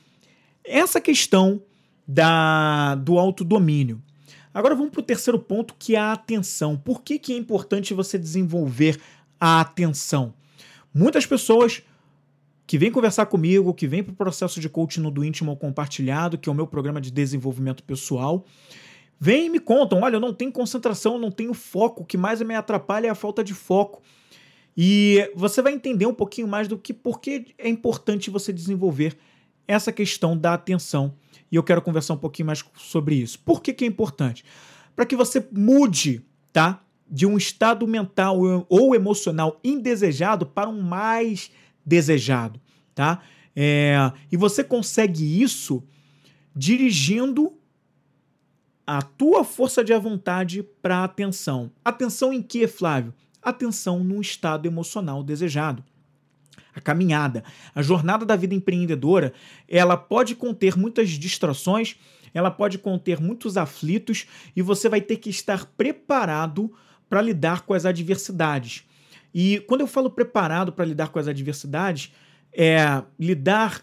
essa 0.64 1.00
questão 1.00 1.62
da 2.06 2.96
do 2.96 3.18
autodomínio. 3.18 4.02
Agora 4.56 4.74
vamos 4.74 4.90
para 4.90 5.00
o 5.00 5.02
terceiro 5.02 5.38
ponto, 5.38 5.74
que 5.78 5.96
é 5.96 5.98
a 5.98 6.12
atenção. 6.12 6.78
Por 6.78 7.02
que, 7.02 7.18
que 7.18 7.34
é 7.34 7.36
importante 7.36 7.92
você 7.92 8.16
desenvolver 8.16 8.98
a 9.38 9.60
atenção? 9.60 10.32
Muitas 10.94 11.26
pessoas 11.26 11.82
que 12.66 12.78
vêm 12.78 12.90
conversar 12.90 13.26
comigo, 13.26 13.74
que 13.74 13.86
vêm 13.86 14.02
para 14.02 14.14
o 14.14 14.16
processo 14.16 14.58
de 14.58 14.66
coaching 14.70 15.02
do 15.10 15.22
íntimo 15.22 15.54
compartilhado, 15.58 16.38
que 16.38 16.48
é 16.48 16.52
o 16.52 16.54
meu 16.54 16.66
programa 16.66 17.02
de 17.02 17.10
desenvolvimento 17.10 17.82
pessoal, 17.84 18.46
vêm 19.20 19.44
e 19.44 19.50
me 19.50 19.60
contam: 19.60 20.00
olha, 20.00 20.16
eu 20.16 20.20
não 20.20 20.32
tenho 20.32 20.50
concentração, 20.50 21.16
eu 21.16 21.20
não 21.20 21.30
tenho 21.30 21.52
foco, 21.52 22.02
o 22.02 22.06
que 22.06 22.16
mais 22.16 22.40
me 22.40 22.54
atrapalha 22.54 23.08
é 23.08 23.10
a 23.10 23.14
falta 23.14 23.44
de 23.44 23.52
foco. 23.52 24.00
E 24.74 25.30
você 25.36 25.60
vai 25.60 25.74
entender 25.74 26.06
um 26.06 26.14
pouquinho 26.14 26.48
mais 26.48 26.66
do 26.66 26.78
que 26.78 26.94
por 26.94 27.20
que 27.20 27.54
é 27.58 27.68
importante 27.68 28.30
você 28.30 28.54
desenvolver 28.54 29.18
essa 29.66 29.92
questão 29.92 30.36
da 30.36 30.54
atenção 30.54 31.14
e 31.50 31.56
eu 31.56 31.62
quero 31.62 31.82
conversar 31.82 32.14
um 32.14 32.18
pouquinho 32.18 32.46
mais 32.46 32.64
sobre 32.76 33.16
isso. 33.16 33.38
Por 33.40 33.62
que, 33.62 33.72
que 33.72 33.84
é 33.84 33.88
importante? 33.88 34.44
Para 34.94 35.06
que 35.06 35.16
você 35.16 35.46
mude, 35.52 36.24
tá? 36.52 36.82
De 37.08 37.26
um 37.26 37.36
estado 37.36 37.86
mental 37.86 38.38
ou 38.68 38.94
emocional 38.94 39.60
indesejado 39.62 40.46
para 40.46 40.68
um 40.68 40.82
mais 40.82 41.50
desejado, 41.84 42.60
tá? 42.94 43.22
É, 43.54 44.12
e 44.30 44.36
você 44.36 44.64
consegue 44.64 45.40
isso 45.40 45.84
dirigindo 46.54 47.52
a 48.86 49.02
tua 49.02 49.44
força 49.44 49.84
de 49.84 49.96
vontade 49.98 50.62
para 50.82 50.98
a 50.98 51.04
atenção. 51.04 51.70
Atenção 51.84 52.32
em 52.32 52.42
que, 52.42 52.66
Flávio? 52.66 53.14
Atenção 53.40 54.02
num 54.02 54.20
estado 54.20 54.66
emocional 54.66 55.22
desejado 55.22 55.84
a 56.76 56.80
caminhada, 56.80 57.42
a 57.74 57.80
jornada 57.80 58.26
da 58.26 58.36
vida 58.36 58.54
empreendedora, 58.54 59.32
ela 59.66 59.96
pode 59.96 60.34
conter 60.34 60.76
muitas 60.76 61.10
distrações, 61.10 61.96
ela 62.34 62.50
pode 62.50 62.76
conter 62.76 63.18
muitos 63.18 63.56
aflitos 63.56 64.26
e 64.54 64.60
você 64.60 64.88
vai 64.88 65.00
ter 65.00 65.16
que 65.16 65.30
estar 65.30 65.64
preparado 65.64 66.70
para 67.08 67.22
lidar 67.22 67.62
com 67.62 67.72
as 67.72 67.86
adversidades. 67.86 68.84
E 69.32 69.60
quando 69.60 69.80
eu 69.80 69.86
falo 69.86 70.10
preparado 70.10 70.70
para 70.70 70.84
lidar 70.84 71.08
com 71.08 71.18
as 71.18 71.26
adversidades, 71.26 72.12
é 72.52 73.02
lidar 73.18 73.82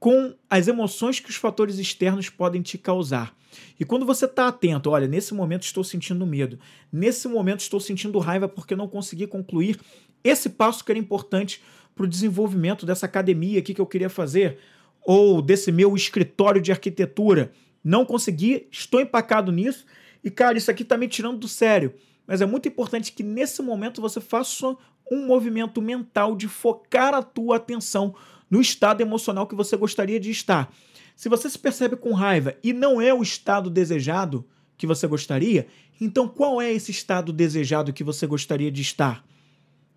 com 0.00 0.34
as 0.48 0.66
emoções 0.66 1.20
que 1.20 1.30
os 1.30 1.36
fatores 1.36 1.78
externos 1.78 2.30
podem 2.30 2.62
te 2.62 2.78
causar. 2.78 3.36
E 3.78 3.84
quando 3.84 4.06
você 4.06 4.24
está 4.24 4.48
atento, 4.48 4.90
olha, 4.90 5.06
nesse 5.06 5.34
momento 5.34 5.62
estou 5.62 5.84
sentindo 5.84 6.26
medo, 6.26 6.58
nesse 6.90 7.28
momento 7.28 7.60
estou 7.60 7.80
sentindo 7.80 8.18
raiva 8.18 8.48
porque 8.48 8.74
não 8.74 8.88
consegui 8.88 9.26
concluir 9.26 9.78
esse 10.22 10.48
passo 10.48 10.82
que 10.82 10.90
era 10.90 10.98
importante 10.98 11.62
para 11.94 12.04
o 12.04 12.08
desenvolvimento 12.08 12.84
dessa 12.84 13.06
academia 13.06 13.58
aqui 13.58 13.74
que 13.74 13.80
eu 13.80 13.86
queria 13.86 14.08
fazer, 14.08 14.58
ou 15.04 15.40
desse 15.40 15.70
meu 15.70 15.94
escritório 15.94 16.60
de 16.60 16.72
arquitetura. 16.72 17.52
Não 17.82 18.04
consegui, 18.04 18.66
estou 18.70 19.00
empacado 19.00 19.52
nisso, 19.52 19.84
e 20.22 20.30
cara, 20.30 20.56
isso 20.56 20.70
aqui 20.70 20.82
está 20.82 20.96
me 20.96 21.06
tirando 21.06 21.38
do 21.38 21.48
sério. 21.48 21.94
Mas 22.26 22.40
é 22.40 22.46
muito 22.46 22.66
importante 22.66 23.12
que 23.12 23.22
nesse 23.22 23.60
momento 23.60 24.00
você 24.00 24.20
faça 24.20 24.76
um 25.10 25.26
movimento 25.26 25.82
mental 25.82 26.34
de 26.34 26.48
focar 26.48 27.12
a 27.14 27.22
tua 27.22 27.56
atenção 27.56 28.14
no 28.50 28.60
estado 28.60 29.02
emocional 29.02 29.46
que 29.46 29.54
você 29.54 29.76
gostaria 29.76 30.18
de 30.18 30.30
estar. 30.30 30.72
Se 31.14 31.28
você 31.28 31.48
se 31.48 31.58
percebe 31.58 31.96
com 31.96 32.12
raiva 32.12 32.56
e 32.62 32.72
não 32.72 33.00
é 33.00 33.12
o 33.12 33.22
estado 33.22 33.68
desejado 33.68 34.44
que 34.76 34.86
você 34.86 35.06
gostaria, 35.06 35.66
então 36.00 36.26
qual 36.26 36.60
é 36.60 36.72
esse 36.72 36.90
estado 36.90 37.32
desejado 37.32 37.92
que 37.92 38.02
você 38.02 38.26
gostaria 38.26 38.70
de 38.70 38.82
estar? 38.82 39.24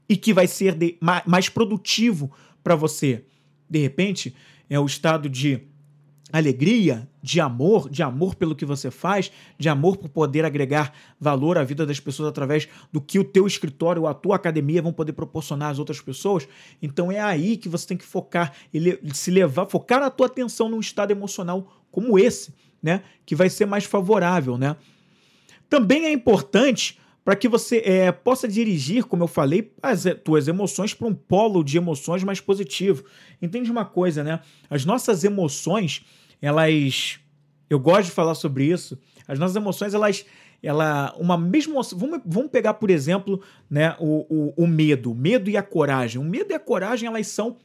E 0.07 0.15
que 0.15 0.33
vai 0.33 0.47
ser 0.47 0.73
de, 0.75 0.97
mais 1.25 1.49
produtivo 1.49 2.31
para 2.63 2.75
você. 2.75 3.25
De 3.69 3.79
repente, 3.79 4.33
é 4.69 4.79
o 4.79 4.85
estado 4.85 5.29
de 5.29 5.61
alegria, 6.31 7.07
de 7.21 7.39
amor, 7.39 7.89
de 7.89 8.03
amor 8.03 8.35
pelo 8.35 8.55
que 8.55 8.65
você 8.65 8.91
faz, 8.91 9.31
de 9.57 9.69
amor 9.69 9.97
por 9.97 10.09
poder 10.09 10.43
agregar 10.43 10.93
valor 11.19 11.57
à 11.57 11.63
vida 11.63 11.85
das 11.85 11.99
pessoas 11.99 12.29
através 12.29 12.67
do 12.91 12.99
que 12.99 13.17
o 13.17 13.23
teu 13.23 13.47
escritório 13.47 14.01
ou 14.01 14.07
a 14.07 14.13
tua 14.13 14.35
academia 14.35 14.81
vão 14.81 14.91
poder 14.91 15.13
proporcionar 15.13 15.71
às 15.71 15.79
outras 15.79 16.01
pessoas. 16.01 16.47
Então 16.81 17.11
é 17.11 17.19
aí 17.19 17.55
que 17.55 17.69
você 17.69 17.87
tem 17.87 17.97
que 17.97 18.05
focar, 18.05 18.53
ele 18.73 18.99
se 19.13 19.31
levar, 19.31 19.67
focar 19.67 20.01
a 20.01 20.09
tua 20.09 20.27
atenção 20.27 20.67
num 20.67 20.79
estado 20.79 21.11
emocional 21.11 21.81
como 21.89 22.19
esse, 22.19 22.53
né, 22.83 23.03
que 23.25 23.35
vai 23.35 23.49
ser 23.49 23.65
mais 23.65 23.85
favorável, 23.85 24.57
né? 24.57 24.75
Também 25.69 26.05
é 26.05 26.11
importante 26.11 26.99
para 27.27 27.35
que 27.35 27.49
você 27.49 27.81
é, 27.83 28.09
possa 28.09 28.47
dirigir, 28.47 29.03
como 29.03 29.23
eu 29.23 29.27
falei, 29.27 29.73
as 29.83 30.05
tuas 30.23 30.47
emoções 30.47 30.93
para 30.93 31.07
um 31.09 31.13
polo 31.13 31.61
de 31.61 31.75
emoções 31.75 32.23
mais 32.23 32.39
positivo. 32.39 33.03
Entende 33.41 33.69
uma 33.69 33.83
coisa, 33.83 34.23
né? 34.23 34.39
As 34.69 34.85
nossas 34.85 35.25
emoções, 35.25 36.05
elas. 36.41 37.19
Eu 37.69 37.81
gosto 37.81 38.05
de 38.05 38.11
falar 38.11 38.33
sobre 38.33 38.63
isso. 38.63 38.97
As 39.27 39.37
nossas 39.37 39.57
emoções, 39.57 39.93
elas. 39.93 40.25
Ela, 40.63 41.13
uma 41.19 41.37
mesma. 41.37 41.81
Vamos, 41.97 42.21
vamos 42.25 42.49
pegar, 42.49 42.75
por 42.75 42.89
exemplo, 42.89 43.41
né, 43.69 43.93
o, 43.99 44.53
o, 44.55 44.63
o 44.63 44.65
medo. 44.65 45.11
O 45.11 45.13
medo 45.13 45.49
e 45.49 45.57
a 45.57 45.61
coragem. 45.61 46.21
O 46.21 46.23
medo 46.23 46.51
e 46.51 46.55
a 46.55 46.59
coragem, 46.59 47.09
elas 47.09 47.27
são 47.27 47.57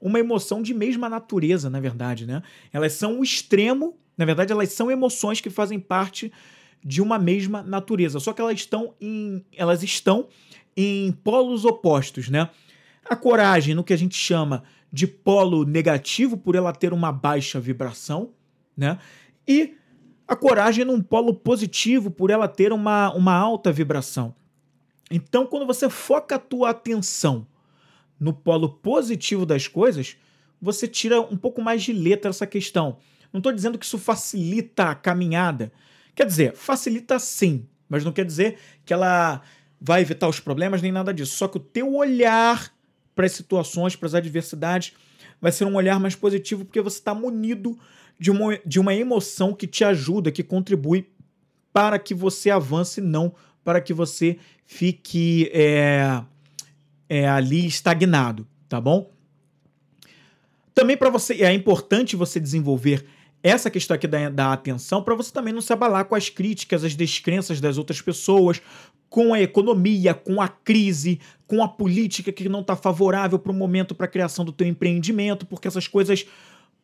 uma 0.00 0.18
emoção 0.18 0.62
de 0.62 0.72
mesma 0.72 1.10
natureza, 1.10 1.68
na 1.68 1.78
verdade, 1.78 2.24
né? 2.24 2.42
Elas 2.72 2.94
são 2.94 3.20
o 3.20 3.22
extremo, 3.22 3.98
na 4.16 4.24
verdade, 4.24 4.50
elas 4.50 4.72
são 4.72 4.90
emoções 4.90 5.42
que 5.42 5.50
fazem 5.50 5.78
parte 5.78 6.32
de 6.82 7.02
uma 7.02 7.18
mesma 7.18 7.62
natureza, 7.62 8.18
só 8.20 8.32
que 8.32 8.40
elas 8.40 8.54
estão 8.54 8.94
em, 9.00 9.44
elas 9.54 9.82
estão 9.82 10.28
em 10.76 11.12
polos 11.12 11.64
opostos, 11.64 12.28
né? 12.28 12.48
A 13.04 13.16
coragem, 13.16 13.74
no 13.74 13.84
que 13.84 13.92
a 13.92 13.98
gente 13.98 14.14
chama 14.14 14.62
de 14.92 15.06
polo 15.06 15.64
negativo, 15.64 16.36
por 16.36 16.54
ela 16.54 16.72
ter 16.72 16.92
uma 16.92 17.12
baixa 17.12 17.60
vibração, 17.60 18.30
né? 18.76 18.98
E 19.46 19.74
a 20.26 20.36
coragem 20.36 20.84
num 20.84 21.02
polo 21.02 21.34
positivo, 21.34 22.10
por 22.10 22.30
ela 22.30 22.46
ter 22.46 22.72
uma, 22.72 23.12
uma 23.12 23.34
alta 23.34 23.72
vibração. 23.72 24.34
Então, 25.10 25.44
quando 25.44 25.66
você 25.66 25.90
foca 25.90 26.36
a 26.36 26.38
tua 26.38 26.70
atenção 26.70 27.46
no 28.18 28.32
polo 28.32 28.68
positivo 28.68 29.44
das 29.44 29.66
coisas, 29.66 30.16
você 30.62 30.86
tira 30.86 31.20
um 31.20 31.36
pouco 31.36 31.60
mais 31.60 31.82
de 31.82 31.92
letra 31.92 32.30
essa 32.30 32.46
questão. 32.46 32.98
Não 33.32 33.38
estou 33.38 33.52
dizendo 33.52 33.78
que 33.78 33.84
isso 33.84 33.98
facilita 33.98 34.90
a 34.90 34.94
caminhada, 34.94 35.72
Quer 36.14 36.26
dizer, 36.26 36.54
facilita 36.54 37.18
sim, 37.18 37.66
mas 37.88 38.04
não 38.04 38.12
quer 38.12 38.24
dizer 38.24 38.58
que 38.84 38.92
ela 38.92 39.42
vai 39.80 40.02
evitar 40.02 40.28
os 40.28 40.40
problemas 40.40 40.82
nem 40.82 40.92
nada 40.92 41.12
disso. 41.14 41.36
Só 41.36 41.48
que 41.48 41.56
o 41.56 41.60
teu 41.60 41.94
olhar 41.94 42.72
para 43.14 43.26
as 43.26 43.32
situações, 43.32 43.96
para 43.96 44.06
as 44.06 44.14
adversidades, 44.14 44.92
vai 45.40 45.50
ser 45.50 45.64
um 45.64 45.74
olhar 45.74 45.98
mais 45.98 46.14
positivo 46.14 46.64
porque 46.64 46.80
você 46.80 46.98
está 46.98 47.14
munido 47.14 47.78
de 48.18 48.30
uma, 48.30 48.58
de 48.64 48.78
uma 48.78 48.94
emoção 48.94 49.54
que 49.54 49.66
te 49.66 49.82
ajuda, 49.82 50.30
que 50.30 50.42
contribui 50.42 51.08
para 51.72 51.98
que 51.98 52.14
você 52.14 52.50
avance, 52.50 53.00
não 53.00 53.34
para 53.64 53.80
que 53.80 53.94
você 53.94 54.38
fique 54.66 55.50
é, 55.52 56.22
é, 57.08 57.28
ali 57.28 57.66
estagnado, 57.66 58.46
tá 58.68 58.80
bom? 58.80 59.10
Também 60.74 60.96
para 60.96 61.10
você 61.10 61.42
é 61.42 61.52
importante 61.52 62.16
você 62.16 62.38
desenvolver 62.38 63.04
essa 63.42 63.70
questão 63.70 63.94
aqui 63.94 64.06
da, 64.06 64.28
da 64.28 64.52
atenção 64.52 65.02
para 65.02 65.14
você 65.14 65.32
também 65.32 65.52
não 65.52 65.60
se 65.60 65.72
abalar 65.72 66.04
com 66.04 66.14
as 66.14 66.28
críticas, 66.28 66.84
as 66.84 66.94
descrenças 66.94 67.60
das 67.60 67.78
outras 67.78 68.00
pessoas, 68.00 68.60
com 69.08 69.34
a 69.34 69.40
economia, 69.40 70.14
com 70.14 70.40
a 70.40 70.48
crise, 70.48 71.20
com 71.46 71.62
a 71.62 71.68
política 71.68 72.30
que 72.30 72.48
não 72.48 72.60
está 72.60 72.76
favorável 72.76 73.38
para 73.38 73.50
o 73.50 73.54
momento 73.54 73.94
para 73.94 74.06
a 74.06 74.10
criação 74.10 74.44
do 74.44 74.52
teu 74.52 74.66
empreendimento, 74.66 75.44
porque 75.44 75.66
essas 75.66 75.88
coisas 75.88 76.24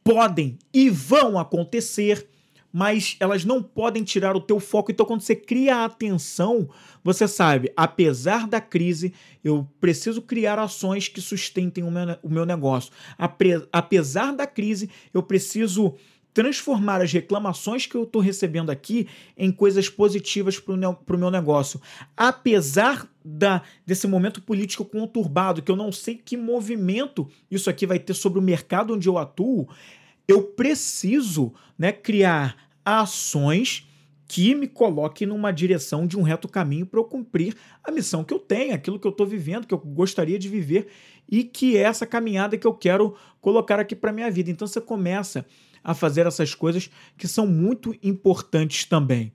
podem 0.03 0.59
e 0.75 0.91
vão 0.91 1.39
acontecer, 1.39 2.27
mas 2.73 3.17
elas 3.21 3.45
não 3.45 3.63
podem 3.63 4.03
tirar 4.03 4.37
o 4.37 4.41
teu 4.41 4.59
foco. 4.59 4.91
Então, 4.91 5.07
quando 5.07 5.21
você 5.21 5.37
cria 5.37 5.77
a 5.77 5.85
atenção, 5.85 6.69
você 7.03 7.29
sabe, 7.29 7.73
apesar 7.77 8.47
da 8.49 8.61
crise, 8.61 9.15
eu 9.43 9.67
preciso 9.81 10.21
criar 10.21 10.59
ações 10.59 11.09
que 11.09 11.21
sustentem 11.21 11.85
o 11.85 11.91
meu, 11.91 12.19
o 12.23 12.29
meu 12.29 12.45
negócio. 12.45 12.93
Apesar 13.73 14.33
da 14.33 14.47
crise, 14.47 14.91
eu 15.15 15.23
preciso 15.23 15.95
transformar 16.37 17.01
as 17.01 17.11
reclamações 17.11 17.87
que 17.87 17.95
eu 17.95 18.03
estou 18.03 18.21
recebendo 18.21 18.69
aqui 18.69 19.09
em 19.39 19.51
coisas 19.51 19.89
positivas 19.89 20.59
para 20.59 20.75
o 21.17 21.19
meu 21.19 21.31
negócio. 21.31 21.81
Apesar 22.15 23.11
da, 23.25 23.63
desse 23.87 24.07
momento 24.07 24.43
político 24.43 24.85
conturbado, 24.85 25.63
que 25.63 25.71
eu 25.71 25.77
não 25.77 25.91
sei 25.91 26.15
que 26.15 26.37
movimento 26.37 27.27
isso 27.51 27.71
aqui 27.71 27.87
vai 27.87 27.99
ter 27.99 28.13
sobre 28.13 28.39
o 28.39 28.43
mercado 28.43 28.93
onde 28.93 29.09
eu 29.09 29.17
atuo, 29.17 29.67
eu 30.29 30.43
preciso 30.43 31.55
né, 31.79 31.91
criar 31.91 32.69
ações 32.85 33.89
que 34.29 34.55
me 34.55 34.69
coloquem 34.69 35.27
numa 35.27 35.51
direção 35.51 36.07
de 36.07 36.19
um 36.19 36.23
reto 36.23 36.49
caminho 36.49 36.85
para 36.85 37.01
eu 37.01 37.05
cumprir 37.05 37.57
a 37.83 37.91
missão 37.91 38.23
que 38.23 38.35
eu 38.35 38.39
tenho, 38.39 38.75
aquilo 38.75 39.01
que 39.01 39.07
eu 39.07 39.13
estou 39.13 39.27
vivendo, 39.27 39.67
que 39.67 39.73
eu 39.73 39.79
gostaria 39.79 40.39
de 40.39 40.51
viver 40.51 40.89
e 41.27 41.45
que 41.45 41.79
é 41.79 41.81
essa 41.81 42.05
caminhada 42.05 42.59
que 42.59 42.67
eu 42.67 42.75
quero 42.75 43.17
colocar 43.41 43.81
aqui 43.81 43.97
para 43.97 44.13
minha 44.13 44.31
vida. 44.31 44.51
Então 44.51 44.69
você 44.69 44.83
começa 44.83 45.47
a 45.87 45.95
fazer 45.95 46.27
essas 46.27 46.53
coisas 46.53 46.91
que 47.17 47.29
são 47.29 47.47
muito 47.47 47.95
importantes 48.03 48.85
também, 48.85 49.33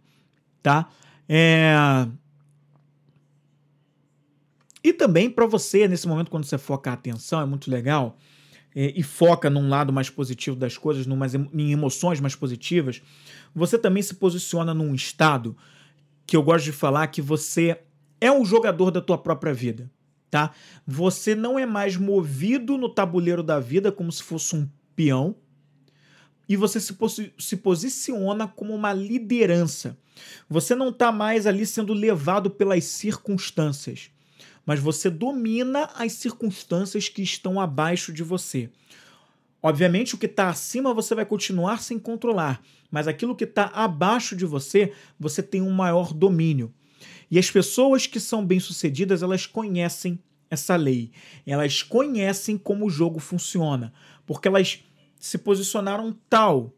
tá? 0.61 0.89
É... 1.27 2.05
E 4.83 4.91
também 4.91 5.29
para 5.29 5.45
você, 5.45 5.87
nesse 5.87 6.05
momento, 6.09 6.29
quando 6.29 6.43
você 6.43 6.57
foca 6.57 6.89
a 6.91 6.93
atenção, 6.93 7.39
é 7.39 7.45
muito 7.45 7.71
legal, 7.71 8.17
é, 8.75 8.91
e 8.93 9.01
foca 9.01 9.49
num 9.49 9.69
lado 9.69 9.93
mais 9.93 10.09
positivo 10.09 10.57
das 10.57 10.77
coisas, 10.77 11.07
numas, 11.07 11.33
em 11.33 11.71
emoções 11.71 12.19
mais 12.19 12.35
positivas, 12.35 13.01
você 13.55 13.77
também 13.77 14.03
se 14.03 14.15
posiciona 14.15 14.73
num 14.73 14.93
estado 14.93 15.55
que 16.27 16.35
eu 16.35 16.43
gosto 16.43 16.65
de 16.65 16.73
falar 16.73 17.07
que 17.07 17.21
você 17.21 17.79
é 18.19 18.29
um 18.29 18.43
jogador 18.43 18.91
da 18.91 18.99
tua 18.99 19.17
própria 19.17 19.53
vida, 19.53 19.89
tá? 20.29 20.51
Você 20.85 21.33
não 21.33 21.57
é 21.57 21.65
mais 21.65 21.95
movido 21.95 22.77
no 22.77 22.89
tabuleiro 22.89 23.41
da 23.41 23.57
vida 23.57 23.89
como 23.89 24.11
se 24.11 24.21
fosse 24.21 24.53
um 24.53 24.67
peão, 24.97 25.35
e 26.51 26.57
você 26.57 26.81
se, 26.81 26.91
posi 26.91 27.33
se 27.39 27.55
posiciona 27.55 28.45
como 28.45 28.75
uma 28.75 28.91
liderança. 28.91 29.97
Você 30.49 30.75
não 30.75 30.89
está 30.89 31.09
mais 31.09 31.47
ali 31.47 31.65
sendo 31.65 31.93
levado 31.93 32.51
pelas 32.51 32.83
circunstâncias, 32.83 34.11
mas 34.65 34.77
você 34.77 35.09
domina 35.09 35.89
as 35.95 36.11
circunstâncias 36.11 37.07
que 37.07 37.21
estão 37.21 37.57
abaixo 37.57 38.11
de 38.11 38.21
você. 38.21 38.69
Obviamente, 39.63 40.13
o 40.13 40.17
que 40.17 40.25
está 40.25 40.49
acima 40.49 40.93
você 40.93 41.15
vai 41.15 41.25
continuar 41.25 41.81
sem 41.81 41.97
controlar, 41.97 42.61
mas 42.91 43.07
aquilo 43.07 43.33
que 43.33 43.45
está 43.45 43.67
abaixo 43.67 44.35
de 44.35 44.45
você, 44.45 44.91
você 45.17 45.41
tem 45.41 45.61
um 45.61 45.71
maior 45.71 46.13
domínio. 46.13 46.73
E 47.29 47.39
as 47.39 47.49
pessoas 47.49 48.07
que 48.07 48.19
são 48.19 48.45
bem-sucedidas, 48.45 49.23
elas 49.23 49.45
conhecem 49.45 50.19
essa 50.49 50.75
lei. 50.75 51.11
Elas 51.47 51.81
conhecem 51.81 52.57
como 52.57 52.87
o 52.87 52.89
jogo 52.89 53.21
funciona, 53.21 53.93
porque 54.25 54.49
elas 54.49 54.83
se 55.21 55.37
posicionaram 55.37 56.17
tal, 56.27 56.73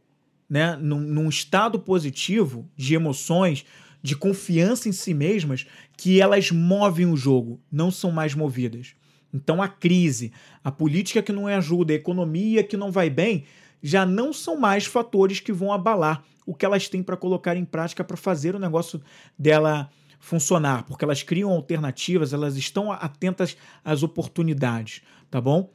né, 0.50 0.76
num, 0.76 1.00
num 1.00 1.30
estado 1.30 1.80
positivo 1.80 2.70
de 2.76 2.94
emoções, 2.94 3.66
de 4.02 4.16
confiança 4.16 4.90
em 4.90 4.92
si 4.92 5.14
mesmas, 5.14 5.66
que 5.98 6.22
elas 6.22 6.52
movem 6.52 7.06
o 7.06 7.16
jogo, 7.16 7.60
não 7.72 7.90
são 7.90 8.12
mais 8.12 8.36
movidas. 8.36 8.96
Então 9.34 9.62
a 9.62 9.68
crise, 9.68 10.34
a 10.62 10.70
política 10.70 11.24
que 11.24 11.32
não 11.32 11.48
ajuda, 11.48 11.94
a 11.94 11.96
economia 11.96 12.64
que 12.64 12.76
não 12.76 12.92
vai 12.92 13.10
bem, 13.10 13.46
já 13.82 14.06
não 14.06 14.34
são 14.34 14.60
mais 14.60 14.86
fatores 14.86 15.40
que 15.40 15.54
vão 15.54 15.72
abalar 15.72 16.24
o 16.46 16.54
que 16.54 16.66
elas 16.66 16.90
têm 16.90 17.02
para 17.02 17.16
colocar 17.16 17.56
em 17.56 17.66
prática 17.66 18.04
para 18.04 18.18
fazer 18.18 18.56
o 18.56 18.60
negócio 18.60 19.02
dela 19.40 19.90
funcionar, 20.20 20.84
porque 20.84 21.04
elas 21.04 21.24
criam 21.24 21.50
alternativas, 21.50 22.34
elas 22.34 22.58
estão 22.58 22.92
atentas 22.92 23.58
às 23.84 24.04
oportunidades, 24.04 25.02
tá 25.32 25.40
bom? 25.40 25.70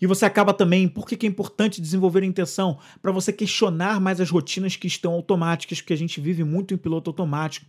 E 0.00 0.06
você 0.06 0.24
acaba 0.24 0.54
também, 0.54 0.88
por 0.88 1.06
que 1.06 1.26
é 1.26 1.28
importante 1.28 1.80
desenvolver 1.80 2.22
a 2.22 2.26
intenção? 2.26 2.78
Para 3.02 3.12
você 3.12 3.32
questionar 3.32 4.00
mais 4.00 4.20
as 4.20 4.30
rotinas 4.30 4.76
que 4.76 4.86
estão 4.86 5.12
automáticas, 5.12 5.80
porque 5.80 5.92
a 5.92 5.96
gente 5.96 6.20
vive 6.20 6.44
muito 6.44 6.72
em 6.72 6.76
piloto 6.76 7.10
automático. 7.10 7.66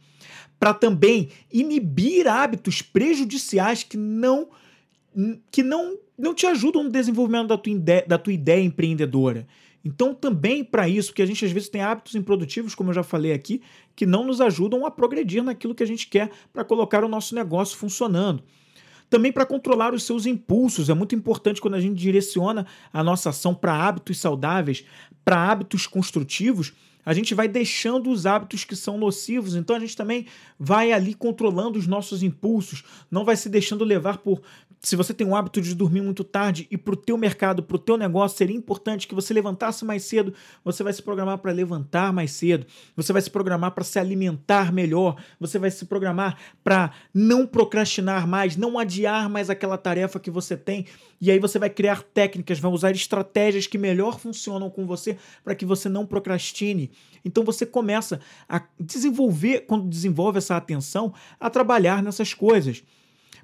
Para 0.60 0.74
também 0.74 1.30
inibir 1.52 2.28
hábitos 2.28 2.82
prejudiciais 2.82 3.84
que 3.84 3.98
não 3.98 4.50
que 5.52 5.64
não, 5.64 5.98
não 6.18 6.36
te 6.36 6.46
ajudam 6.46 6.84
no 6.84 6.92
desenvolvimento 6.92 7.48
da 7.48 7.58
tua, 7.58 7.74
ideia, 7.74 8.06
da 8.08 8.18
tua 8.18 8.32
ideia 8.32 8.64
empreendedora. 8.64 9.48
Então, 9.84 10.14
também 10.14 10.64
para 10.64 10.88
isso, 10.88 11.10
porque 11.10 11.22
a 11.22 11.26
gente 11.26 11.44
às 11.44 11.52
vezes 11.52 11.70
tem 11.70 11.82
hábitos 11.82 12.16
improdutivos, 12.16 12.76
como 12.76 12.90
eu 12.90 12.94
já 12.94 13.04
falei 13.04 13.32
aqui, 13.32 13.62
que 13.96 14.06
não 14.06 14.26
nos 14.26 14.42
ajudam 14.42 14.86
a 14.86 14.92
progredir 14.92 15.44
naquilo 15.44 15.74
que 15.74 15.84
a 15.84 15.88
gente 15.88 16.08
quer 16.08 16.30
para 16.52 16.64
colocar 16.64 17.04
o 17.04 17.08
nosso 17.08 17.34
negócio 17.34 17.78
funcionando. 17.78 18.44
Também 19.10 19.32
para 19.32 19.46
controlar 19.46 19.94
os 19.94 20.04
seus 20.04 20.26
impulsos. 20.26 20.90
É 20.90 20.94
muito 20.94 21.16
importante 21.16 21.60
quando 21.60 21.76
a 21.76 21.82
gente 21.82 21.98
direciona 21.98 22.66
a 22.94 23.04
nossa 23.04 23.30
ação 23.30 23.56
para 23.56 23.74
hábitos 23.74 24.20
saudáveis, 24.20 24.86
para 25.26 25.52
hábitos 25.52 25.88
construtivos, 25.88 26.74
a 27.06 27.14
gente 27.14 27.34
vai 27.34 27.48
deixando 27.48 28.12
os 28.12 28.26
hábitos 28.26 28.64
que 28.64 28.76
são 28.76 28.98
nocivos, 28.98 29.56
então 29.56 29.76
a 29.76 29.80
gente 29.80 29.96
também 29.96 30.28
vai 30.60 30.92
ali 30.92 31.14
controlando 31.14 31.80
os 31.80 31.88
nossos 31.88 32.22
impulsos, 32.22 32.84
não 33.10 33.26
vai 33.26 33.36
se 33.36 33.50
deixando 33.50 33.84
levar 33.84 34.20
por 34.20 34.42
se 34.82 34.96
você 34.96 35.14
tem 35.14 35.28
o 35.28 35.36
hábito 35.36 35.62
de 35.62 35.76
dormir 35.76 36.02
muito 36.02 36.24
tarde 36.24 36.66
e 36.72 36.78
para 36.78 36.94
o 36.94 36.98
teu 36.98 37.18
mercado, 37.18 37.62
para 37.62 37.76
o 37.76 37.80
teu 37.80 37.98
negócio, 37.98 38.38
seria 38.38 38.56
importante 38.56 39.08
que 39.08 39.16
você 39.16 39.34
levantasse 39.34 39.84
mais 39.84 40.04
cedo, 40.04 40.34
você 40.64 40.84
vai 40.84 40.94
se 40.94 41.02
programar 41.02 41.38
para 41.40 41.52
levantar 41.52 42.14
mais 42.14 42.32
cedo, 42.32 42.66
você 42.96 43.12
vai 43.12 43.22
se 43.22 43.30
programar 43.30 43.72
para 43.72 43.84
se 43.84 44.00
alimentar 44.00 44.72
melhor, 44.72 45.22
você 45.38 45.60
vai 45.60 45.70
se 45.70 45.86
programar 45.86 46.38
para 46.64 46.92
não 47.14 47.46
procrastinar 47.46 48.26
mais, 48.26 48.56
não 48.56 48.80
adiar 48.80 49.30
mais 49.30 49.50
aquela 49.50 49.78
tarefa 49.78 50.20
que 50.20 50.32
você 50.32 50.56
tem, 50.56 50.86
e 51.20 51.30
aí 51.30 51.40
você 51.40 51.60
vai 51.60 51.70
criar 51.70 52.02
técnicas, 52.02 52.60
vai 52.60 52.72
usar 52.72 52.92
estratégias 52.92 53.68
que 53.68 53.78
melhor 53.78 54.18
funcionam 54.18 54.70
com 54.70 54.86
você 54.86 55.18
para 55.44 55.56
que 55.56 55.66
você 55.66 55.90
não 55.90 56.06
procrastine. 56.06 56.90
Então 57.26 57.44
você 57.44 57.66
começa 57.66 58.22
a 58.48 58.64
desenvolver, 58.80 59.66
quando 59.68 59.90
desenvolve 59.90 60.38
essa 60.38 60.56
atenção, 60.56 61.14
a 61.38 61.50
trabalhar 61.50 62.02
nessas 62.02 62.34
coisas. 62.34 62.82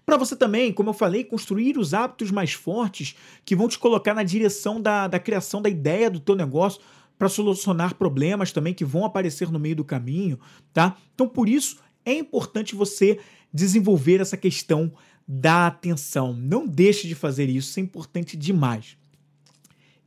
Para 0.05 0.17
você 0.17 0.35
também, 0.35 0.71
como 0.71 0.89
eu 0.89 0.93
falei, 0.93 1.23
construir 1.23 1.77
os 1.77 1.93
hábitos 1.93 2.29
mais 2.29 2.53
fortes 2.53 3.15
que 3.43 3.55
vão 3.55 3.67
te 3.67 3.79
colocar 3.79 4.13
na 4.13 4.23
direção 4.23 4.79
da, 4.79 5.07
da 5.07 5.19
criação 5.19 5.61
da 5.61 5.69
ideia 5.69 6.09
do 6.09 6.19
teu 6.19 6.35
negócio 6.35 6.79
para 7.17 7.29
solucionar 7.29 7.95
problemas 7.95 8.51
também 8.51 8.73
que 8.73 8.85
vão 8.85 9.05
aparecer 9.05 9.49
no 9.51 9.59
meio 9.59 9.77
do 9.77 9.85
caminho, 9.85 10.39
tá? 10.73 10.95
Então, 11.13 11.27
por 11.27 11.49
isso, 11.49 11.77
é 12.05 12.13
importante 12.13 12.75
você 12.75 13.19
desenvolver 13.51 14.21
essa 14.21 14.37
questão 14.37 14.91
da 15.27 15.67
atenção. 15.67 16.33
Não 16.33 16.67
deixe 16.67 17.07
de 17.07 17.15
fazer 17.15 17.49
isso, 17.49 17.69
isso 17.69 17.79
é 17.79 17.83
importante 17.83 18.37
demais. 18.37 18.97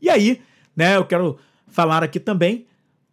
E 0.00 0.08
aí, 0.08 0.40
né, 0.76 0.96
eu 0.96 1.04
quero 1.04 1.38
falar 1.66 2.04
aqui 2.04 2.20
também 2.20 2.66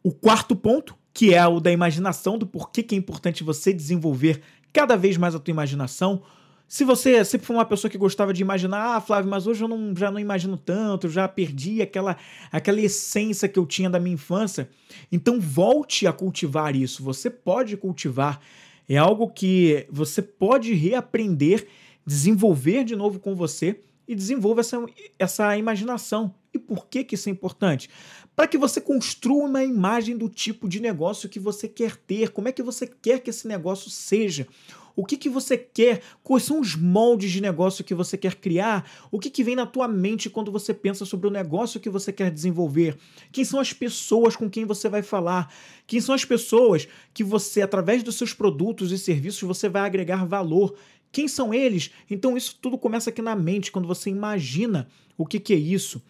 o 0.04 0.12
quarto 0.12 0.56
ponto, 0.56 0.96
que 1.12 1.34
é 1.34 1.48
o 1.48 1.60
da 1.60 1.72
imaginação, 1.72 2.38
do 2.38 2.46
porquê 2.46 2.84
que 2.84 2.94
é 2.94 2.98
importante 2.98 3.44
você 3.44 3.74
desenvolver 3.74 4.42
cada 4.72 4.96
vez 4.96 5.18
mais 5.18 5.34
a 5.34 5.40
tua 5.40 5.52
imaginação, 5.52 6.22
se 6.68 6.84
você 6.84 7.24
sempre 7.24 7.46
foi 7.46 7.56
uma 7.56 7.66
pessoa 7.66 7.90
que 7.92 7.98
gostava 7.98 8.34
de 8.34 8.42
imaginar, 8.42 8.96
ah, 8.96 9.02
Flávio, 9.02 9.30
mas 9.30 9.46
hoje 9.46 9.64
eu 9.64 9.68
não, 9.68 9.96
já 9.96 10.10
não 10.10 10.20
imagino 10.20 10.58
tanto, 10.58 11.08
já 11.08 11.28
perdi 11.28 11.82
aquela, 11.82 12.18
aquela 12.52 12.82
essência 12.82 13.48
que 13.48 13.60
eu 13.60 13.66
tinha 13.66 13.90
da 13.90 14.00
minha 14.00 14.16
infância, 14.16 14.70
então 15.12 15.40
volte 15.40 16.08
a 16.08 16.14
cultivar 16.14 16.76
isso. 16.76 17.04
Você 17.04 17.30
pode 17.30 17.78
cultivar. 17.78 18.40
É 18.88 18.98
algo 18.98 19.30
que 19.30 19.88
você 19.90 20.22
pode 20.22 20.74
reaprender, 20.74 21.68
desenvolver 22.06 22.84
de 22.84 22.96
novo 22.96 23.20
com 23.20 23.36
você 23.36 23.82
e 24.08 24.16
desenvolva 24.16 24.62
essa, 24.62 24.84
essa 25.18 25.58
imaginação. 25.58 26.34
E 26.54 26.60
por 26.60 26.88
que, 26.88 27.04
que 27.04 27.16
isso 27.16 27.30
é 27.30 27.32
importante? 27.32 27.90
Para 28.36 28.48
que 28.48 28.58
você 28.58 28.80
construa 28.80 29.48
uma 29.48 29.64
imagem 29.64 30.18
do 30.18 30.30
tipo 30.30 30.68
de 30.68 30.80
negócio 30.80 31.30
que 31.30 31.40
você 31.40 31.68
quer 31.68 31.96
ter, 31.96 32.32
como 32.32 32.48
é 32.48 32.52
que 32.52 32.62
você 32.62 32.86
quer 32.86 33.20
que 33.20 33.30
esse 33.30 33.48
negócio 33.48 33.90
seja 33.90 34.48
o 34.96 35.06
que, 35.06 35.18
que 35.18 35.30
você 35.30 35.58
quer, 35.58 36.02
quais 36.24 36.44
são 36.44 36.60
os 36.60 36.76
moldes 36.76 37.32
de 37.32 37.42
negócio 37.42 37.84
que 37.84 37.94
você 37.94 38.18
quer 38.18 38.36
criar, 38.36 38.90
o 39.12 39.20
que, 39.20 39.30
que 39.30 39.44
vem 39.44 39.56
na 39.56 39.66
tua 39.66 39.88
mente 39.88 40.30
quando 40.30 40.52
você 40.52 40.74
pensa 40.74 41.06
sobre 41.06 41.28
o 41.28 41.32
negócio 41.32 41.80
que 41.80 41.90
você 41.90 42.14
quer 42.14 42.32
desenvolver, 42.32 42.98
quem 43.32 43.44
são 43.44 43.60
as 43.60 43.74
pessoas 43.74 44.36
com 44.36 44.50
quem 44.50 44.66
você 44.66 44.88
vai 44.88 45.02
falar, 45.02 45.54
quem 45.86 46.00
são 46.00 46.16
as 46.16 46.24
pessoas 46.24 46.88
que 47.14 47.24
você, 47.24 47.62
através 47.62 48.04
dos 48.04 48.16
seus 48.16 48.34
produtos 48.34 48.92
e 48.92 48.98
serviços, 48.98 49.42
você 49.42 49.68
vai 49.68 49.84
agregar 49.84 50.26
valor. 50.26 50.76
Quem 51.12 51.28
são 51.28 51.54
eles? 51.54 51.92
Então, 52.10 52.36
isso 52.36 52.58
tudo 52.62 52.78
começa 52.78 53.10
aqui 53.10 53.22
na 53.22 53.36
mente, 53.36 53.72
quando 53.72 53.88
você 53.88 54.10
imagina 54.10 54.88
o 55.18 55.26
que, 55.26 55.40
que 55.40 55.54
é 55.54 55.58
isso. 55.58 56.02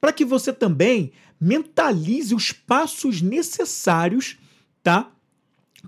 Para 0.00 0.12
que 0.12 0.24
você 0.24 0.52
também 0.52 1.12
mentalize 1.40 2.34
os 2.34 2.52
passos 2.52 3.22
necessários, 3.22 4.36
tá? 4.82 5.10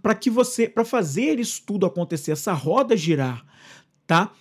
Para 0.01 0.15
que 0.15 0.31
você, 0.31 0.69
para 0.69 0.85
fazer 0.85 1.39
isso 1.39 1.63
tudo 1.67 1.87
acontecer, 1.87 2.33
essa 2.33 2.53
roda 2.53 2.97
girar, 2.97 3.45
tá? 4.07 4.33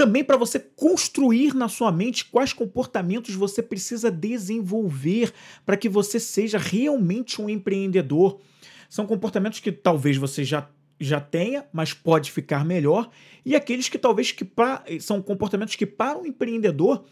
também 0.00 0.24
para 0.24 0.38
você 0.38 0.58
construir 0.58 1.54
na 1.54 1.68
sua 1.68 1.92
mente 1.92 2.24
quais 2.24 2.54
comportamentos 2.54 3.34
você 3.34 3.62
precisa 3.62 4.10
desenvolver 4.10 5.30
para 5.66 5.76
que 5.76 5.90
você 5.90 6.18
seja 6.18 6.56
realmente 6.56 7.42
um 7.42 7.50
empreendedor. 7.50 8.40
São 8.88 9.06
comportamentos 9.06 9.60
que 9.60 9.70
talvez 9.70 10.16
você 10.16 10.42
já, 10.42 10.66
já 10.98 11.20
tenha, 11.20 11.66
mas 11.70 11.92
pode 11.92 12.32
ficar 12.32 12.64
melhor, 12.64 13.10
e 13.44 13.54
aqueles 13.54 13.90
que 13.90 13.98
talvez 13.98 14.32
que 14.32 14.42
pra, 14.42 14.82
são 15.00 15.20
comportamentos 15.20 15.76
que 15.76 15.84
para 15.84 16.18
um 16.18 16.24
empreendedor 16.24 17.04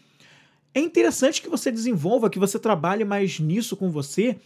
é 0.73 0.79
interessante 0.79 1.43
que 1.43 1.49
você 1.49 1.71
desenvolva, 1.71 2.29
que 2.29 2.39
você 2.39 2.57
trabalhe 2.57 3.03
mais 3.03 3.39
nisso 3.39 3.77
com 3.77 3.91
você 3.91 4.37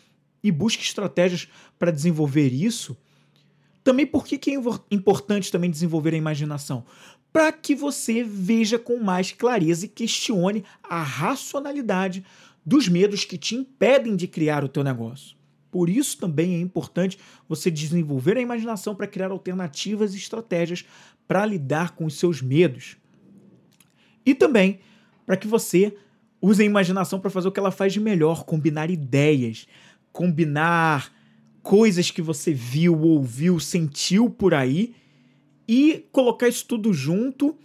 e 0.44 0.52
busque 0.52 0.84
estratégias 0.84 1.48
para 1.80 1.92
desenvolver 1.92 2.50
isso. 2.50 2.98
Também 3.84 4.06
por 4.06 4.26
que 4.26 4.52
é 4.52 4.56
importante 4.90 5.52
também 5.52 5.70
desenvolver 5.70 6.14
a 6.14 6.18
imaginação? 6.18 6.86
para 7.34 7.52
que 7.52 7.74
você 7.74 8.24
veja 8.24 8.78
com 8.78 9.00
mais 9.00 9.32
clareza 9.32 9.86
e 9.86 9.90
questione 9.90 10.64
a 10.84 11.02
racionalidade 11.02 12.24
dos 12.64 12.88
medos 12.88 13.26
que 13.26 13.40
te 13.40 13.56
impedem 13.56 14.16
de 14.16 14.28
criar 14.28 14.64
o 14.64 14.70
teu 14.70 14.84
negócio. 14.84 15.36
Por 15.72 15.90
isso 15.90 16.20
também 16.20 16.54
é 16.54 16.60
importante 16.60 17.18
você 17.50 17.72
desenvolver 17.72 18.38
a 18.38 18.42
imaginação 18.42 18.94
para 18.94 19.08
criar 19.08 19.32
alternativas 19.32 20.14
e 20.14 20.18
estratégias 20.18 20.86
para 21.28 21.44
lidar 21.44 21.96
com 21.96 22.06
os 22.06 22.20
seus 22.20 22.40
medos. 22.40 22.96
E 24.24 24.36
também 24.36 24.80
para 25.26 25.36
que 25.36 25.48
você 25.48 25.98
use 26.40 26.62
a 26.62 26.66
imaginação 26.66 27.20
para 27.20 27.32
fazer 27.32 27.48
o 27.48 27.52
que 27.52 27.60
ela 27.60 27.72
faz 27.72 27.92
de 27.92 28.00
melhor, 28.00 28.44
combinar 28.46 28.92
ideias, 28.92 29.68
combinar 30.12 31.12
coisas 31.64 32.12
que 32.12 32.22
você 32.22 32.54
viu, 32.54 33.02
ouviu, 33.02 33.60
sentiu 33.60 34.30
por 34.30 34.54
aí 34.54 34.94
e 35.68 36.06
colocar 36.12 36.48
isso 36.48 36.66
tudo 36.68 36.94
junto 36.94 37.58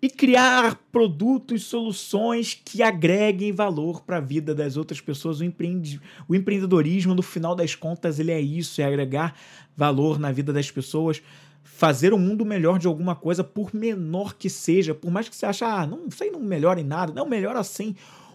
e 0.00 0.10
criar 0.10 0.80
produtos, 0.90 1.64
soluções 1.64 2.60
que 2.64 2.82
agreguem 2.82 3.52
valor 3.52 4.00
para 4.00 4.16
a 4.16 4.20
vida 4.20 4.52
das 4.52 4.76
outras 4.76 5.00
pessoas. 5.00 5.38
O, 5.38 5.44
empreende, 5.44 6.00
o 6.26 6.34
empreendedorismo, 6.34 7.14
no 7.14 7.22
final 7.22 7.54
das 7.54 7.76
contas, 7.76 8.18
ele 8.18 8.32
é 8.32 8.40
isso, 8.40 8.80
é 8.80 8.84
agregar 8.84 9.36
valor 9.76 10.18
na 10.18 10.32
vida 10.32 10.52
das 10.52 10.70
pessoas, 10.70 11.22
fazer 11.62 12.12
o 12.12 12.16
um 12.16 12.18
mundo 12.18 12.44
melhor 12.44 12.80
de 12.80 12.88
alguma 12.88 13.14
coisa, 13.14 13.44
por 13.44 13.72
menor 13.72 14.34
que 14.34 14.50
seja, 14.50 14.92
por 14.92 15.10
mais 15.12 15.28
que 15.28 15.36
você 15.36 15.46
ache, 15.46 15.64
ah, 15.64 15.86
não 15.86 16.10
sei, 16.10 16.32
não 16.32 16.40
melhora 16.40 16.80
em 16.80 16.84
nada, 16.84 17.12
não 17.12 17.28
melhora 17.28 17.60
assim, 17.60 17.94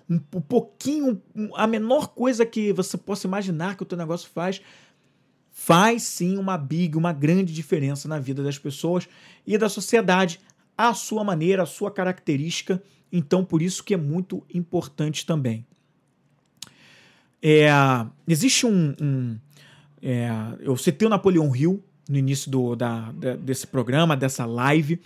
um, 0.09 0.19
pouquinho, 0.19 1.21
a 1.55 1.67
menor 1.67 2.09
coisa 2.09 2.45
que 2.45 2.71
você 2.71 2.97
possa 2.97 3.27
imaginar 3.27 3.75
que 3.75 3.83
o 3.83 3.85
teu 3.85 3.97
negócio 3.97 4.29
faz, 4.33 4.61
faz 5.59 6.03
sim 6.03 6.37
uma 6.37 6.55
big, 6.55 6.95
uma 6.95 7.11
grande 7.11 7.51
diferença 7.51 8.07
na 8.07 8.19
vida 8.19 8.43
das 8.43 8.59
pessoas 8.59 9.09
e 9.45 9.57
da 9.57 9.67
sociedade, 9.67 10.39
à 10.77 10.93
sua 10.93 11.23
maneira, 11.23 11.63
à 11.63 11.65
sua 11.65 11.89
característica. 11.89 12.81
Então, 13.11 13.43
por 13.43 13.59
isso 13.63 13.83
que 13.83 13.95
é 13.95 13.97
muito 13.97 14.43
importante 14.53 15.25
também. 15.25 15.65
É, 17.41 17.69
existe 18.27 18.67
um. 18.67 18.95
um 19.01 19.37
é, 19.99 20.29
eu 20.59 20.77
citei 20.77 21.07
o 21.07 21.09
Napoleão 21.09 21.53
Hill 21.55 21.83
no 22.07 22.17
início 22.17 22.51
do, 22.51 22.75
da, 22.75 23.11
da, 23.11 23.35
desse 23.35 23.65
programa, 23.65 24.15
dessa 24.15 24.45
live, 24.45 25.01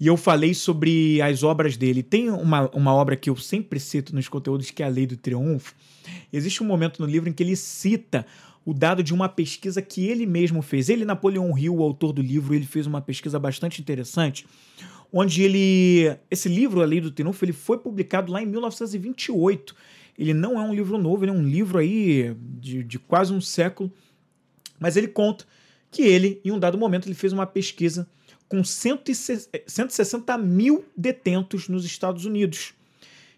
e 0.00 0.06
eu 0.06 0.16
falei 0.16 0.54
sobre 0.54 1.20
as 1.20 1.42
obras 1.42 1.76
dele. 1.76 2.02
Tem 2.02 2.30
uma, 2.30 2.70
uma 2.70 2.94
obra 2.94 3.16
que 3.16 3.28
eu 3.28 3.36
sempre 3.36 3.78
cito 3.78 4.14
nos 4.14 4.28
conteúdos, 4.28 4.70
que 4.70 4.82
é 4.82 4.86
a 4.86 4.88
Lei 4.88 5.06
do 5.06 5.16
Triunfo. 5.16 5.74
Existe 6.32 6.62
um 6.62 6.66
momento 6.66 7.00
no 7.00 7.06
livro 7.06 7.28
em 7.28 7.32
que 7.34 7.42
ele 7.42 7.54
cita 7.54 8.26
o 8.64 8.74
dado 8.74 9.02
de 9.02 9.14
uma 9.14 9.28
pesquisa 9.28 9.80
que 9.80 10.06
ele 10.06 10.26
mesmo 10.26 10.62
fez. 10.62 10.88
Ele, 10.88 11.04
Napoleão 11.04 11.56
Hill, 11.56 11.76
o 11.76 11.82
autor 11.82 12.12
do 12.12 12.22
livro, 12.22 12.54
ele 12.54 12.66
fez 12.66 12.86
uma 12.86 13.00
pesquisa 13.00 13.38
bastante 13.38 13.80
interessante, 13.80 14.46
onde 15.12 15.42
ele. 15.42 16.16
Esse 16.30 16.48
livro, 16.48 16.82
A 16.82 16.84
Lei 16.84 17.00
do 17.00 17.10
Triunfo, 17.10 17.44
ele 17.44 17.52
foi 17.52 17.78
publicado 17.78 18.30
lá 18.32 18.42
em 18.42 18.46
1928. 18.46 19.74
Ele 20.18 20.34
não 20.34 20.60
é 20.60 20.62
um 20.62 20.74
livro 20.74 20.98
novo, 20.98 21.24
ele 21.24 21.30
é 21.30 21.34
um 21.34 21.42
livro 21.42 21.78
aí 21.78 22.36
de, 22.38 22.84
de 22.84 22.98
quase 22.98 23.32
um 23.32 23.40
século. 23.40 23.90
Mas 24.78 24.96
ele 24.96 25.08
conta 25.08 25.46
que 25.90 26.02
ele, 26.02 26.40
em 26.44 26.50
um 26.50 26.58
dado 26.58 26.78
momento, 26.78 27.06
ele 27.06 27.14
fez 27.14 27.32
uma 27.32 27.46
pesquisa 27.46 28.06
com 28.48 28.62
160 28.64 30.38
mil 30.38 30.84
detentos 30.96 31.68
nos 31.68 31.84
Estados 31.84 32.24
Unidos. 32.24 32.74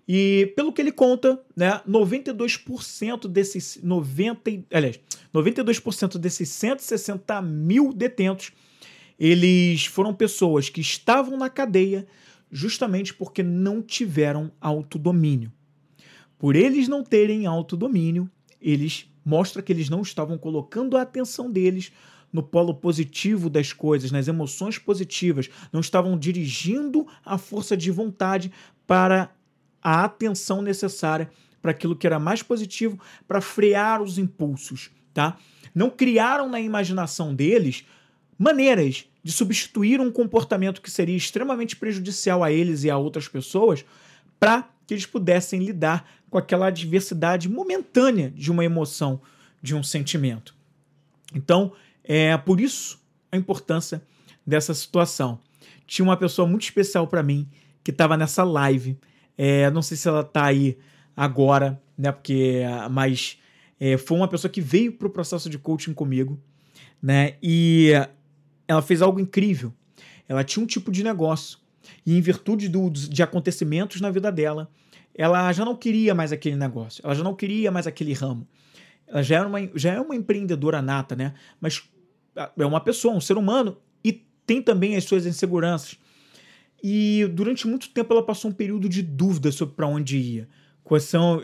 E 0.07 0.53
pelo 0.57 0.72
que 0.72 0.82
ele 0.82 0.92
conta, 0.92 1.40
né, 1.57 1.80
92% 1.88 3.28
desses 3.28 3.78
90, 3.82 4.50
aliás, 4.72 4.98
92% 5.32 6.18
desses 6.18 6.48
160 6.48 7.40
mil 7.40 7.92
detentos, 7.92 8.53
eles 9.18 9.86
foram 9.86 10.12
pessoas 10.12 10.68
que 10.68 10.80
estavam 10.80 11.36
na 11.36 11.48
cadeia 11.48 12.07
justamente 12.50 13.14
porque 13.14 13.42
não 13.42 13.80
tiveram 13.80 14.50
autodomínio. 14.61 15.53
Por 16.38 16.57
eles 16.57 16.88
não 16.88 17.05
terem 17.05 17.46
autodomínio, 17.46 18.28
eles 18.61 19.09
mostra 19.24 19.62
que 19.62 19.72
eles 19.72 19.88
não 19.88 20.03
estavam 20.03 20.36
colocando 20.36 20.96
a 20.96 21.03
atenção 21.03 21.50
deles 21.50 21.92
no 22.32 22.42
polo 22.42 22.74
positivo 22.74 23.48
das 23.48 23.72
coisas, 23.72 24.11
nas 24.11 24.26
emoções 24.26 24.78
positivas, 24.78 25.48
não 25.72 25.80
estavam 25.80 26.18
dirigindo 26.18 27.07
a 27.24 27.36
força 27.38 27.76
de 27.76 27.90
vontade 27.90 28.50
para 28.86 29.30
a 29.83 30.05
atenção 30.05 30.62
necessária 30.62 31.30
para 31.61 31.70
aquilo 31.70 31.97
que 31.97 32.07
era 32.07 32.18
mais 32.18 32.43
positivo, 32.43 32.99
para 33.26 33.41
frear 33.41 34.03
os 34.03 34.18
impulsos, 34.18 34.91
tá? 35.14 35.37
Não 35.74 35.89
criaram 35.91 36.49
na 36.49 36.61
imaginação 36.61 37.35
deles 37.35 37.85
maneiras 38.39 39.07
de 39.22 39.30
substituir 39.30 40.01
um 40.01 40.11
comportamento 40.11 40.83
que 40.83 40.91
seria 40.91 41.16
extremamente 41.16 41.76
prejudicial 41.76 42.43
a 42.43 42.51
eles 42.51 42.83
e 42.83 42.91
a 42.91 42.99
outras 42.99 43.28
pessoas 43.28 43.85
para 44.41 44.68
que 44.87 44.95
eles 44.95 45.07
pudessem 45.07 45.62
lidar 45.64 46.09
com 46.28 46.37
aquela 46.37 46.66
adversidade 46.66 47.49
momentânea 47.49 48.30
de 48.30 48.51
uma 48.51 48.64
emoção, 48.64 49.20
de 49.62 49.74
um 49.74 49.83
sentimento. 49.83 50.55
Então, 51.35 51.72
é 52.03 52.37
por 52.37 52.61
isso 52.61 53.01
a 53.30 53.37
importância 53.37 54.03
dessa 54.45 54.74
situação. 54.74 55.39
Tinha 55.87 56.05
uma 56.05 56.16
pessoa 56.16 56.49
muito 56.49 56.62
especial 56.62 57.07
para 57.07 57.22
mim 57.22 57.49
que 57.85 57.93
estava 57.93 58.16
nessa 58.16 58.43
live 58.43 58.99
é, 59.37 59.70
não 59.70 59.83
sei 59.83 59.97
se 59.97 60.09
ela 60.09 60.22
tá 60.22 60.47
aí 60.47 60.78
agora, 61.16 61.80
né? 61.97 62.12
Porque, 62.12 62.62
mas 62.91 63.39
é, 63.78 63.97
foi 63.97 64.16
uma 64.16 64.28
pessoa 64.28 64.51
que 64.51 64.61
veio 64.61 64.93
pro 64.93 65.11
processo 65.11 65.49
de 65.51 65.59
coaching 65.59 65.95
comigo, 65.95 66.41
né? 67.03 67.35
E 67.43 67.93
ela 68.66 68.83
fez 68.83 69.03
algo 69.03 69.20
incrível. 69.20 69.72
Ela 70.28 70.45
tinha 70.45 70.62
um 70.62 70.66
tipo 70.66 70.91
de 70.91 71.03
negócio 71.03 71.59
e 72.07 72.16
em 72.16 72.20
virtude 72.20 72.68
do, 72.68 72.91
de 72.91 73.22
acontecimentos 73.22 74.01
na 74.01 74.11
vida 74.11 74.30
dela, 74.30 74.70
ela 75.14 75.53
já 75.53 75.64
não 75.64 75.76
queria 75.76 76.14
mais 76.14 76.33
aquele 76.33 76.57
negócio, 76.57 77.03
ela 77.05 77.14
já 77.14 77.22
não 77.22 77.35
queria 77.35 77.70
mais 77.70 77.87
aquele 77.87 78.12
ramo. 78.12 78.47
Ela 79.07 79.22
já, 79.22 79.37
era 79.37 79.47
uma, 79.47 79.59
já 79.74 79.93
é 79.93 80.01
uma 80.01 80.16
empreendedora 80.16 80.80
nata, 80.80 81.14
né? 81.14 81.35
Mas 81.61 81.83
é 82.35 82.64
uma 82.64 82.80
pessoa, 82.80 83.14
um 83.14 83.20
ser 83.20 83.37
humano 83.37 83.76
e 84.03 84.12
tem 84.47 84.62
também 84.62 84.97
as 84.97 85.05
suas 85.05 85.26
inseguranças. 85.26 85.99
E 86.83 87.26
durante 87.33 87.66
muito 87.66 87.91
tempo 87.91 88.12
ela 88.12 88.24
passou 88.24 88.51
um 88.51 88.55
período 88.55 88.89
de 88.89 89.03
dúvida 89.03 89.53
sobre 89.53 89.74
para 89.74 89.87
onde 89.87 90.18
ia. 90.18 90.49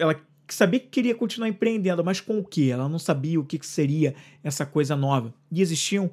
Ela 0.00 0.20
sabia 0.48 0.80
que 0.80 0.88
queria 0.88 1.14
continuar 1.14 1.48
empreendendo, 1.48 2.04
mas 2.04 2.20
com 2.20 2.38
o 2.38 2.44
que? 2.44 2.70
Ela 2.70 2.88
não 2.88 2.98
sabia 2.98 3.38
o 3.38 3.44
que 3.44 3.58
seria 3.64 4.14
essa 4.42 4.66
coisa 4.66 4.96
nova. 4.96 5.32
E 5.52 5.62
existiam, 5.62 6.10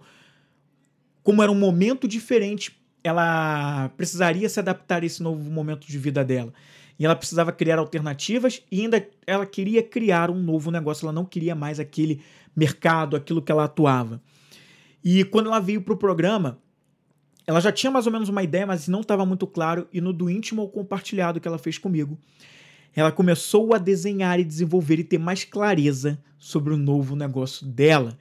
como 1.24 1.42
era 1.42 1.52
um 1.52 1.58
momento 1.58 2.08
diferente, 2.08 2.78
ela 3.04 3.90
precisaria 3.98 4.48
se 4.48 4.60
adaptar 4.60 5.02
a 5.02 5.06
esse 5.06 5.24
novo 5.24 5.50
momento 5.50 5.88
de 5.88 5.98
vida 5.98 6.24
dela. 6.24 6.54
E 6.98 7.06
ela 7.06 7.16
precisava 7.16 7.52
criar 7.52 7.78
alternativas 7.78 8.62
e 8.72 8.82
ainda 8.82 9.06
ela 9.28 9.46
queria 9.46 9.84
criar 9.84 10.30
um 10.30 10.42
novo 10.42 10.72
negócio. 10.72 11.06
Ela 11.06 11.14
não 11.14 11.26
queria 11.26 11.54
mais 11.56 11.80
aquele 11.80 12.22
mercado, 12.56 13.16
aquilo 13.16 13.42
que 13.42 13.52
ela 13.52 13.66
atuava. 13.66 14.22
E 15.04 15.24
quando 15.26 15.48
ela 15.48 15.60
veio 15.60 15.82
para 15.82 15.94
o 15.94 15.98
programa, 15.98 16.58
ela 17.48 17.60
já 17.60 17.72
tinha 17.72 17.92
mais 17.92 18.06
ou 18.06 18.12
menos 18.12 18.30
uma 18.30 18.44
ideia, 18.44 18.66
mas 18.66 18.88
não 18.88 19.02
estava 19.02 19.26
muito 19.26 19.46
claro, 19.46 19.88
e 19.94 20.02
no 20.02 20.12
do 20.12 20.30
íntimo 20.30 20.62
ou 20.62 20.70
compartilhado 20.70 21.40
que 21.40 21.48
ela 21.48 21.58
fez 21.58 21.78
comigo, 21.78 22.18
ela 22.96 23.12
começou 23.12 23.74
a 23.76 23.78
desenhar 23.78 24.40
e 24.40 24.44
desenvolver 24.44 25.00
e 25.00 25.04
ter 25.04 25.18
mais 25.18 25.44
clareza 25.44 26.18
sobre 26.38 26.74
o 26.74 26.78
novo 26.78 27.16
negócio 27.16 27.66
dela. 27.68 28.18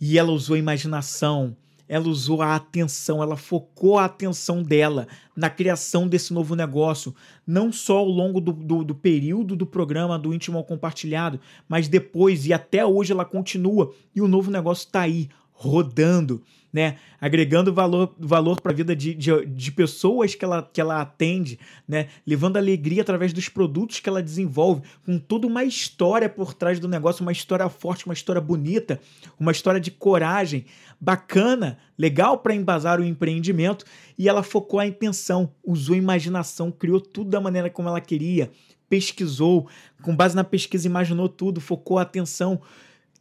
E 0.00 0.18
ela 0.18 0.30
usou 0.30 0.54
a 0.54 0.58
imaginação, 0.58 1.56
ela 1.88 2.08
usou 2.08 2.42
a 2.42 2.54
atenção, 2.54 3.22
ela 3.22 3.36
focou 3.36 3.98
a 3.98 4.04
atenção 4.04 4.62
dela 4.62 5.06
na 5.34 5.48
criação 5.48 6.06
desse 6.06 6.32
novo 6.32 6.54
negócio, 6.54 7.14
não 7.46 7.72
só 7.72 7.98
ao 7.98 8.08
longo 8.08 8.40
do, 8.40 8.52
do, 8.52 8.84
do 8.84 8.94
período 8.94 9.56
do 9.56 9.66
programa 9.66 10.18
do 10.18 10.32
íntimo 10.32 10.58
ao 10.58 10.64
compartilhado, 10.64 11.40
mas 11.68 11.88
depois 11.88 12.46
e 12.46 12.52
até 12.52 12.84
hoje 12.84 13.12
ela 13.12 13.24
continua 13.24 13.92
e 14.14 14.20
o 14.20 14.28
novo 14.28 14.50
negócio 14.50 14.86
está 14.86 15.02
aí, 15.02 15.28
rodando, 15.52 16.42
né? 16.72 16.96
Agregando 17.20 17.72
valor, 17.72 18.14
valor 18.18 18.60
para 18.60 18.72
a 18.72 18.74
vida 18.74 18.96
de, 18.96 19.14
de, 19.14 19.44
de, 19.44 19.72
pessoas 19.72 20.34
que 20.34 20.44
ela, 20.44 20.68
que 20.72 20.80
ela 20.80 21.00
atende, 21.00 21.58
né? 21.86 22.08
Levando 22.26 22.56
alegria 22.56 23.02
através 23.02 23.32
dos 23.32 23.48
produtos 23.48 24.00
que 24.00 24.08
ela 24.08 24.22
desenvolve, 24.22 24.82
com 25.04 25.18
toda 25.18 25.46
uma 25.46 25.64
história 25.64 26.28
por 26.28 26.54
trás 26.54 26.80
do 26.80 26.88
negócio, 26.88 27.22
uma 27.22 27.32
história 27.32 27.68
forte, 27.68 28.06
uma 28.06 28.14
história 28.14 28.40
bonita, 28.40 28.98
uma 29.38 29.52
história 29.52 29.80
de 29.80 29.90
coragem, 29.90 30.64
bacana, 30.98 31.78
legal 31.98 32.38
para 32.38 32.54
embasar 32.54 32.98
o 33.00 33.04
empreendimento. 33.04 33.84
E 34.16 34.28
ela 34.28 34.42
focou 34.42 34.80
a 34.80 34.86
intenção, 34.86 35.52
usou 35.62 35.94
a 35.94 35.98
imaginação, 35.98 36.70
criou 36.70 37.00
tudo 37.00 37.30
da 37.30 37.40
maneira 37.40 37.68
como 37.68 37.88
ela 37.88 38.00
queria, 38.00 38.50
pesquisou, 38.88 39.68
com 40.02 40.16
base 40.16 40.34
na 40.34 40.44
pesquisa, 40.44 40.86
imaginou 40.86 41.28
tudo, 41.28 41.60
focou 41.60 41.98
a 41.98 42.02
atenção 42.02 42.60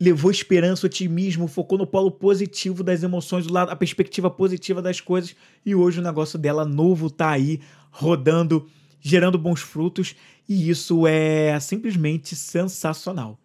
levou 0.02 0.32
esperança, 0.32 0.88
otimismo, 0.88 1.47
focou 1.47 1.78
no 1.78 1.86
polo 1.86 2.10
positivo 2.10 2.84
das 2.84 3.04
emoções, 3.04 3.45
do 3.45 3.54
lado, 3.54 3.70
a 3.70 3.76
perspectiva 3.76 4.32
positiva 4.32 4.82
das 4.82 4.99
coisas. 4.99 5.36
E 5.64 5.76
hoje 5.76 5.99
o 5.99 6.04
negócio 6.04 6.39
dela 6.39 6.66
novo 6.66 7.08
tá 7.08 7.30
aí, 7.30 7.62
rodando, 7.91 8.68
gerando 8.99 9.38
bons 9.38 9.62
frutos. 9.62 10.16
E 10.49 10.72
isso 10.72 11.06
é 11.06 11.60
simplesmente 11.60 12.36
sensacional. 12.36 13.39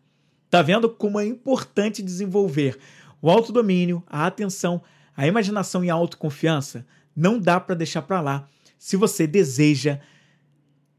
Tá 0.49 0.63
vendo 0.63 0.89
como 0.89 1.21
é 1.21 1.27
importante 1.27 2.03
desenvolver 2.03 2.79
o 3.21 3.29
autodomínio, 3.29 4.03
a 4.07 4.27
atenção, 4.27 4.81
a 5.15 5.27
imaginação 5.27 5.85
e 5.85 5.91
a 5.91 5.95
autoconfiança? 5.95 6.87
Não 7.15 7.39
dá 7.39 7.61
para 7.61 7.75
deixar 7.75 8.01
para 8.01 8.23
lá 8.23 8.49
se 8.79 8.97
você 8.97 9.27
deseja 9.27 10.01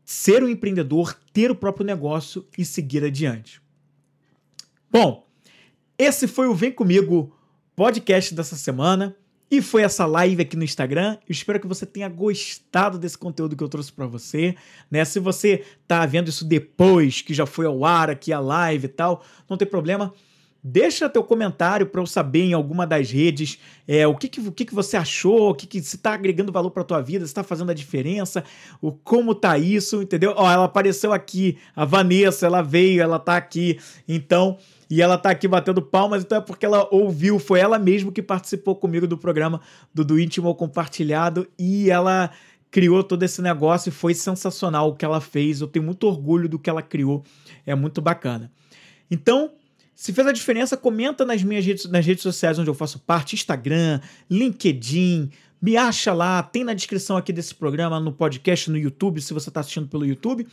ser 0.06 0.44
um 0.44 0.48
empreendedor, 0.48 1.18
ter 1.34 1.50
o 1.50 1.56
próprio 1.56 1.86
negócio 1.86 2.46
e 2.56 2.64
seguir 2.64 3.04
adiante. 3.04 3.60
Bom, 4.92 5.27
esse 5.98 6.28
foi 6.28 6.48
o 6.48 6.54
Vem 6.54 6.72
Comigo 6.72 7.36
podcast 7.76 8.34
dessa 8.34 8.56
semana. 8.56 9.16
E 9.50 9.62
foi 9.62 9.82
essa 9.82 10.06
live 10.06 10.42
aqui 10.42 10.58
no 10.58 10.64
Instagram. 10.64 11.18
Eu 11.28 11.32
espero 11.32 11.60
que 11.60 11.68
você 11.68 11.86
tenha 11.86 12.10
gostado 12.10 13.00
desse 13.00 13.18
conteúdo 13.18 13.56
que 13.56 13.64
eu 13.64 13.70
trouxe 13.70 13.94
para 13.94 14.06
você. 14.06 14.56
Né? 14.92 15.06
Se 15.06 15.22
você 15.22 15.64
tá 15.88 16.06
vendo 16.06 16.28
isso 16.28 16.44
depois, 16.44 17.22
que 17.22 17.34
já 17.34 17.46
foi 17.46 17.66
ao 17.66 17.86
ar 17.86 18.10
aqui 18.10 18.34
a 18.34 18.42
live 18.42 18.86
e 18.86 18.90
tal, 18.90 19.24
não 19.50 19.56
tem 19.56 19.68
problema. 19.68 20.14
Deixa 20.70 21.08
teu 21.08 21.24
comentário 21.24 21.86
para 21.86 22.02
eu 22.02 22.06
saber 22.06 22.42
em 22.42 22.52
alguma 22.52 22.86
das 22.86 23.10
redes 23.10 23.58
é, 23.88 24.06
o, 24.06 24.14
que, 24.14 24.28
que, 24.28 24.42
o 24.42 24.52
que, 24.52 24.66
que 24.66 24.76
você 24.76 24.98
achou, 24.98 25.52
o 25.52 25.56
que, 25.56 25.66
que 25.66 25.82
se 25.82 25.96
está 25.96 26.14
agregando 26.14 26.52
valor 26.52 26.72
para 26.72 26.84
tua 26.84 27.02
vida, 27.02 27.24
se 27.24 27.32
está 27.32 27.42
fazendo 27.42 27.72
a 27.72 27.74
diferença, 27.74 28.44
o 28.82 28.92
como 28.92 29.34
tá 29.34 29.58
isso, 29.58 30.02
entendeu? 30.02 30.34
Ó, 30.36 30.52
ela 30.52 30.66
apareceu 30.66 31.14
aqui, 31.14 31.58
a 31.74 31.86
Vanessa, 31.86 32.46
ela 32.46 32.62
veio, 32.62 33.02
ela 33.02 33.18
tá 33.18 33.38
aqui. 33.38 33.80
Então, 34.06 34.58
e 34.90 35.02
ela 35.02 35.18
tá 35.18 35.30
aqui 35.30 35.48
batendo 35.48 35.82
palmas, 35.82 36.24
então 36.24 36.38
é 36.38 36.42
porque 36.42 36.66
ela 36.66 36.86
ouviu, 36.92 37.40
foi 37.40 37.62
ela 37.62 37.80
mesma 37.80 38.12
que 38.12 38.22
participou 38.22 38.76
comigo 38.76 39.08
do 39.08 39.18
programa 39.18 39.62
do, 39.94 40.04
do 40.04 40.20
Íntimo 40.20 40.54
Compartilhado 40.54 41.48
e 41.58 41.90
ela 41.90 42.30
criou 42.70 43.06
todo 43.06 43.24
esse 43.24 43.42
negócio 43.42 43.88
e 43.88 43.94
foi 43.94 44.14
sensacional 44.14 44.90
o 44.90 44.96
que 44.98 45.06
ela 45.06 45.22
fez. 45.22 45.62
Eu 45.62 45.68
tenho 45.68 45.86
muito 45.86 46.06
orgulho 46.06 46.50
do 46.50 46.60
que 46.60 46.70
ela 46.70 46.82
criou, 46.82 47.24
é 47.66 47.74
muito 47.74 48.02
bacana. 48.02 48.52
Então, 49.10 49.52
se 49.98 50.14
fez 50.14 50.28
a 50.28 50.32
diferença, 50.32 50.78
comenta 50.78 51.26
nas 51.26 51.42
minhas 51.42 51.66
redes, 51.66 51.90
nas 51.90 52.06
redes 52.06 52.22
sociais 52.22 52.60
onde 52.60 52.70
eu 52.70 52.76
faço 52.76 53.00
parte, 53.00 53.34
Instagram, 53.34 54.00
LinkedIn, 54.30 55.32
me 55.60 55.76
acha 55.76 56.14
lá, 56.14 56.44
tem 56.44 56.64
na 56.64 56.76
descrição 56.76 57.18
aqui 57.18 57.34
desse 57.34 57.56
programa, 57.56 58.00
no 58.00 58.12
podcast, 58.12 58.70
no 58.70 58.78
YouTube, 58.78 59.20
se 59.20 59.34
você 59.34 59.50
está 59.50 59.60
assistindo 59.60 59.88
pelo 59.88 60.06
YouTube. 60.06 60.48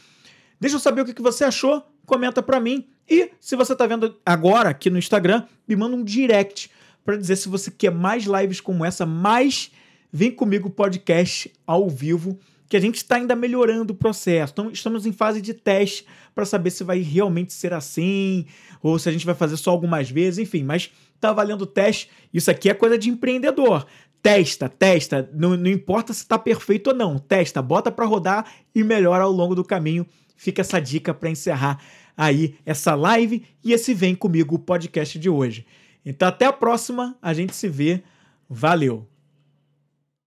Deixa 0.59 0.77
eu 0.77 0.81
saber 0.81 1.03
o 1.03 1.05
que 1.05 1.21
você 1.21 1.45
achou, 1.45 1.87
comenta 2.07 2.43
para 2.43 2.59
mim. 2.59 2.89
E 3.07 3.33
se 3.39 3.55
você 3.55 3.75
está 3.75 3.87
vendo 3.87 4.17
agora 4.25 4.71
aqui 4.71 4.89
no 4.89 4.99
Instagram, 4.99 5.45
me 5.69 5.77
manda 5.77 5.95
um 5.95 6.03
direct 6.03 6.71
para 7.05 7.15
dizer 7.15 7.37
se 7.37 7.47
você 7.47 7.71
quer 7.71 7.91
mais 7.91 8.25
lives 8.25 8.63
como 8.63 8.83
essa, 8.83 9.05
mais 9.05 9.71
Vem 10.11 10.31
Comigo 10.31 10.71
podcast 10.71 11.53
ao 11.67 11.91
vivo, 11.91 12.39
que 12.69 12.77
a 12.77 12.81
gente 12.81 12.97
está 12.97 13.17
ainda 13.17 13.37
melhorando 13.37 13.93
o 13.93 13.97
processo. 13.97 14.53
Então, 14.53 14.71
estamos 14.71 15.07
em 15.07 15.13
fase 15.13 15.41
de 15.41 15.55
teste 15.55 16.07
para 16.35 16.45
saber 16.45 16.71
se 16.71 16.83
vai 16.83 17.01
realmente 17.01 17.53
ser 17.53 17.73
assim, 17.73 18.47
ou 18.83 18.99
se 18.99 19.09
a 19.09 19.13
gente 19.13 19.27
vai 19.27 19.35
fazer 19.35 19.57
só 19.57 19.71
algumas 19.71 20.11
vezes, 20.11 20.39
enfim, 20.39 20.63
mas 20.63 20.91
tá 21.21 21.33
valendo 21.33 21.63
o 21.63 21.67
teste. 21.67 22.11
Isso 22.33 22.51
aqui 22.51 22.69
é 22.69 22.75
coisa 22.75 22.99
de 22.99 23.11
empreendedor. 23.11 23.87
Testa, 24.23 24.69
testa, 24.69 25.31
não, 25.35 25.57
não 25.57 25.71
importa 25.71 26.13
se 26.15 26.23
está 26.23 26.39
perfeito 26.39 26.89
ou 26.89 26.97
não, 26.97 27.19
testa, 27.19 27.61
bota 27.61 27.93
para 27.93 28.07
rodar 28.07 28.47
e 28.75 28.83
melhora 28.83 29.25
ao 29.25 29.31
longo 29.31 29.55
do 29.55 29.63
caminho 29.63 30.07
Fica 30.37 30.63
essa 30.63 30.81
dica 30.81 31.15
para 31.15 31.31
encerrar 31.31 31.81
aí 32.17 32.57
essa 32.65 32.95
live 32.95 33.45
e 33.63 33.73
esse 33.73 33.95
Vem 33.95 34.15
Comigo 34.15 34.59
podcast 34.59 35.19
de 35.19 35.31
hoje. 35.31 35.67
Então 36.05 36.29
até 36.29 36.47
a 36.47 36.53
próxima, 36.53 37.17
a 37.23 37.33
gente 37.33 37.55
se 37.55 37.69
vê. 37.69 38.03
Valeu! 38.49 39.14